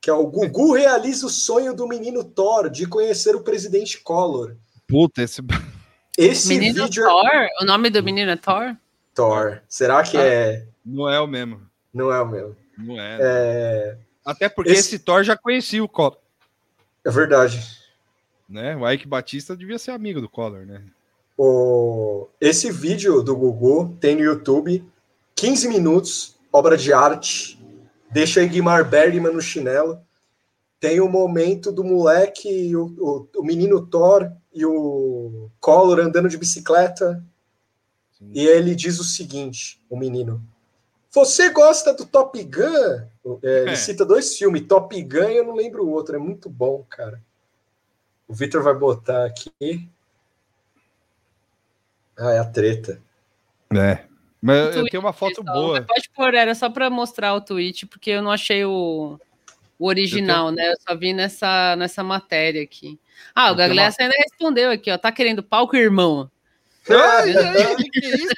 [0.00, 4.54] que é o Gugu realiza o sonho do menino Thor de conhecer o presidente Collor.
[4.86, 5.42] Puta, esse.
[6.18, 7.48] Esse Menino vídeo é Thor?
[7.60, 8.74] O nome do menino é Thor?
[9.14, 9.60] Thor.
[9.68, 10.22] Será que Ah.
[10.24, 10.66] é?
[10.82, 11.60] Não é o mesmo.
[11.92, 12.56] Não é o meu.
[12.78, 13.18] Não é.
[13.20, 14.98] É, Até porque Esse- esse...
[14.98, 16.18] Thor já conhecia o Collor,
[17.04, 17.64] é verdade.
[18.48, 18.74] né?
[18.76, 20.82] O Ike Batista devia ser amigo do Collor, né?
[21.38, 22.26] O...
[22.40, 24.84] Esse vídeo do Gugu tem no YouTube,
[25.36, 27.56] 15 minutos, obra de arte.
[28.10, 30.00] Deixa Igmar Bergman no chinelo.
[30.80, 36.38] Tem o momento do moleque, o, o, o menino Thor e o Collor andando de
[36.38, 37.22] bicicleta.
[38.12, 38.30] Sim.
[38.32, 40.42] E ele diz o seguinte: o menino.
[41.10, 43.06] Você gosta do Top Gun?
[43.42, 43.76] É, ele É.
[43.76, 46.16] cita dois filmes, Top Gun e eu não lembro o outro.
[46.16, 47.20] É muito bom, cara.
[48.28, 49.88] O Victor vai botar aqui.
[52.18, 53.00] Ah, é a treta.
[53.72, 54.04] É.
[54.40, 55.82] Mas eu Tweet, tenho uma foto boa.
[55.82, 59.18] Pode pôr, era só para mostrar o tweet, porque eu não achei o,
[59.78, 60.70] o original, né?
[60.70, 62.98] Eu só vi nessa, nessa matéria aqui.
[63.34, 64.98] Ah, o Eu tenho Gagliasso ainda respondeu aqui, ó.
[64.98, 66.30] Tá querendo palco, irmão?
[66.88, 68.34] Ai, ai, que isso?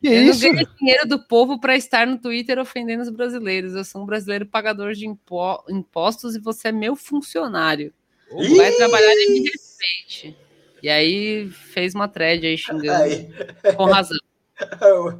[0.00, 0.44] Que eu isso?
[0.46, 3.74] não ganho dinheiro do povo para estar no Twitter ofendendo os brasileiros.
[3.74, 7.92] Eu sou um brasileiro pagador de impo- impostos e você é meu funcionário.
[8.38, 8.56] Ih!
[8.56, 10.36] Vai trabalhar e me respeite.
[10.82, 13.28] E aí fez uma thread aí xingando, Aí,
[13.76, 14.18] com razão.
[14.82, 15.18] eu,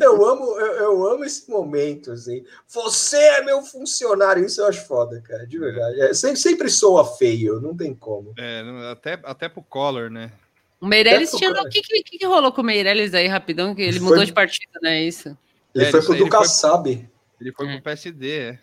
[0.00, 2.44] eu amo, eu, eu amo esse momento, assim.
[2.68, 6.00] Você é meu funcionário, isso eu acho foda, cara, de verdade.
[6.00, 8.32] É, sempre, sempre soa feio, não tem como.
[8.36, 10.32] É, até, até pro Collor, né?
[10.80, 11.50] O Meirelles tinha.
[11.50, 13.74] O que, que, que rolou com o Meirelles aí, rapidão?
[13.74, 15.36] Que ele Foi- mudou de partido, não é isso?
[15.74, 17.08] Ele É, foi pro foi- Kassab.
[17.40, 17.72] Ele foi É.
[17.74, 18.58] pro PSD, é.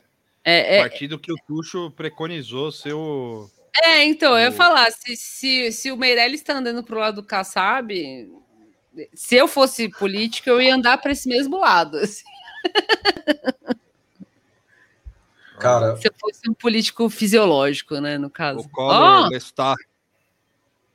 [0.48, 3.50] É, é, Partido que o Tuxo preconizou ser o.
[3.84, 7.28] é, então, eu ia falar, se, se, se o Meirelles tá andando pro lado do
[7.28, 7.92] Kassab,
[9.14, 11.98] se eu fosse político, eu ia andar para esse mesmo lado.
[12.00, 12.24] assim.
[15.60, 18.60] Cara, se eu fosse um político fisiológico, né, no caso.
[18.60, 19.78] O Collor Ó, Lestat,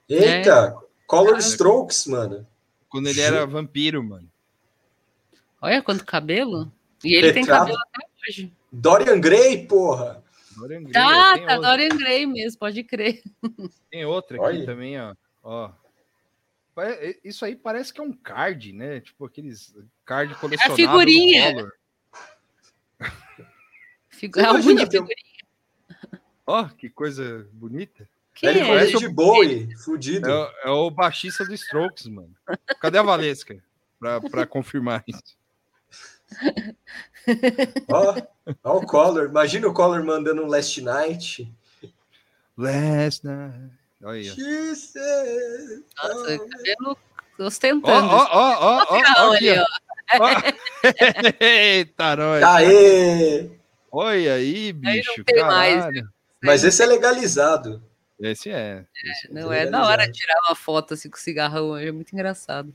[0.08, 0.74] eita,
[1.10, 1.38] Color.
[1.38, 2.46] Strokes, mano.
[2.88, 4.30] quando ele era vampiro, mano.
[5.60, 6.72] olha quanto cabelo.
[7.04, 8.52] E ele tem cabelo até hoje.
[8.70, 10.22] Dorian Gray, porra.
[10.56, 13.22] Dorian Gray, Tá, tá outra- Dorian Gray mesmo, pode crer.
[13.90, 14.66] Tem outra aqui Olha.
[14.66, 15.14] também, ó.
[15.42, 15.72] ó.
[16.74, 19.00] Pare- Isso aí parece que é um card, né?
[19.00, 19.74] Tipo aqueles
[20.04, 20.76] card colecionável.
[20.76, 21.70] do figurinha.
[24.10, 26.20] Figu- Você álbum imagina de um- figurinha.
[26.46, 28.08] Ó, que coisa bonita.
[28.40, 28.66] Quem Ele é?
[28.66, 30.28] Parece David Bowie, fudido.
[30.30, 32.34] É, o- é o baixista do Strokes, mano.
[32.80, 33.56] Cadê a Valesca?
[33.98, 35.22] Pra, pra confirmar isso.
[37.92, 38.16] Ó,
[38.64, 39.26] ó o Collor.
[39.28, 41.52] Imagina o Collor mandando um Last Night.
[42.56, 43.70] Last night.
[44.02, 44.34] Olha aí, ó.
[46.08, 46.96] Nossa, cabelo
[47.38, 48.06] Ó, ostentando.
[48.08, 49.48] ó, ó, ó, ó, aqui.
[51.40, 52.42] Eita, nós.
[52.42, 53.50] Aê!
[53.92, 55.12] Olha aí, Aí bicho.
[55.18, 56.08] não tem mais, caralho.
[56.42, 57.82] Mas esse é legalizado.
[58.20, 58.84] Esse é.
[59.04, 59.32] esse é.
[59.32, 62.74] Não é da hora tirar uma foto assim com cigarrão, é muito engraçado.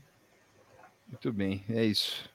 [1.08, 2.28] Muito bem, é isso.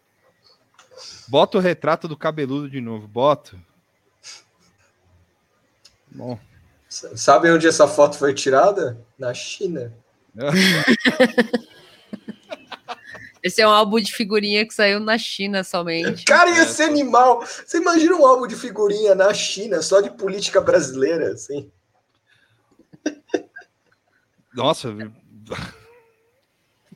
[1.28, 3.08] Bota o retrato do cabeludo de novo.
[3.08, 3.60] Boto.
[6.10, 6.40] Bom.
[6.90, 8.98] Sabe onde essa foto foi tirada?
[9.18, 9.94] Na China.
[13.44, 16.26] Esse é um álbum de figurinha que saiu na China somente.
[16.26, 17.42] Cara, ia ser animal.
[17.42, 21.72] Você imagina um álbum de figurinha na China, só de política brasileira, assim?
[24.54, 24.94] Nossa,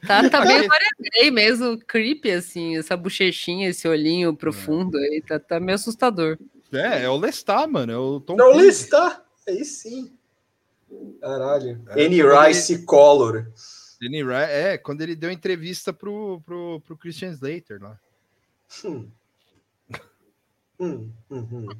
[0.06, 0.68] Tá, tá meio
[0.99, 6.38] Gray mesmo, creepy, assim, essa bochechinha, esse olhinho profundo aí, tá, tá meio assustador.
[6.72, 7.91] é, é o Lestat, mano.
[7.91, 8.68] É o Tom Não Cruise.
[8.68, 9.26] lista.
[9.48, 10.15] Aí sim.
[11.19, 11.82] Caralho.
[11.90, 13.52] É, Annie Rice Color.
[13.99, 17.99] Danny Ra- É, quando ele deu entrevista pro, pro, pro Christian Slater lá.
[18.84, 19.10] Hum.
[20.80, 21.68] Hum, hum, hum.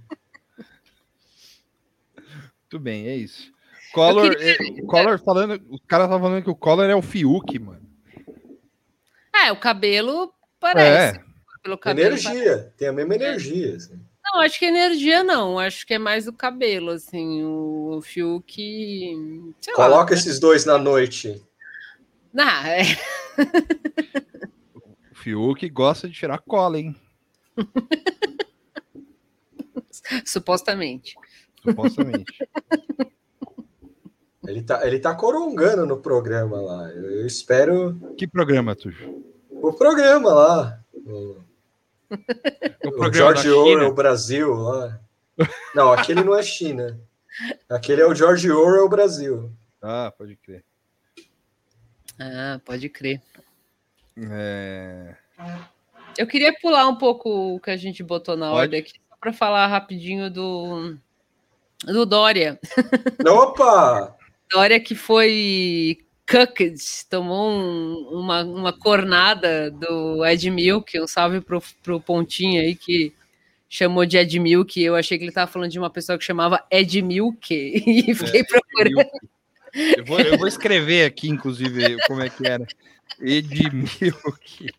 [2.61, 3.53] Muito bem, é isso.
[3.95, 7.57] Collor, queria- o Collor falando, o cara tá falando que o Collor é o Fiuk,
[7.59, 7.81] mano.
[9.34, 11.17] É, o cabelo parece.
[11.17, 11.23] É,
[11.63, 12.73] Pelo cabelo, Energia.
[12.77, 13.76] Tem a mesma energia.
[13.76, 13.99] assim.
[14.23, 18.55] Não, acho que energia não, acho que é mais o cabelo, assim, o, o Fiuk,
[19.61, 19.89] sei lá.
[19.89, 21.41] Coloca esses dois na noite.
[22.38, 22.84] Ah, é.
[25.13, 26.95] Fiuk gosta de tirar cola, hein?
[30.26, 31.15] Supostamente.
[31.63, 32.34] Supostamente.
[34.47, 36.89] Ele tá, ele tá corongando no programa lá.
[36.89, 37.95] Eu, eu espero.
[38.17, 39.23] Que programa, Tujo?
[39.49, 40.80] O programa lá.
[41.05, 41.38] O,
[42.84, 43.49] O o programa George?
[43.49, 44.99] Orwell Brasil lá.
[45.73, 46.99] Não, aquele não é China.
[47.69, 49.51] Aquele é o George Orwell Brasil.
[49.81, 50.63] Ah, pode crer.
[52.19, 53.22] Ah, pode crer.
[54.17, 55.15] É...
[56.17, 58.59] Eu queria pular um pouco o que a gente botou na Pode.
[58.61, 60.95] ordem aqui, só para falar rapidinho do,
[61.84, 62.57] do Dória.
[63.27, 64.14] Opa!
[64.51, 65.97] Dória que foi
[66.30, 72.76] cucked, tomou um- uma, uma cornada do Ed Milk, um salve pro, pro Pontinho aí
[72.76, 73.13] que
[73.69, 76.63] chamou de Ed Milk, eu achei que ele tava falando de uma pessoa que chamava
[76.72, 79.09] Ed Milk, e fiquei procurando.
[79.97, 82.65] Eu vou, eu vou escrever aqui, inclusive, como é que era.
[83.19, 84.72] Edmilk.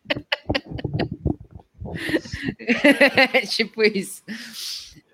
[3.48, 4.22] tipo isso.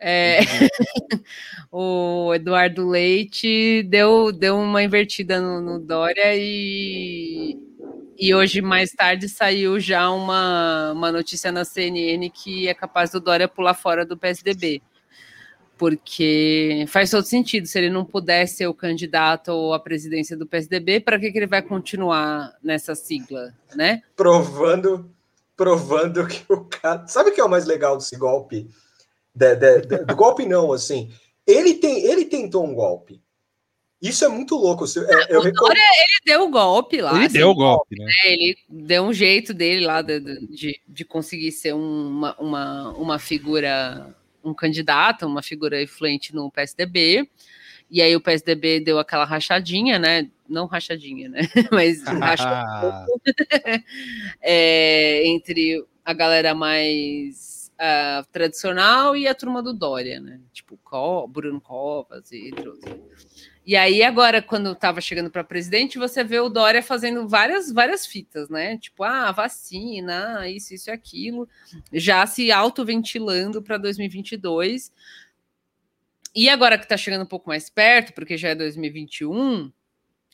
[0.05, 0.41] É,
[1.71, 7.57] o Eduardo Leite deu, deu uma invertida no, no Dória e,
[8.19, 13.21] e hoje, mais tarde, saiu já uma, uma notícia na CNN que é capaz do
[13.21, 14.83] Dória pular fora do PSDB.
[15.79, 20.99] Porque faz todo sentido, se ele não puder ser o candidato à presidência do PSDB,
[20.99, 24.03] para que, que ele vai continuar nessa sigla, né?
[24.17, 25.09] Provando,
[25.57, 27.07] provando que o cara.
[27.07, 28.69] Sabe o que é o mais legal desse golpe?
[29.35, 31.11] De- de- de- do golpe, não, assim.
[31.47, 33.21] Ele, tem, ele tentou um golpe.
[34.01, 34.87] Isso é muito louco.
[34.87, 37.15] Se- é, eu Dória, ele deu o golpe lá.
[37.15, 38.07] Ele assim, deu o golpe, né?
[38.25, 43.19] É, ele deu um jeito dele lá de, de, de conseguir ser uma, uma, uma
[43.21, 44.13] figura,
[44.45, 47.29] um candidato, uma figura influente no PSDB.
[47.89, 50.29] E aí o PSDB deu aquela rachadinha, né?
[50.49, 51.43] Não rachadinha, né?
[51.71, 53.21] Mas rachou um pouco
[54.43, 57.52] é, entre a galera mais
[57.85, 60.39] ah, tradicional e a turma do Dória, né?
[60.53, 62.79] Tipo, Co, Bruno Covas e outros.
[63.67, 68.07] E aí, agora, quando estava chegando para presidente, você vê o Dória fazendo várias, várias
[68.07, 68.79] fitas, né?
[68.79, 71.49] Tipo, ah, vacina, ah, isso, isso e aquilo,
[71.93, 74.93] já se autoventilando para 2022.
[76.37, 79.73] E agora que está chegando um pouco mais perto, porque já é 2021,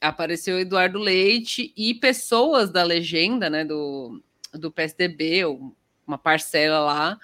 [0.02, 4.22] apareceu Eduardo Leite e pessoas da legenda, né, do,
[4.52, 5.44] do PSDB,
[6.06, 7.18] uma parcela lá,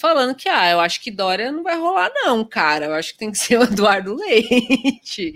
[0.00, 2.86] falando que, ah, eu acho que Dória não vai rolar, não, cara.
[2.86, 5.34] Eu acho que tem que ser o Eduardo Leite.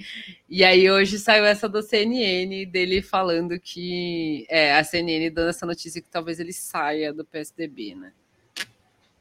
[0.48, 4.46] E aí hoje saiu essa do CNN dele falando que.
[4.48, 8.12] É, a CNN dando essa notícia que talvez ele saia do PSDB, né?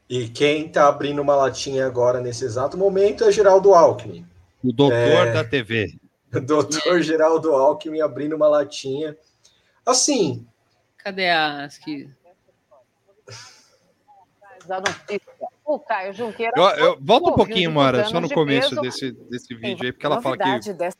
[0.08, 4.26] E quem tá abrindo uma latinha agora nesse exato momento é Geraldo Alckmin.
[4.62, 4.96] O doutor
[5.28, 5.32] É.
[5.32, 5.94] da TV.
[6.34, 9.16] O doutor Geraldo Alckmin abrindo uma latinha.
[9.86, 10.44] Assim,
[10.98, 12.08] Cadê as que.
[14.66, 15.32] Da notícia.
[15.64, 16.52] O Caio Junqueira.
[16.56, 18.80] Eu, eu- volta um pouquinho, de Mara, só no de começo peso.
[18.82, 20.44] desse, desse vídeo aí, porque ela fala que.
[20.44, 20.96] novidade Dessa...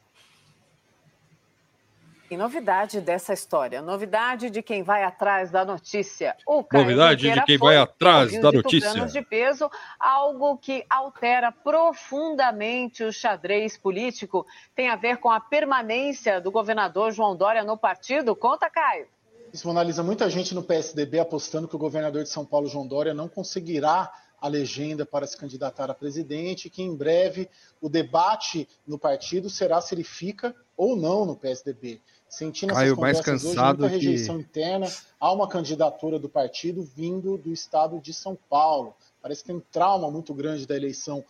[2.27, 3.83] Tem novidade dessa história.
[3.83, 6.35] Novidade de quem vai atrás da notícia.
[6.47, 9.07] O Caio Novidade de Junqueira quem foi vai atrás da de notícia.
[9.07, 9.71] de peso,
[10.01, 14.47] algo que altera profundamente o xadrez político.
[14.75, 18.35] Tem a ver com a permanência do governador João Dória no partido.
[18.35, 19.07] Conta, Caio.
[19.55, 23.15] Isso analisa muita gente no PSDB apostando que o governador de São Paulo, João Dória,
[23.15, 27.49] não conseguirá a legenda para se candidatar a presidente, e que em breve
[27.81, 32.01] o debate no partido será se ele fica ou não no PSDB.
[32.29, 36.29] Sentindo Caio essas mais conversas hoje, cansado muita que- rejeição interna a uma candidatura do
[36.29, 38.93] partido vindo do estado de São Paulo.
[39.23, 41.25] Parece que tem um trauma muito grande da eleição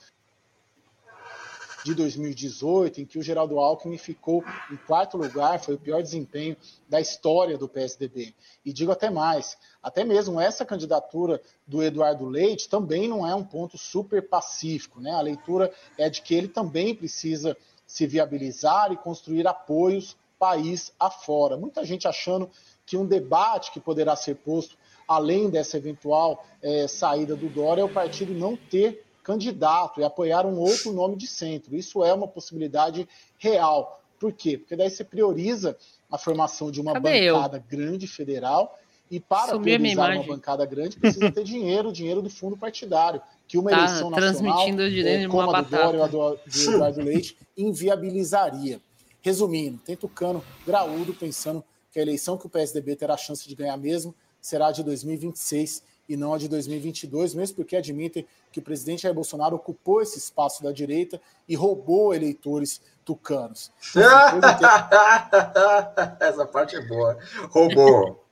[1.84, 4.42] de 2018, em que o Geraldo Alckmin ficou
[4.72, 6.56] em quarto lugar, foi o pior desempenho
[6.88, 8.34] da história do PSDB.
[8.64, 13.44] E digo até mais, até mesmo essa candidatura do Eduardo Leite também não é um
[13.44, 15.12] ponto super pacífico, né?
[15.12, 17.54] A leitura é de que ele também precisa
[17.86, 21.56] se viabilizar e construir apoios país afora.
[21.56, 22.50] Muita gente achando
[22.86, 27.84] que um debate que poderá ser posto além dessa eventual eh, saída do Dória é
[27.84, 31.74] o partido não ter candidato e apoiar um outro nome de centro.
[31.74, 34.00] Isso é uma possibilidade real.
[34.20, 34.58] Por quê?
[34.58, 35.76] Porque daí você prioriza
[36.10, 37.34] a formação de uma Cadê eu?
[37.34, 38.78] bancada grande federal
[39.10, 43.58] e para minha priorizar uma bancada grande precisa ter dinheiro, dinheiro do fundo partidário, que
[43.58, 47.00] uma Tá eleição nacional, transmitindo de como a do Dória ou a do, do Eduardo
[47.02, 48.80] Leite, inviabilizaria.
[49.20, 53.76] Resumindo, tem tucano graúdo pensando que a eleição que o PSDB terá chance de ganhar
[53.76, 59.02] mesmo será de 2026 e não a de 2022, mesmo porque admitem que o presidente
[59.02, 63.72] Jair Bolsonaro ocupou esse espaço da direita e roubou eleitores tucanos.
[66.20, 67.18] Essa parte é boa.
[67.50, 68.24] Roubou.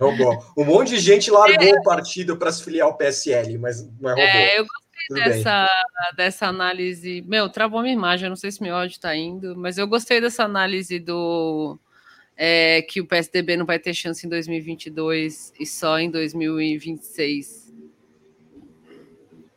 [0.00, 0.44] Roubou.
[0.56, 4.14] Um monte de gente largou o partido para se filiar ao PSL, mas não é
[4.14, 4.24] roubou.
[4.24, 5.68] É, eu gostei dessa,
[6.16, 7.24] dessa análise.
[7.26, 10.20] Meu, travou minha imagem, eu não sei se meu áudio tá indo, mas eu gostei
[10.20, 11.78] dessa análise do
[12.36, 17.66] é, que o PSDB não vai ter chance em 2022 e só em 2026.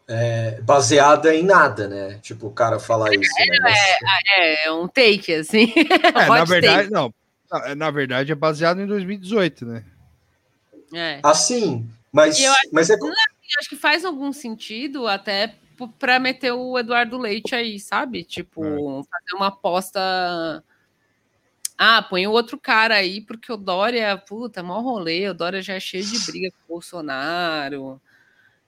[0.08, 2.20] É, baseada em nada, né?
[2.22, 3.32] Tipo, o cara falar isso.
[3.40, 3.58] É, né?
[3.62, 3.78] Mas-
[4.38, 5.72] é, é um take, assim.
[5.76, 6.92] É, na verdade, take.
[6.92, 7.14] não.
[7.52, 9.84] Na- Na verdade, é baseado em 2018, né?
[10.94, 11.20] É.
[11.22, 12.94] Assim, mas, eu acho- mas é.
[12.94, 15.56] Eu acho que faz algum sentido até
[16.00, 18.24] para meter o Eduardo Leite aí, sabe?
[18.24, 20.64] Tipo, fazer uma aposta.
[21.82, 25.76] Ah, põe o outro cara aí, porque o Dória, puta, mó rolê, o Dória já
[25.76, 28.02] é cheio de briga com o Bolsonaro.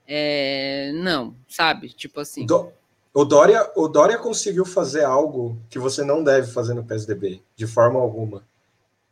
[0.08, 1.90] É, não, sabe?
[1.90, 2.46] Tipo assim.
[2.46, 2.72] Do-
[3.14, 7.66] O Dória, o Dória conseguiu fazer algo que você não deve fazer no PSDB, de
[7.66, 8.42] forma alguma,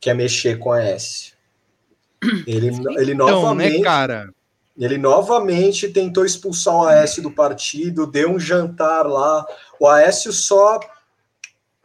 [0.01, 1.35] que é mexer com a S.
[2.47, 2.69] Ele,
[2.99, 4.33] ele Então, novamente, né, cara?
[4.79, 9.45] ele novamente tentou expulsar o Aécio do partido, deu um jantar lá.
[9.79, 10.81] O Aécio só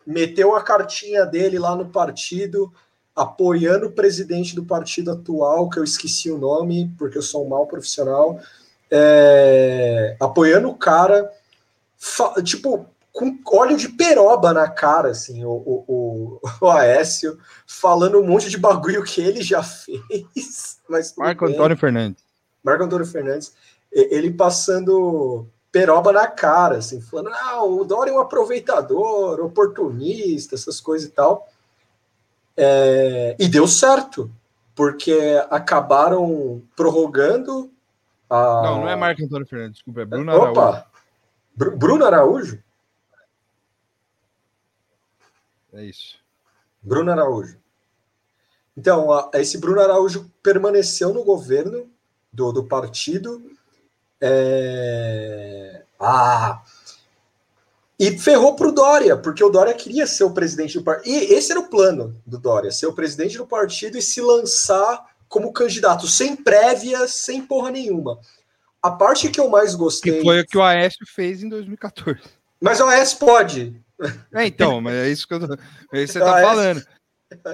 [0.06, 2.72] meteu a cartinha dele lá no partido,
[3.16, 7.50] apoiando o presidente do partido atual, que eu esqueci o nome, porque eu sou um
[7.50, 8.40] mau profissional,
[8.92, 11.32] é, apoiando o cara,
[12.44, 18.28] tipo, com óleo de peroba na cara, assim, o, o, o, o Aécio, falando um
[18.28, 20.80] monte de bagulho que ele já fez.
[20.88, 21.56] Mas Marco bem.
[21.56, 22.24] Antônio Fernandes.
[22.62, 23.54] Marco Antônio Fernandes,
[23.92, 30.80] ele passando peroba na cara, assim, falando, ah, o Dória é um aproveitador, oportunista, essas
[30.80, 31.50] coisas e tal.
[32.56, 34.32] É, e deu certo,
[34.74, 35.14] porque
[35.50, 37.70] acabaram prorrogando
[38.30, 38.62] a...
[38.64, 40.52] Não, não é Marco Antônio Fernandes, desculpa, é Bruno Araújo.
[40.52, 40.88] Opa!
[41.54, 42.64] Bru- Bruno Araújo?
[45.74, 46.18] É isso.
[46.82, 47.58] Bruno Araújo.
[48.78, 51.90] Então, a- esse Bruno Araújo permaneceu no governo
[52.32, 53.52] do, do partido.
[54.22, 56.62] É, Ah!
[57.98, 61.08] E ferrou pro Dória, porque o Dória queria ser o presidente do partido.
[61.08, 65.02] E esse era o plano do Dória, ser o presidente do partido e se lançar
[65.30, 68.20] como candidato, sem prévia, sem porra nenhuma.
[68.82, 70.18] A parte que eu mais gostei.
[70.18, 72.20] Que foi o que o Aécio fez em 2014.
[72.62, 73.76] Mas o AS pode.
[74.34, 75.54] É, então, mas é isso que eu tô,
[75.94, 76.86] é isso que você Ah, tá falando.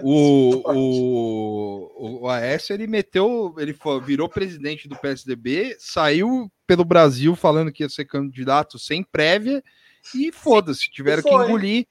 [0.03, 7.35] O, o, o Aécio, ele meteu, ele foi- virou presidente do PSDB, saiu pelo Brasil
[7.35, 9.63] falando que ia ser candidato sem prévia
[10.15, 11.87] e foda-se, tiveram que engolir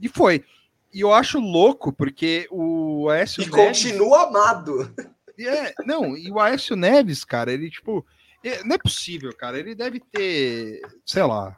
[0.00, 0.44] e foi.
[0.92, 4.94] E eu acho louco, porque o Aécio E Neves- continua amado.
[5.38, 8.04] é, não, e o Aécio Neves, cara, ele, tipo,
[8.44, 9.58] é- não é possível, cara.
[9.58, 11.56] Ele deve ter, sei lá,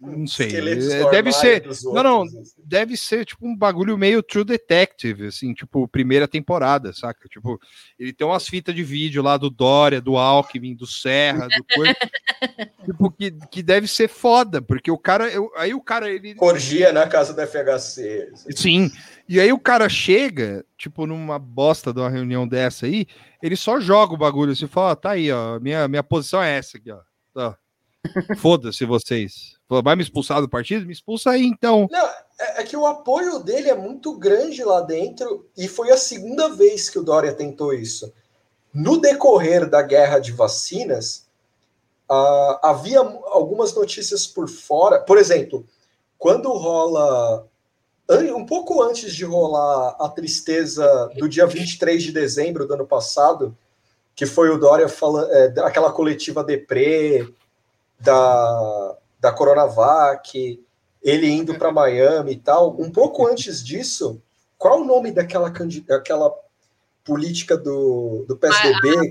[0.00, 0.48] não sei.
[0.56, 2.62] É, deve ser, não, não, outros, assim.
[2.64, 7.28] deve ser tipo um bagulho meio True Detective, assim, tipo, primeira temporada, saca?
[7.28, 7.60] Tipo,
[7.98, 11.96] ele tem umas fitas de vídeo lá do Dória, do Alckmin, do Serra, do coisa,
[12.84, 16.92] tipo, que, que deve ser foda, porque o cara, eu- aí o cara, ele, Corgia
[16.92, 18.30] na casa do FHC.
[18.54, 18.90] Sim.
[19.28, 23.06] E aí o cara chega, tipo, numa bosta de uma reunião dessa aí,
[23.42, 26.56] ele só joga o bagulho assim, fala, ó, tá aí, ó, minha, minha posição é
[26.56, 27.00] essa aqui, ó.
[27.34, 27.58] Tá.
[28.38, 29.56] Foda-se vocês.
[29.68, 30.86] Vai me expulsar do partido?
[30.86, 31.86] Me expulsa aí, então.
[31.90, 32.06] Não,
[32.40, 36.48] é, é que o apoio dele é muito grande lá dentro e foi a segunda
[36.48, 38.12] vez que o Dória tentou isso.
[38.72, 41.26] No decorrer da guerra de vacinas,
[42.08, 45.00] ah, havia algumas notícias por fora.
[45.00, 45.66] Por exemplo,
[46.16, 47.46] quando rola.
[48.34, 53.54] Um pouco antes de rolar a tristeza do dia 23 de dezembro do ano passado,
[54.16, 55.28] que foi o Dória falando,
[55.58, 57.28] aquela coletiva deprê
[58.00, 60.62] da, da Coronavac,
[61.02, 62.76] ele indo para Miami e tal.
[62.80, 64.20] Um pouco antes disso,
[64.56, 65.52] qual o nome daquela,
[65.86, 66.34] daquela
[67.04, 69.08] política do, do PSDB,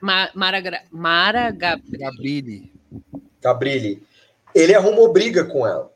[0.00, 2.10] Ma- Mara, Gra- Mara Gabriel.
[2.10, 2.72] Gabrilli.
[3.40, 4.02] Gabrilli?
[4.54, 5.92] Ele arrumou briga com ela.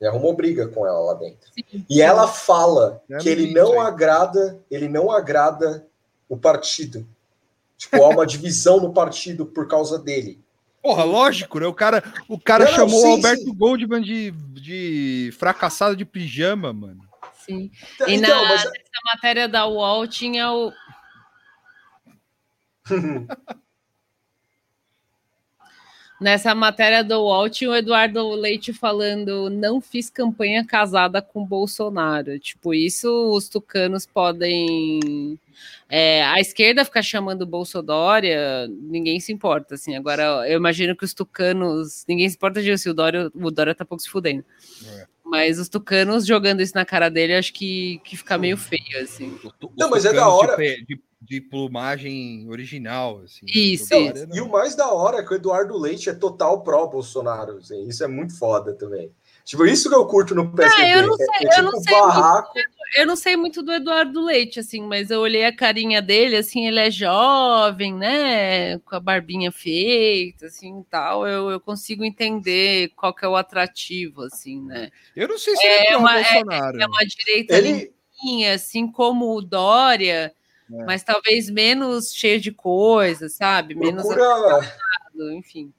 [0.00, 1.50] Ele arrumou briga com ela lá dentro.
[1.88, 3.80] E ela fala É que ele não hein?
[3.80, 5.86] agrada, ele não agrada
[6.28, 7.06] o partido.
[7.76, 10.40] Tipo, há uma divisão no partido por causa dele.
[10.88, 11.66] Porra, lógico, né?
[11.66, 13.54] O cara, o cara Não, chamou sim, o Alberto sim.
[13.54, 17.00] Goldman de, de fracassado de pijama, mano.
[17.44, 17.70] Sim.
[17.94, 20.72] Então, E na, mas- nessa matéria da UOL tinha o.
[26.18, 32.38] Nessa matéria do UOL tinha o Eduardo Leite falando: não fiz campanha casada com Bolsonaro.
[32.38, 35.38] Tipo, isso os tucanos podem.
[35.88, 39.96] É, a esquerda ficar chamando Bolsodória, ninguém se importa, assim.
[39.96, 42.04] Agora, eu imagino que os tucanos.
[42.06, 44.44] Ninguém se importa de se o Dória, o Dória tá pouco se fudendo.
[45.24, 49.38] Mas os tucanos jogando isso na cara dele, acho que, que fica meio feio, assim.
[49.76, 50.52] Não, mas é da hora.
[50.52, 53.22] De, pe- de de plumagem original.
[53.24, 54.28] Assim, Isso, Dória.
[54.32, 57.56] E o mais da hora é que o Eduardo Leite é total pró-Bolsonaro.
[57.58, 59.10] assim, isso é muito foda também.
[59.48, 60.82] Tipo, isso que eu curto no PSDB.
[60.82, 62.06] Ah, eu não é- sei, é eu não tipo sei muito.
[62.06, 62.52] barraco.
[62.96, 66.66] Eu não sei muito do Eduardo Leite, assim, mas eu olhei a carinha dele, assim,
[66.66, 68.78] ele é jovem, né?
[68.80, 71.26] Com a barbinha feita, assim, e tal.
[71.26, 74.90] Eu, eu consigo entender qual que é o atrativo, assim, né?
[75.16, 76.82] Eu não sei se ele É é uma- Bolsonaro.
[76.82, 77.72] É uma direita Ele,
[78.20, 80.30] limpinha, assim como o Dória,
[80.70, 80.84] É.
[80.84, 83.74] mas talvez menos cheio de coisas, sabe?
[83.74, 84.60] Menos procura,
[85.34, 85.72] enfim.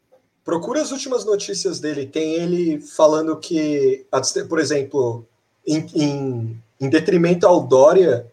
[0.43, 2.05] Procura as últimas notícias dele.
[2.05, 4.05] Tem ele falando que,
[4.47, 5.25] por exemplo,
[5.65, 8.31] em, em, em detrimento ao Dória,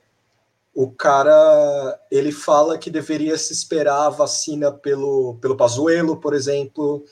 [0.74, 7.04] o cara ele fala que deveria se esperar a vacina pelo, pelo Pazuello, por exemplo.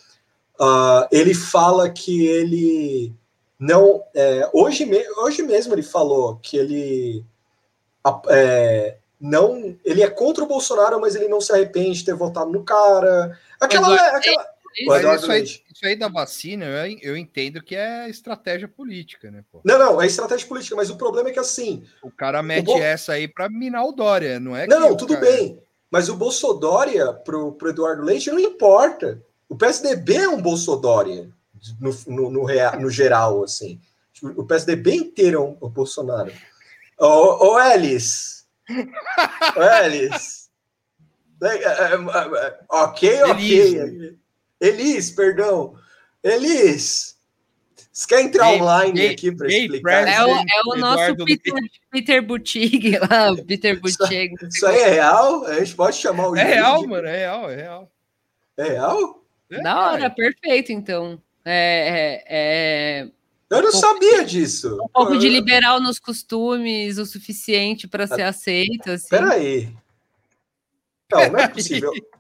[0.61, 3.13] Ah, ele fala que ele
[3.59, 4.03] não.
[4.15, 7.25] é, hoje, me- hoje mesmo ele falou que ele
[8.29, 9.75] é, não.
[9.85, 13.39] Ele é contra o Bolsonaro, mas ele não se arrepende de ter votado no cara.
[13.59, 13.95] Aquela.
[14.17, 14.54] Aquela
[14.87, 19.45] Mas isso aí, isso aí da vacina, eu, eu entendo que é estratégia política, né?
[19.53, 19.61] Pô?
[19.65, 21.85] Não, não, é estratégia política, mas o problema é que assim.
[22.03, 24.67] O cara mete Bo- essa aí pra minar o Dória, não é?
[24.67, 25.61] Não, não, o tudo cara- bem.
[25.91, 29.23] Mas o Bolsodória pro, pro Eduardo Leite não importa.
[29.49, 31.31] O PSDB é um Bolsodória
[31.81, 33.81] no, no, no, rea- no geral, assim.
[34.37, 36.33] O PSDB inteiro é um, o Bolsonaro.
[36.99, 38.45] Ô, ô Elis!
[39.57, 40.43] Ô, Elis!
[41.43, 41.95] É, é, é,
[42.47, 44.17] é, Ok, ok.
[44.67, 45.75] Elis, perdão.
[46.23, 47.15] Elis!
[47.93, 50.09] Você quer entrar online aqui para explicar?
[50.09, 51.53] É o, é o nosso Peter,
[51.93, 54.35] Peter Butig lá, o Peter Butig.
[54.49, 55.45] Isso aí é real?
[55.47, 57.93] A gente pode chamar o É real, de- mano, é real, é real.
[58.57, 59.25] É real?
[59.51, 60.11] É, Da hora, cara.
[60.11, 61.21] perfeito, então.
[61.45, 63.09] É, é, é
[63.51, 64.75] Eu não Um sabia disso.
[64.83, 69.09] um pouco de liberal nos costumes o suficiente para ser aceito, assim.
[69.09, 69.69] Peraí.
[71.13, 71.93] Não, não é possível.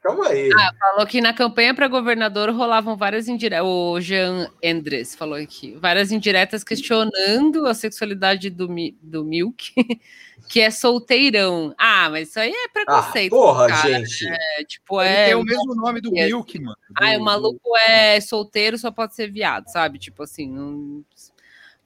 [0.00, 0.48] Calma aí.
[0.56, 3.66] Ah, falou que na campanha para governador rolavam várias indiretas.
[3.66, 5.74] O Jean Endres falou aqui.
[5.76, 9.72] Várias indiretas questionando a sexualidade do, Mi- do Milk,
[10.48, 11.74] que é solteirão.
[11.76, 13.30] Ah, mas isso aí é ah, preconceito.
[13.30, 13.88] porra, cara.
[14.04, 14.24] gente.
[14.28, 15.24] É, tipo, Ele é.
[15.26, 16.76] tem o mesmo nome do é- Milk, mano.
[16.94, 19.98] Ah, do- o maluco é solteiro, só pode ser viado, sabe?
[19.98, 20.48] Tipo assim.
[20.48, 21.04] Não...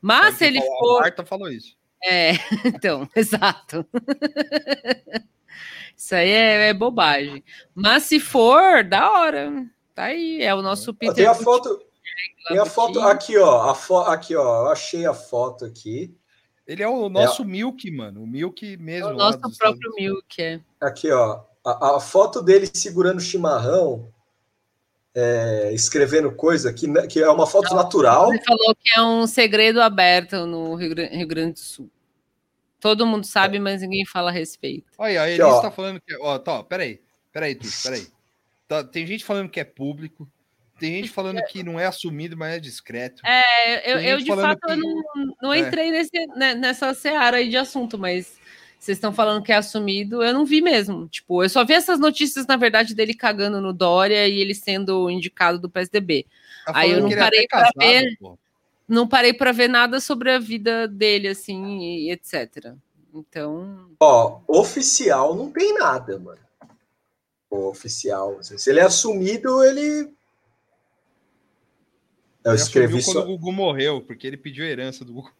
[0.00, 1.00] Mas se ele a for.
[1.00, 1.76] Marta falou isso.
[2.04, 2.32] É,
[2.66, 3.86] então, exato.
[6.02, 7.44] Isso aí é, é bobagem.
[7.72, 9.64] Mas se for, da hora.
[9.94, 11.14] Tá aí, é o nosso Peter.
[11.14, 11.80] Tem a foto.
[12.48, 13.70] Tem a foto aqui, ó.
[13.70, 13.98] A fo...
[13.98, 14.64] Aqui, ó.
[14.64, 16.12] Eu achei a foto aqui.
[16.66, 18.20] Ele é o nosso Milk, mano.
[18.20, 19.10] O Milk É mesmo.
[19.10, 20.60] o lá nosso próprio Milk, é.
[20.80, 21.44] Aqui, ó.
[21.64, 24.08] A, a foto dele segurando chimarrão,
[25.14, 28.34] é, escrevendo coisa, que, que é uma foto natural.
[28.34, 30.96] Ele falou que é um segredo aberto no Rio
[31.28, 31.88] Grande do Sul.
[32.82, 34.86] Todo mundo sabe, mas ninguém fala a respeito.
[34.98, 35.60] Olha, a Aqui, Elis ó.
[35.62, 36.16] tá falando que.
[36.20, 37.00] Ó, tá, peraí.
[37.32, 38.06] Peraí, Tuxo, peraí.
[38.66, 40.28] Tá, tem gente falando que é público.
[40.80, 43.22] Tem gente falando que não é assumido, mas é discreto.
[43.24, 45.02] É, eu, eu de fato eu que- não,
[45.40, 45.60] não É.
[45.60, 48.36] entrei nesse, né, nessa seara aí de assunto, mas
[48.80, 51.06] vocês estão falando que é assumido, eu não vi mesmo.
[51.08, 55.08] Tipo, eu só vi essas notícias, na verdade, dele cagando no Dória e ele sendo
[55.08, 56.26] indicado do PSDB.
[56.66, 58.16] Tá Aí eu não ele é parei pra casado, ver.
[58.18, 58.36] pô.
[58.88, 62.74] Não parei para ver nada sobre a vida dele, assim, e etc.
[63.14, 66.40] Então, Ó, oficial não tem nada, mano.
[67.50, 68.38] Oficial.
[68.38, 70.10] assim, Se ele é assumido, ele.
[72.44, 73.32] Eu Ele escrevi assumiu quando só.
[73.32, 75.30] o Gugu morreu, porque ele pediu a herança do Gugu.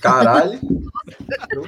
[0.00, 0.60] Caralho.
[0.62, 1.64] não,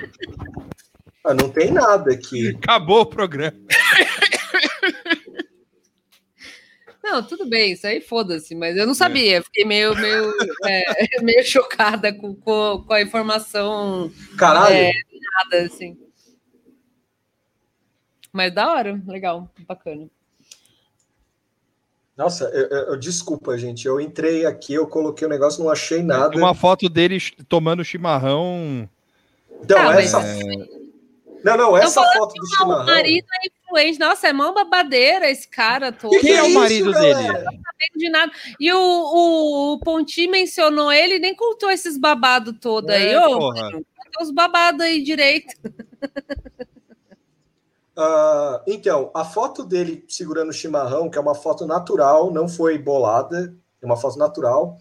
[1.24, 2.50] Ah, não tem nada aqui.
[2.62, 3.56] Acabou o programa.
[7.10, 10.30] Não, tudo bem, isso aí foda-se, mas eu não sabia, fiquei meio, meio,
[10.68, 14.74] é, meio chocada com, com, a informação Caralho.
[14.74, 14.92] É.
[15.50, 15.96] nada, assim.
[18.30, 20.06] Mas da hora, legal, bacana.
[22.14, 23.86] Nossa, eu, eu- eu- desculpa, gente.
[23.86, 26.36] Eu entrei aqui, eu coloquei o negócio, não achei nada.
[26.36, 27.18] Uma foto dele
[27.48, 28.88] tomando chimarrão.
[29.62, 30.20] Então, Tá, mas- essa.
[31.44, 32.84] Não, não, essa foto do O chimarrão.
[32.86, 36.10] marido é influente, nossa, é mó babadeira esse cara todo.
[36.10, 37.18] Que que Quem é o isso, marido galera?
[37.18, 37.32] dele?
[37.32, 38.32] Não sabendo de nada.
[38.58, 43.12] E o, o, o Ponti mencionou ele e nem contou esses babados todos aí.
[43.12, 43.70] É, Ô, porra.
[44.20, 45.54] os babados aí direito.
[48.00, 52.78] Ah, então, a foto dele segurando o chimarrão, que é uma foto natural, não foi
[52.78, 54.78] bolada, é uma foto natural.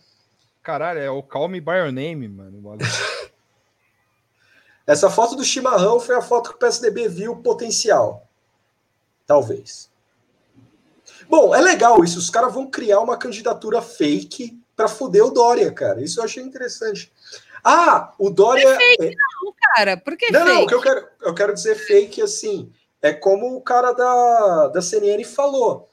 [0.62, 2.78] Caralho, é o Call Me By Your Name, mano.
[4.86, 8.27] Essa foto do chimarrão foi a foto que o PSDB viu o potencial.
[9.28, 9.92] Talvez.
[11.30, 12.18] Bom, é legal isso.
[12.18, 16.02] Os caras vão criar uma candidatura fake para foder o Dória, cara.
[16.02, 17.12] Isso eu achei interessante.
[17.64, 18.66] Ah, o Dória.
[18.66, 19.98] É fake, não, cara.
[19.98, 20.56] Por que não, fake?
[20.56, 22.72] Não, o que eu quero, eu quero dizer fake assim.
[23.02, 25.90] É como o cara da, da CNN falou.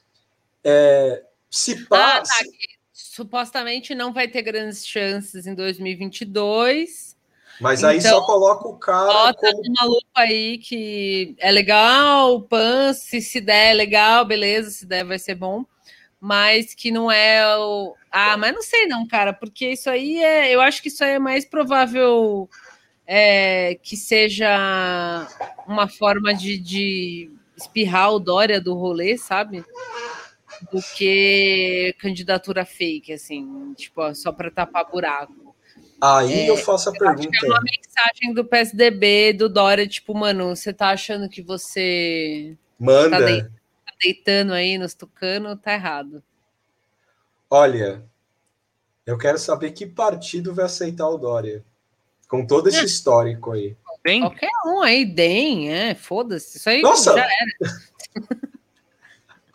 [0.63, 2.33] É, se passa.
[2.33, 2.51] Ah, tá,
[2.91, 7.14] supostamente não vai ter grandes chances em 2022.
[7.59, 9.11] Mas aí então, só coloca o cara.
[9.11, 9.63] Bota como...
[9.69, 15.05] uma lupa aí que é legal, pan, se se der é legal, beleza, se der
[15.05, 15.65] vai ser bom.
[16.19, 17.95] Mas que não é o.
[18.11, 20.53] Ah, mas não sei não, cara, porque isso aí é.
[20.53, 22.49] Eu acho que isso aí é mais provável
[23.07, 25.27] é, que seja
[25.67, 29.63] uma forma de, de espirrar o Dória do rolê, sabe?
[30.71, 35.44] Do que candidatura fake, assim, tipo, só para tapar buraco.
[36.01, 37.29] Aí é, eu faço a eu pergunta.
[37.43, 43.19] é uma mensagem do PSDB, do Dória, tipo, mano, você tá achando que você Manda.
[43.19, 43.51] Tá, deitando,
[43.85, 46.21] tá deitando aí nos tucano, tá errado.
[47.49, 48.03] Olha,
[49.05, 51.63] eu quero saber que partido vai aceitar o Dória.
[52.27, 53.75] Com todo esse histórico aí.
[54.05, 54.21] Dem?
[54.21, 56.59] Qualquer um aí, DEM, é, foda-se.
[56.59, 57.15] Isso aí Nossa.
[57.15, 57.71] já era.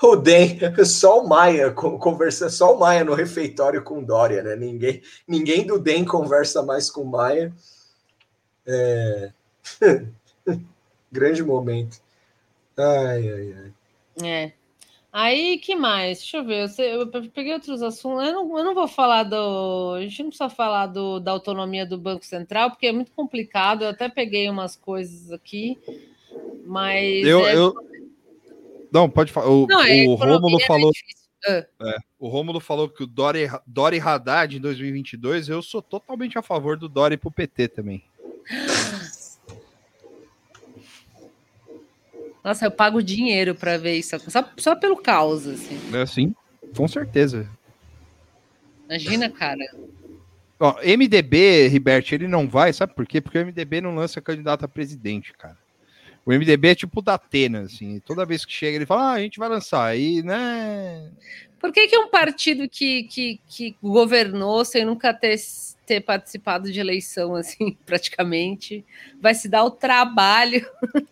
[0.02, 4.56] o DEM, só o Maia conversa, só o Maia no refeitório com Dória, né?
[4.56, 7.52] Ninguém, ninguém do DEM conversa mais com o Maia.
[8.66, 9.32] É...
[11.12, 12.00] Grande momento.
[12.78, 13.72] Ai, ai, ai.
[14.22, 14.52] É.
[15.12, 16.18] Aí, que mais?
[16.18, 16.70] Deixa eu ver.
[16.78, 18.26] Eu, peguei outros assuntos.
[18.26, 19.94] Eu não, eu não vou falar do.
[19.96, 23.82] A gente não precisa falar do, da autonomia do Banco Central, porque é muito complicado.
[23.82, 25.76] Eu até peguei umas coisas aqui,
[26.64, 27.26] mas.
[27.26, 27.56] Eu, é...
[27.56, 27.74] eu...
[28.92, 29.48] Não, pode falar.
[29.48, 30.90] O, não, o Rômulo é falou.
[31.46, 31.66] É.
[31.80, 36.42] É, o Rômulo falou que o Dori, Dori Haddad em 2022, eu sou totalmente a
[36.42, 38.04] favor do Dori pro PT também.
[42.44, 45.78] Nossa, eu pago dinheiro para ver isso, só, só pelo caos, assim.
[45.94, 46.34] É, sim,
[46.76, 47.48] com certeza.
[48.88, 49.64] Imagina, cara.
[50.58, 53.20] Ó, MDB, Ribert, ele não vai, sabe por quê?
[53.20, 55.56] Porque o MDB não lança candidato a presidente, cara.
[56.24, 58.00] O MDB é tipo da Atena, assim.
[58.00, 59.84] Toda vez que chega, ele fala, ah, a gente vai lançar.
[59.84, 61.10] Aí, né.
[61.58, 65.36] Por que, que um partido que, que, que governou sem nunca ter,
[65.86, 68.84] ter participado de eleição, assim, praticamente,
[69.20, 70.66] vai se dar o trabalho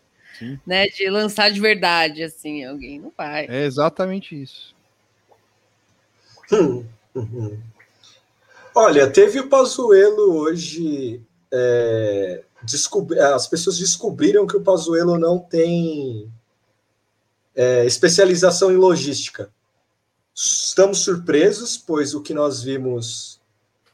[0.67, 3.47] né, de lançar de verdade, assim, alguém não vai.
[3.49, 4.75] É exatamente isso.
[6.51, 7.59] Hum, uhum.
[8.75, 11.21] Olha, teve o Pazuello hoje.
[11.53, 12.43] É,
[13.35, 16.31] as pessoas descobriram que o Pazuello não tem
[17.55, 19.51] é, especialização em logística.
[20.35, 23.41] Estamos surpresos, pois o que nós vimos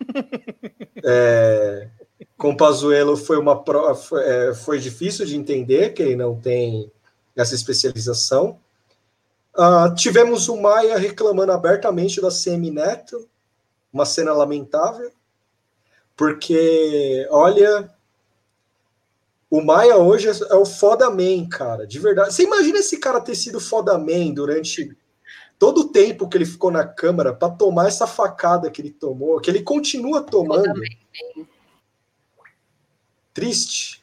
[1.04, 1.88] é,
[2.36, 3.62] com o Pazuello foi uma
[3.94, 6.90] foi, é, foi difícil de entender que ele não tem
[7.34, 8.58] essa especialização.
[9.56, 13.28] Uh, tivemos o Maia reclamando abertamente da CM Neto,
[13.92, 15.12] uma cena lamentável,
[16.16, 17.88] porque, olha,
[19.54, 22.34] o Maia hoje é o foda man, cara, de verdade.
[22.34, 24.96] Você imagina esse cara ter sido foda man durante
[25.60, 29.40] todo o tempo que ele ficou na Câmara para tomar essa facada que ele tomou,
[29.40, 30.80] que ele continua tomando.
[33.32, 34.02] Triste.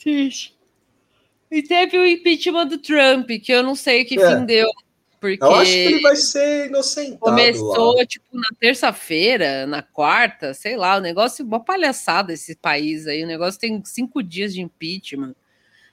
[0.00, 0.58] Triste.
[1.48, 4.28] E teve o impeachment do Trump, que eu não sei que é.
[4.28, 4.66] fim deu.
[5.24, 7.18] Porque eu acho que ele vai ser inocentado.
[7.18, 8.04] Começou, lá.
[8.04, 13.24] tipo, na terça-feira, na quarta, sei lá, o negócio, uma palhaçada esse país aí.
[13.24, 15.34] O negócio tem cinco dias de impeachment.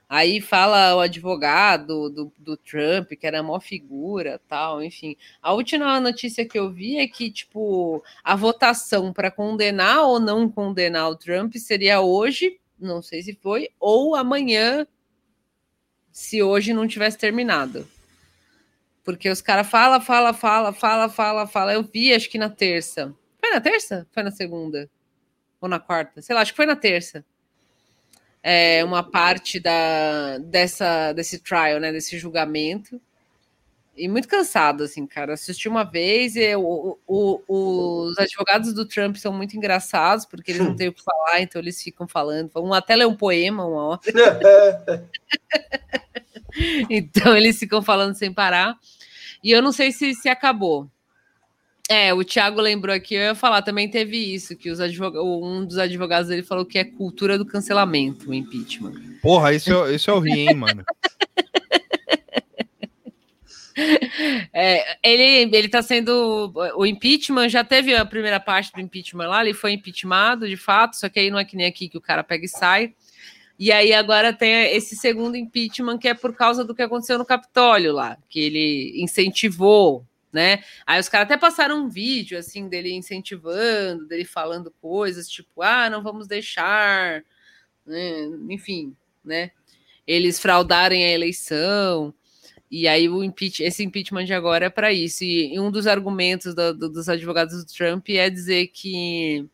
[0.10, 5.16] Aí fala o advogado do, do Trump, que era mó figura, tal, enfim.
[5.42, 10.50] A última notícia que eu vi é que, tipo, a votação para condenar ou não
[10.50, 14.86] condenar o Trump seria hoje, não sei se foi, ou amanhã,
[16.12, 17.88] se hoje não tivesse terminado.
[19.04, 21.74] Porque os caras fala, fala, fala, fala, fala, fala.
[21.74, 23.14] Eu vi, acho que na terça.
[23.40, 24.08] Foi na terça?
[24.12, 24.90] Foi na segunda?
[25.60, 26.22] Ou na quarta?
[26.22, 27.26] Sei lá, acho que foi na terça
[28.44, 33.00] é, uma parte da, dessa, desse trial, né, desse julgamento.
[33.96, 35.34] E muito cansado, assim, cara.
[35.34, 40.62] Assisti uma vez e o, o, os advogados do Trump são muito engraçados, porque eles
[40.62, 42.50] não têm o que falar, então eles ficam falando.
[42.56, 44.02] Um até lê um poema uma hora.
[46.90, 48.78] então eles ficam falando sem parar.
[49.44, 50.90] E eu não sei se, se acabou.
[51.90, 55.18] É, o Thiago lembrou aqui, eu ia falar, também teve isso, que os advog...
[55.18, 58.94] um dos advogados dele falou que é cultura do cancelamento, o impeachment.
[59.22, 60.86] Porra, isso eu, isso eu ri, hein, mano.
[64.54, 66.52] É, ele, ele tá sendo.
[66.76, 70.98] O impeachment já teve a primeira parte do impeachment lá, ele foi impeachmentado de fato,
[70.98, 72.94] só que aí não é que nem aqui que o cara pega e sai.
[73.62, 77.26] E aí agora tem esse segundo impeachment que é por causa do que aconteceu no
[77.26, 80.64] Capitólio lá, que ele incentivou né?
[80.86, 85.90] Aí os caras até passaram um vídeo assim dele incentivando, dele falando coisas tipo, ah,
[85.90, 87.24] não vamos deixar,
[87.86, 88.30] né?
[88.50, 89.52] enfim, né?
[90.08, 92.14] Eles fraudarem a eleição.
[92.70, 95.24] E aí o impeach, esse impeachment de agora é para isso.
[95.24, 99.46] E, um dos argumentos do, do, dos advogados do Trump é dizer que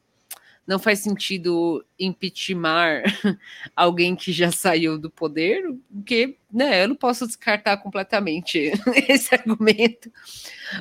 [0.68, 3.04] não faz sentido impeachment
[3.74, 8.74] alguém que já saiu do poder, porque né, eu não posso descartar completamente
[9.08, 10.12] esse argumento,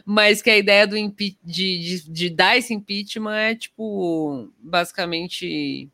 [0.04, 5.88] mas que a ideia do de, de, de dar esse impeachment é tipo basicamente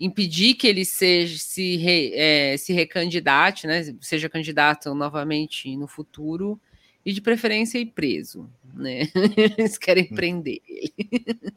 [0.00, 6.58] impedir que ele seja se, re, é, se recandidate, né, seja candidato novamente no futuro
[7.04, 9.08] e de preferência ir preso, né?
[9.56, 10.14] Eles querem hum.
[10.16, 11.54] prender ele.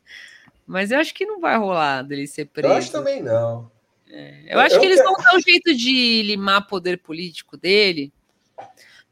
[0.69, 2.71] Mas eu acho que não vai rolar dele ser preso.
[2.71, 3.71] Eu acho também não.
[4.07, 8.13] É, eu acho eu que eles vão dar um jeito de limar poder político dele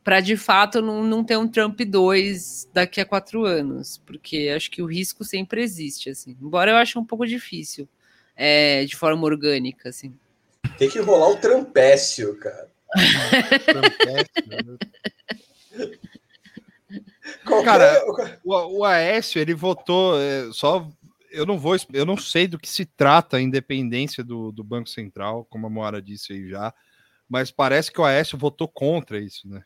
[0.03, 4.69] para de fato não, não ter um Trump 2 daqui a quatro anos, porque acho
[4.69, 6.37] que o risco sempre existe, assim.
[6.39, 7.89] Embora eu ache um pouco difícil,
[8.35, 10.13] é, de forma orgânica, assim.
[10.77, 12.69] Tem que rolar o Trumpécio, cara.
[17.63, 18.03] Cara,
[18.45, 20.87] o, o Aécio, ele votou, é, só
[21.31, 24.89] eu não vou, eu não sei do que se trata a independência do, do Banco
[24.89, 26.73] Central, como a Moara disse aí já,
[27.29, 29.63] mas parece que o Aécio votou contra isso, né?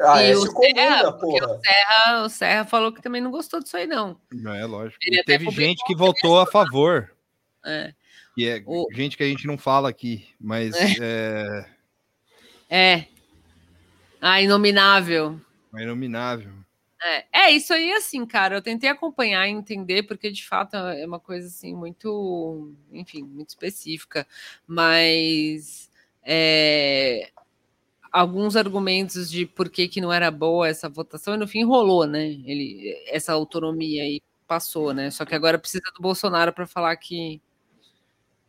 [0.00, 1.46] Ah, e o Serra, porra.
[1.46, 4.20] O Serra, o Serra falou que também não gostou disso aí, não.
[4.32, 4.98] Não é lógico.
[5.24, 7.12] teve gente que votou a favor.
[7.64, 7.94] É.
[8.36, 8.86] E é o...
[8.92, 11.66] gente que a gente não fala aqui, mas é.
[12.68, 12.96] É.
[12.96, 13.08] é.
[14.20, 15.40] Ah, inominável.
[15.72, 16.63] A inominável.
[17.06, 21.04] É, é, isso aí, assim, cara, eu tentei acompanhar e entender, porque de fato é
[21.06, 24.26] uma coisa, assim, muito, enfim, muito específica,
[24.66, 25.90] mas
[26.22, 27.30] é,
[28.10, 32.06] alguns argumentos de por que, que não era boa essa votação, e no fim rolou,
[32.06, 36.96] né, ele, essa autonomia aí passou, né, só que agora precisa do Bolsonaro para falar
[36.96, 37.38] que,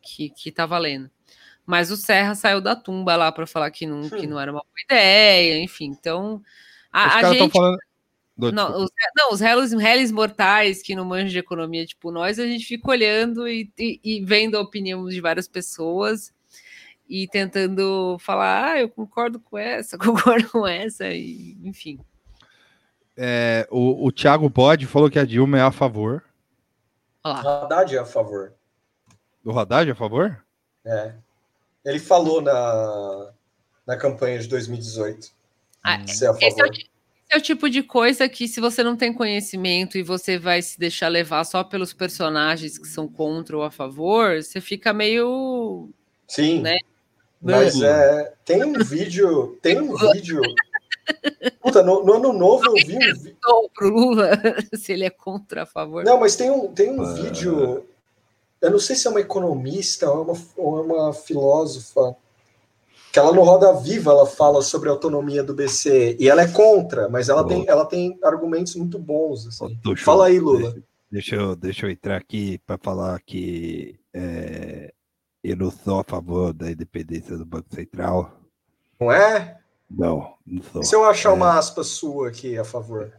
[0.00, 1.10] que, que tá valendo.
[1.66, 4.60] Mas o Serra saiu da tumba lá para falar que não, que não era uma
[4.60, 6.42] boa ideia, enfim, então...
[6.90, 7.52] A, a gente...
[7.52, 7.78] Falando
[8.36, 12.46] não, os, não, os réis, réis mortais que não manjam de economia, tipo nós, a
[12.46, 16.34] gente fica olhando e, e, e, vendo a opinião de várias pessoas
[17.08, 21.98] e tentando falar, ah, eu concordo com essa, concordo com essa, e, enfim.
[23.16, 26.22] É, o, o Thiago Bode falou que a Dilma é a favor.
[27.24, 27.42] Olá.
[27.42, 28.52] O Haddad é a favor.
[29.42, 30.44] O Haddad é a favor?
[30.84, 31.14] É.
[31.84, 33.32] Ele falou na,
[33.86, 35.28] na campanha de 2018.
[35.82, 36.42] Ah, é a favor.
[36.42, 36.68] Esse é o,
[37.30, 40.78] é o tipo de coisa que, se você não tem conhecimento e você vai se
[40.78, 45.88] deixar levar só pelos personagens que são contra ou a favor, você fica meio.
[46.28, 46.60] Sim.
[46.60, 46.78] Né?
[47.40, 49.58] Mas é, tem um vídeo.
[49.60, 50.40] Tem um vídeo.
[51.60, 53.36] Puta, no, no ano novo eu vi um vídeo.
[53.74, 54.30] Pro Lula,
[54.74, 56.04] se ele é contra a favor.
[56.04, 57.12] Não, mas tem um, tem um ah.
[57.12, 57.84] vídeo.
[58.60, 62.16] Eu não sei se é uma economista ou é uma, ou é uma filósofa
[63.16, 66.48] que ela no Roda Viva ela fala sobre a autonomia do BC e ela é
[66.48, 69.46] contra, mas ela, tem, ela tem argumentos muito bons.
[69.46, 69.80] Assim.
[69.96, 70.76] fala aí, Lula.
[71.10, 74.92] Deixa eu, deixa eu entrar aqui para falar que é,
[75.42, 78.38] eu não sou a favor da independência do Banco Central.
[79.00, 79.60] Não é?
[79.90, 80.82] Não, não sou.
[80.82, 81.32] E se eu achar é...
[81.32, 83.14] uma aspa sua aqui a favor?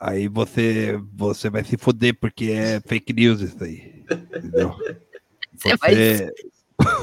[0.00, 4.04] Aí você, você vai se foder, porque é fake news isso aí.
[4.10, 4.74] Entendeu?
[5.54, 6.32] Você, você...
[6.80, 6.98] vai...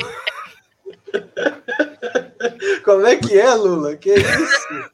[2.83, 3.95] Como é que é, Lula?
[3.95, 4.91] Que isso?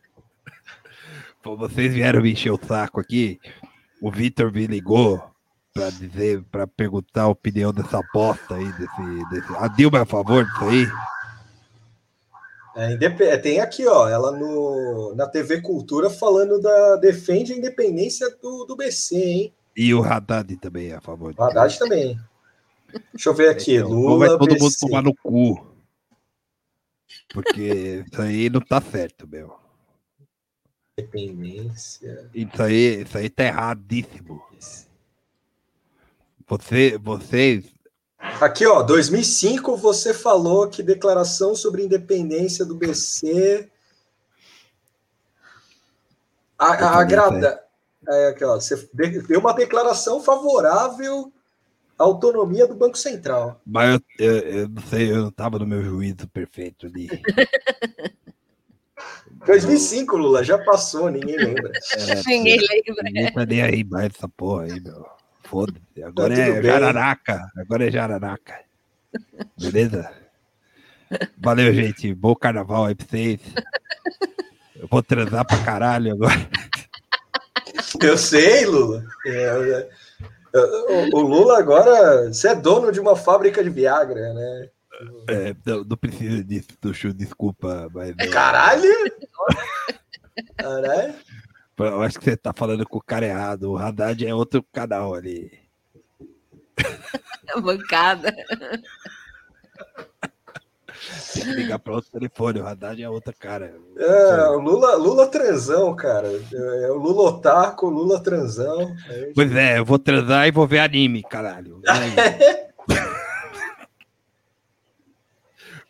[1.42, 3.40] Pô, vocês vieram me encher o saco aqui.
[4.02, 5.24] O Vitor me ligou
[5.74, 9.56] para dizer, para perguntar a opinião dessa bosta aí, desse, desse.
[9.58, 10.88] A Dilma é a favor disso aí?
[12.74, 16.96] É, tem aqui, ó, ela no, na TV Cultura falando da.
[16.98, 19.54] defende a independência do, do BC, hein?
[19.76, 21.34] E o Haddad também é a favor.
[21.38, 22.18] O Haddad também.
[23.14, 23.76] Deixa eu ver aqui.
[23.76, 24.20] Então, Lula.
[24.20, 24.60] Vai todo BC.
[24.60, 25.71] mundo tomar no cu.
[27.34, 29.56] Porque isso aí não tá certo, meu.
[30.98, 32.30] Dependência.
[32.34, 34.42] Isso aí, isso aí tá erradíssimo.
[36.48, 37.66] Você, vocês.
[38.40, 43.72] Aqui, ó, 2005 você falou que declaração sobre independência do BC
[46.62, 47.64] agrada.
[48.08, 51.32] É, aqui, ó, você deu uma declaração favorável
[52.04, 53.62] autonomia do Banco Central.
[53.66, 57.10] Mas eu, eu, eu não sei, eu não estava no meu juízo perfeito ali.
[59.46, 61.72] 2005, Lula, já passou, ninguém lembra.
[61.94, 63.04] É, ninguém lembra.
[63.04, 65.06] Ninguém tá nem aí mais essa porra aí, meu.
[65.44, 66.04] Foda-se.
[66.04, 67.52] Agora tá é Jararaca.
[67.58, 68.60] Agora é Jararaca.
[69.60, 70.12] Beleza?
[71.38, 72.14] Valeu, gente.
[72.14, 73.40] Bom carnaval aí pra vocês.
[74.76, 76.50] Eu vou transar pra caralho agora.
[78.02, 79.04] Eu sei, Lula.
[79.26, 79.90] É, é,
[80.54, 84.70] o, o Lula agora, você é dono de uma fábrica de Viagra, né?
[85.28, 88.14] É, não, não precisa disso, Tuxu, desculpa, mas.
[88.18, 88.90] é, Caralho!
[90.58, 91.16] Caralho!
[91.78, 93.72] Eu acho que você tá falando com o cara errado.
[93.72, 95.52] O Haddad é outro canal ali.
[97.62, 98.32] Bancada.
[101.34, 102.60] Tem que ligar para outro telefone.
[102.60, 103.74] O Haddad é outra cara.
[103.98, 106.28] É, o Lula, Lula transão, cara.
[106.28, 108.96] É, é o Lula otaku, o Lula transão.
[109.10, 111.82] É, Pois é, eu vou transar e vou ver anime, caralho.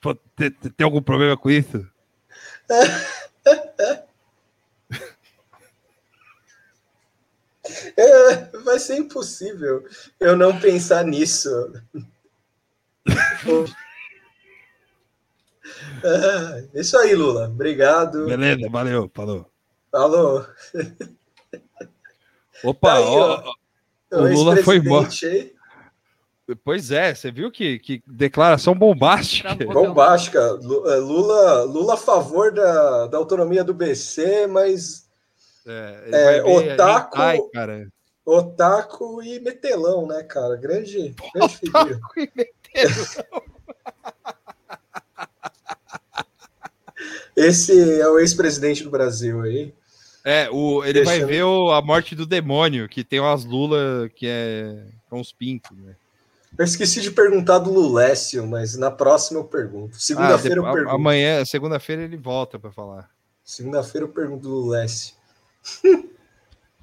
[0.01, 1.85] Pô, tem, tem algum problema com isso?
[7.95, 9.83] É, vai ser impossível
[10.19, 11.49] eu não pensar nisso.
[16.03, 17.45] É, isso aí, Lula.
[17.47, 18.25] Obrigado.
[18.25, 19.45] Beleza, valeu, falou.
[19.91, 20.45] Falou.
[22.63, 23.43] Opa, Tá aí, ó,
[24.11, 24.17] ó.
[24.21, 25.07] o Lula foi embora.
[25.23, 25.53] aí,
[26.65, 29.55] Pois é, você viu que, que declaração bombástica.
[29.55, 30.39] Bombástica.
[30.39, 35.07] É, Lula, Lula a favor da, da autonomia do BC, mas
[35.65, 37.87] É, É, otaku- hentai, cara.
[38.25, 40.55] otaku e metelão, né, cara?
[40.57, 41.99] Grande, grande figura.
[47.45, 49.73] Esse é o ex-presidente do Brasil aí.
[50.23, 54.27] É, o, ele vai ver o- a morte do demônio, que tem umas lula que
[54.27, 55.95] é com os pintos, né?
[56.57, 59.99] Eu esqueci de perguntar do Lulécio, mas na próxima eu pergunto.
[59.99, 60.95] Segunda-feira Ah, eu pergunto.
[60.95, 63.09] Amanhã, segunda-feira, ele volta para falar.
[63.43, 65.15] Segunda-feira eu pergunto do Lulécio.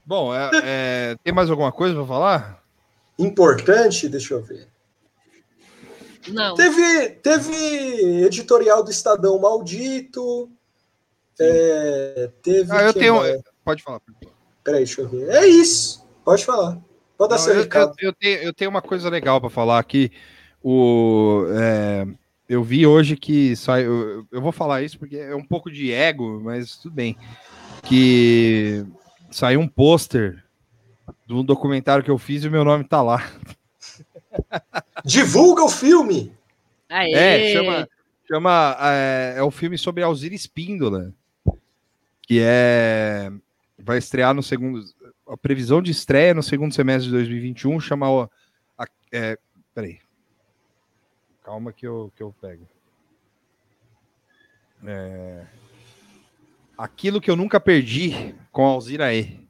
[0.04, 2.64] Bom, é- é, tem mais alguma coisa para falar?
[3.18, 4.66] Importante, deixa eu ver.
[6.32, 6.54] Não.
[6.54, 10.50] Teve, teve editorial do Estadão maldito.
[11.40, 12.70] é, teve.
[12.72, 13.14] Ah, eu tenho.
[13.16, 13.42] mais?
[13.64, 14.00] Pode falar.
[14.64, 15.28] Peraí, deixa eu ver.
[15.30, 16.06] É isso.
[16.24, 16.78] Pode falar.
[17.16, 17.94] Pode dar Não, seu eu, recado.
[17.98, 20.10] eu- eu tenho, eu tenho uma coisa legal para falar aqui.
[20.62, 22.06] O, é,
[22.48, 23.86] eu vi hoje que sai.
[23.86, 27.16] Eu, eu vou falar isso porque é um pouco de ego, mas tudo bem.
[27.84, 28.84] Que
[29.30, 30.44] saiu um pôster
[31.26, 33.22] de um documentário que eu fiz e o meu nome tá lá.
[35.04, 36.32] Divulga o filme!
[36.88, 37.12] Aê.
[37.12, 37.88] É, chama.
[38.26, 41.12] chama é, é o filme sobre Alzira Espíndola.
[42.22, 43.30] Que é.
[43.78, 44.82] Vai estrear no segundo.
[45.26, 48.10] A previsão de estreia no segundo semestre de 2021 chama.
[48.10, 48.30] o-
[48.76, 49.38] A, é,
[49.74, 49.98] peraí.
[51.42, 52.66] Calma que eu, que eu pego.
[54.86, 55.44] É,
[56.76, 59.40] aquilo que eu nunca perdi com a Alzira E.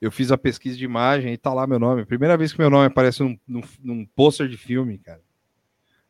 [0.00, 2.04] Eu fiz a pesquisa de imagem e tá lá meu nome.
[2.06, 5.20] Primeira vez que meu nome aparece num, num, num pôster de filme, cara.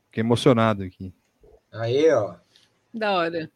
[0.06, 1.12] Fiquei emocionado aqui.
[1.72, 2.34] Aí, ó.
[2.92, 3.50] Da hora.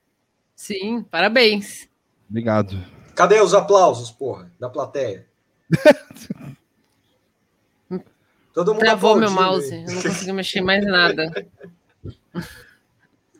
[0.55, 1.89] Sim, parabéns.
[2.31, 2.77] Obrigado.
[3.15, 5.27] Cadê os aplausos, porra, da plateia?
[8.53, 9.73] Todo mundo Travou meu mouse.
[9.73, 9.85] aí.
[9.85, 11.33] Eu não consigo mexer em mais nada.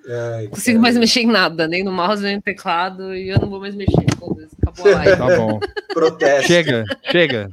[0.07, 3.39] Ai, Não consigo mais mexer em nada, nem no mouse, nem no teclado, e eu
[3.39, 4.07] não vou mais mexer.
[4.19, 5.17] foda-se, Acabou a live.
[5.17, 5.61] Tá bom.
[5.93, 6.47] Protesto.
[6.47, 7.51] Chega, chega.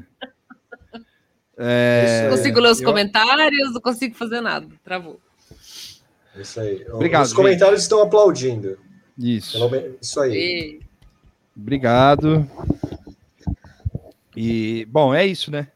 [1.57, 4.67] É, Não consigo ler os eu- comentários, não consigo fazer nada.
[4.83, 5.19] Travou.
[6.37, 6.85] Isso aí.
[6.91, 8.77] Obrigado, Os comentários estão aplaudindo.
[9.17, 9.57] Isso.
[10.01, 10.33] Isso aí.
[10.33, 10.79] E-
[11.57, 12.49] Obrigado.
[14.35, 15.67] E, bom, é isso, né?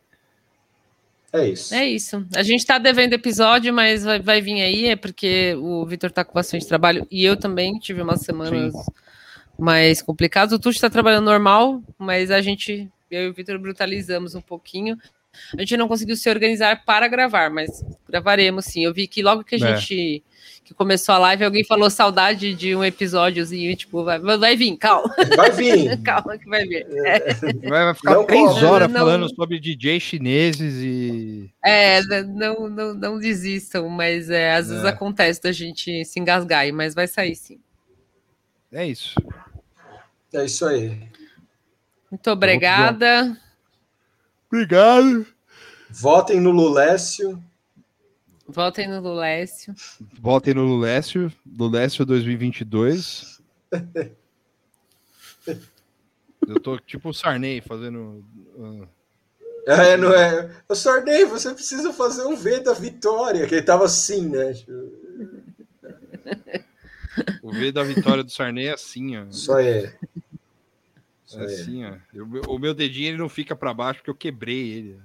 [1.33, 1.73] É isso.
[1.75, 2.25] É isso.
[2.35, 6.23] A gente tá devendo episódio, mas vai, vai vir aí, é porque o Vitor tá
[6.23, 8.73] com bastante trabalho e eu também tive umas semanas
[9.63, 10.51] mais complicadas.
[10.53, 14.97] O Tuxo tá trabalhando normal, mas a gente, eu e o Vitor brutalizamos um pouquinho.
[15.57, 18.83] A gente não conseguiu se organizar para gravar, mas gravaremos sim.
[18.83, 19.77] Eu vi que logo que a É.
[19.77, 20.21] gente
[20.65, 25.13] que começou a live, alguém falou saudade de um episódiozinho, tipo, vai, vai vir, calma.
[25.35, 25.97] Vai vir.
[26.03, 26.85] calma que vai vir.
[27.05, 27.33] É.
[27.69, 28.99] Vai, vai ficar Não três horas Não.
[28.99, 31.49] falando sobre DJ chineses e.
[31.63, 34.89] É, não, não, não desistam, mas é, às vezes É.
[34.89, 37.59] acontece da gente se engasgar, mas vai sair sim.
[38.71, 39.15] É isso.
[40.33, 41.07] É isso aí.
[42.09, 43.37] Muito obrigada.
[44.47, 45.25] Obrigado.
[45.89, 47.41] Votem no Lulécio.
[48.47, 49.73] Voltem no Lulécio.
[50.19, 53.41] Voltem no Lulécio, Lulécio 2022.
[56.47, 58.23] Eu tô tipo o Sarney fazendo.
[59.67, 60.51] ah, É, não é?
[60.67, 64.53] Eu sornei, você precisa fazer um V da vitória, que ele tava assim, né?
[67.41, 69.23] O V da vitória do Sarney é assim, ó.
[69.25, 69.91] Isso aí.
[71.25, 71.95] Isso É assim, ó.
[72.13, 74.99] Eu- o meu dedinho ele não fica pra baixo porque eu quebrei ele.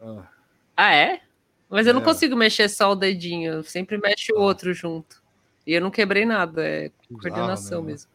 [0.00, 0.28] Ah,
[0.76, 1.20] Ah, é?
[1.68, 2.04] Mas eu não É.
[2.04, 5.22] consigo mexer só o dedinho, eu sempre mexo o outro junto.
[5.66, 7.92] E eu não quebrei nada, é coordenação né?
[7.92, 8.10] mesmo.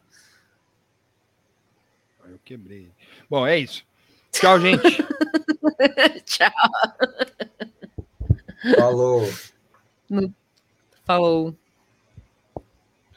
[2.26, 2.90] eu quebrei.
[3.30, 3.84] Bom, é isso.
[4.32, 4.82] Tchau, gente.
[6.24, 6.50] Tchau.
[8.76, 9.30] Falou.
[10.08, 10.34] No-
[11.04, 11.54] Falou.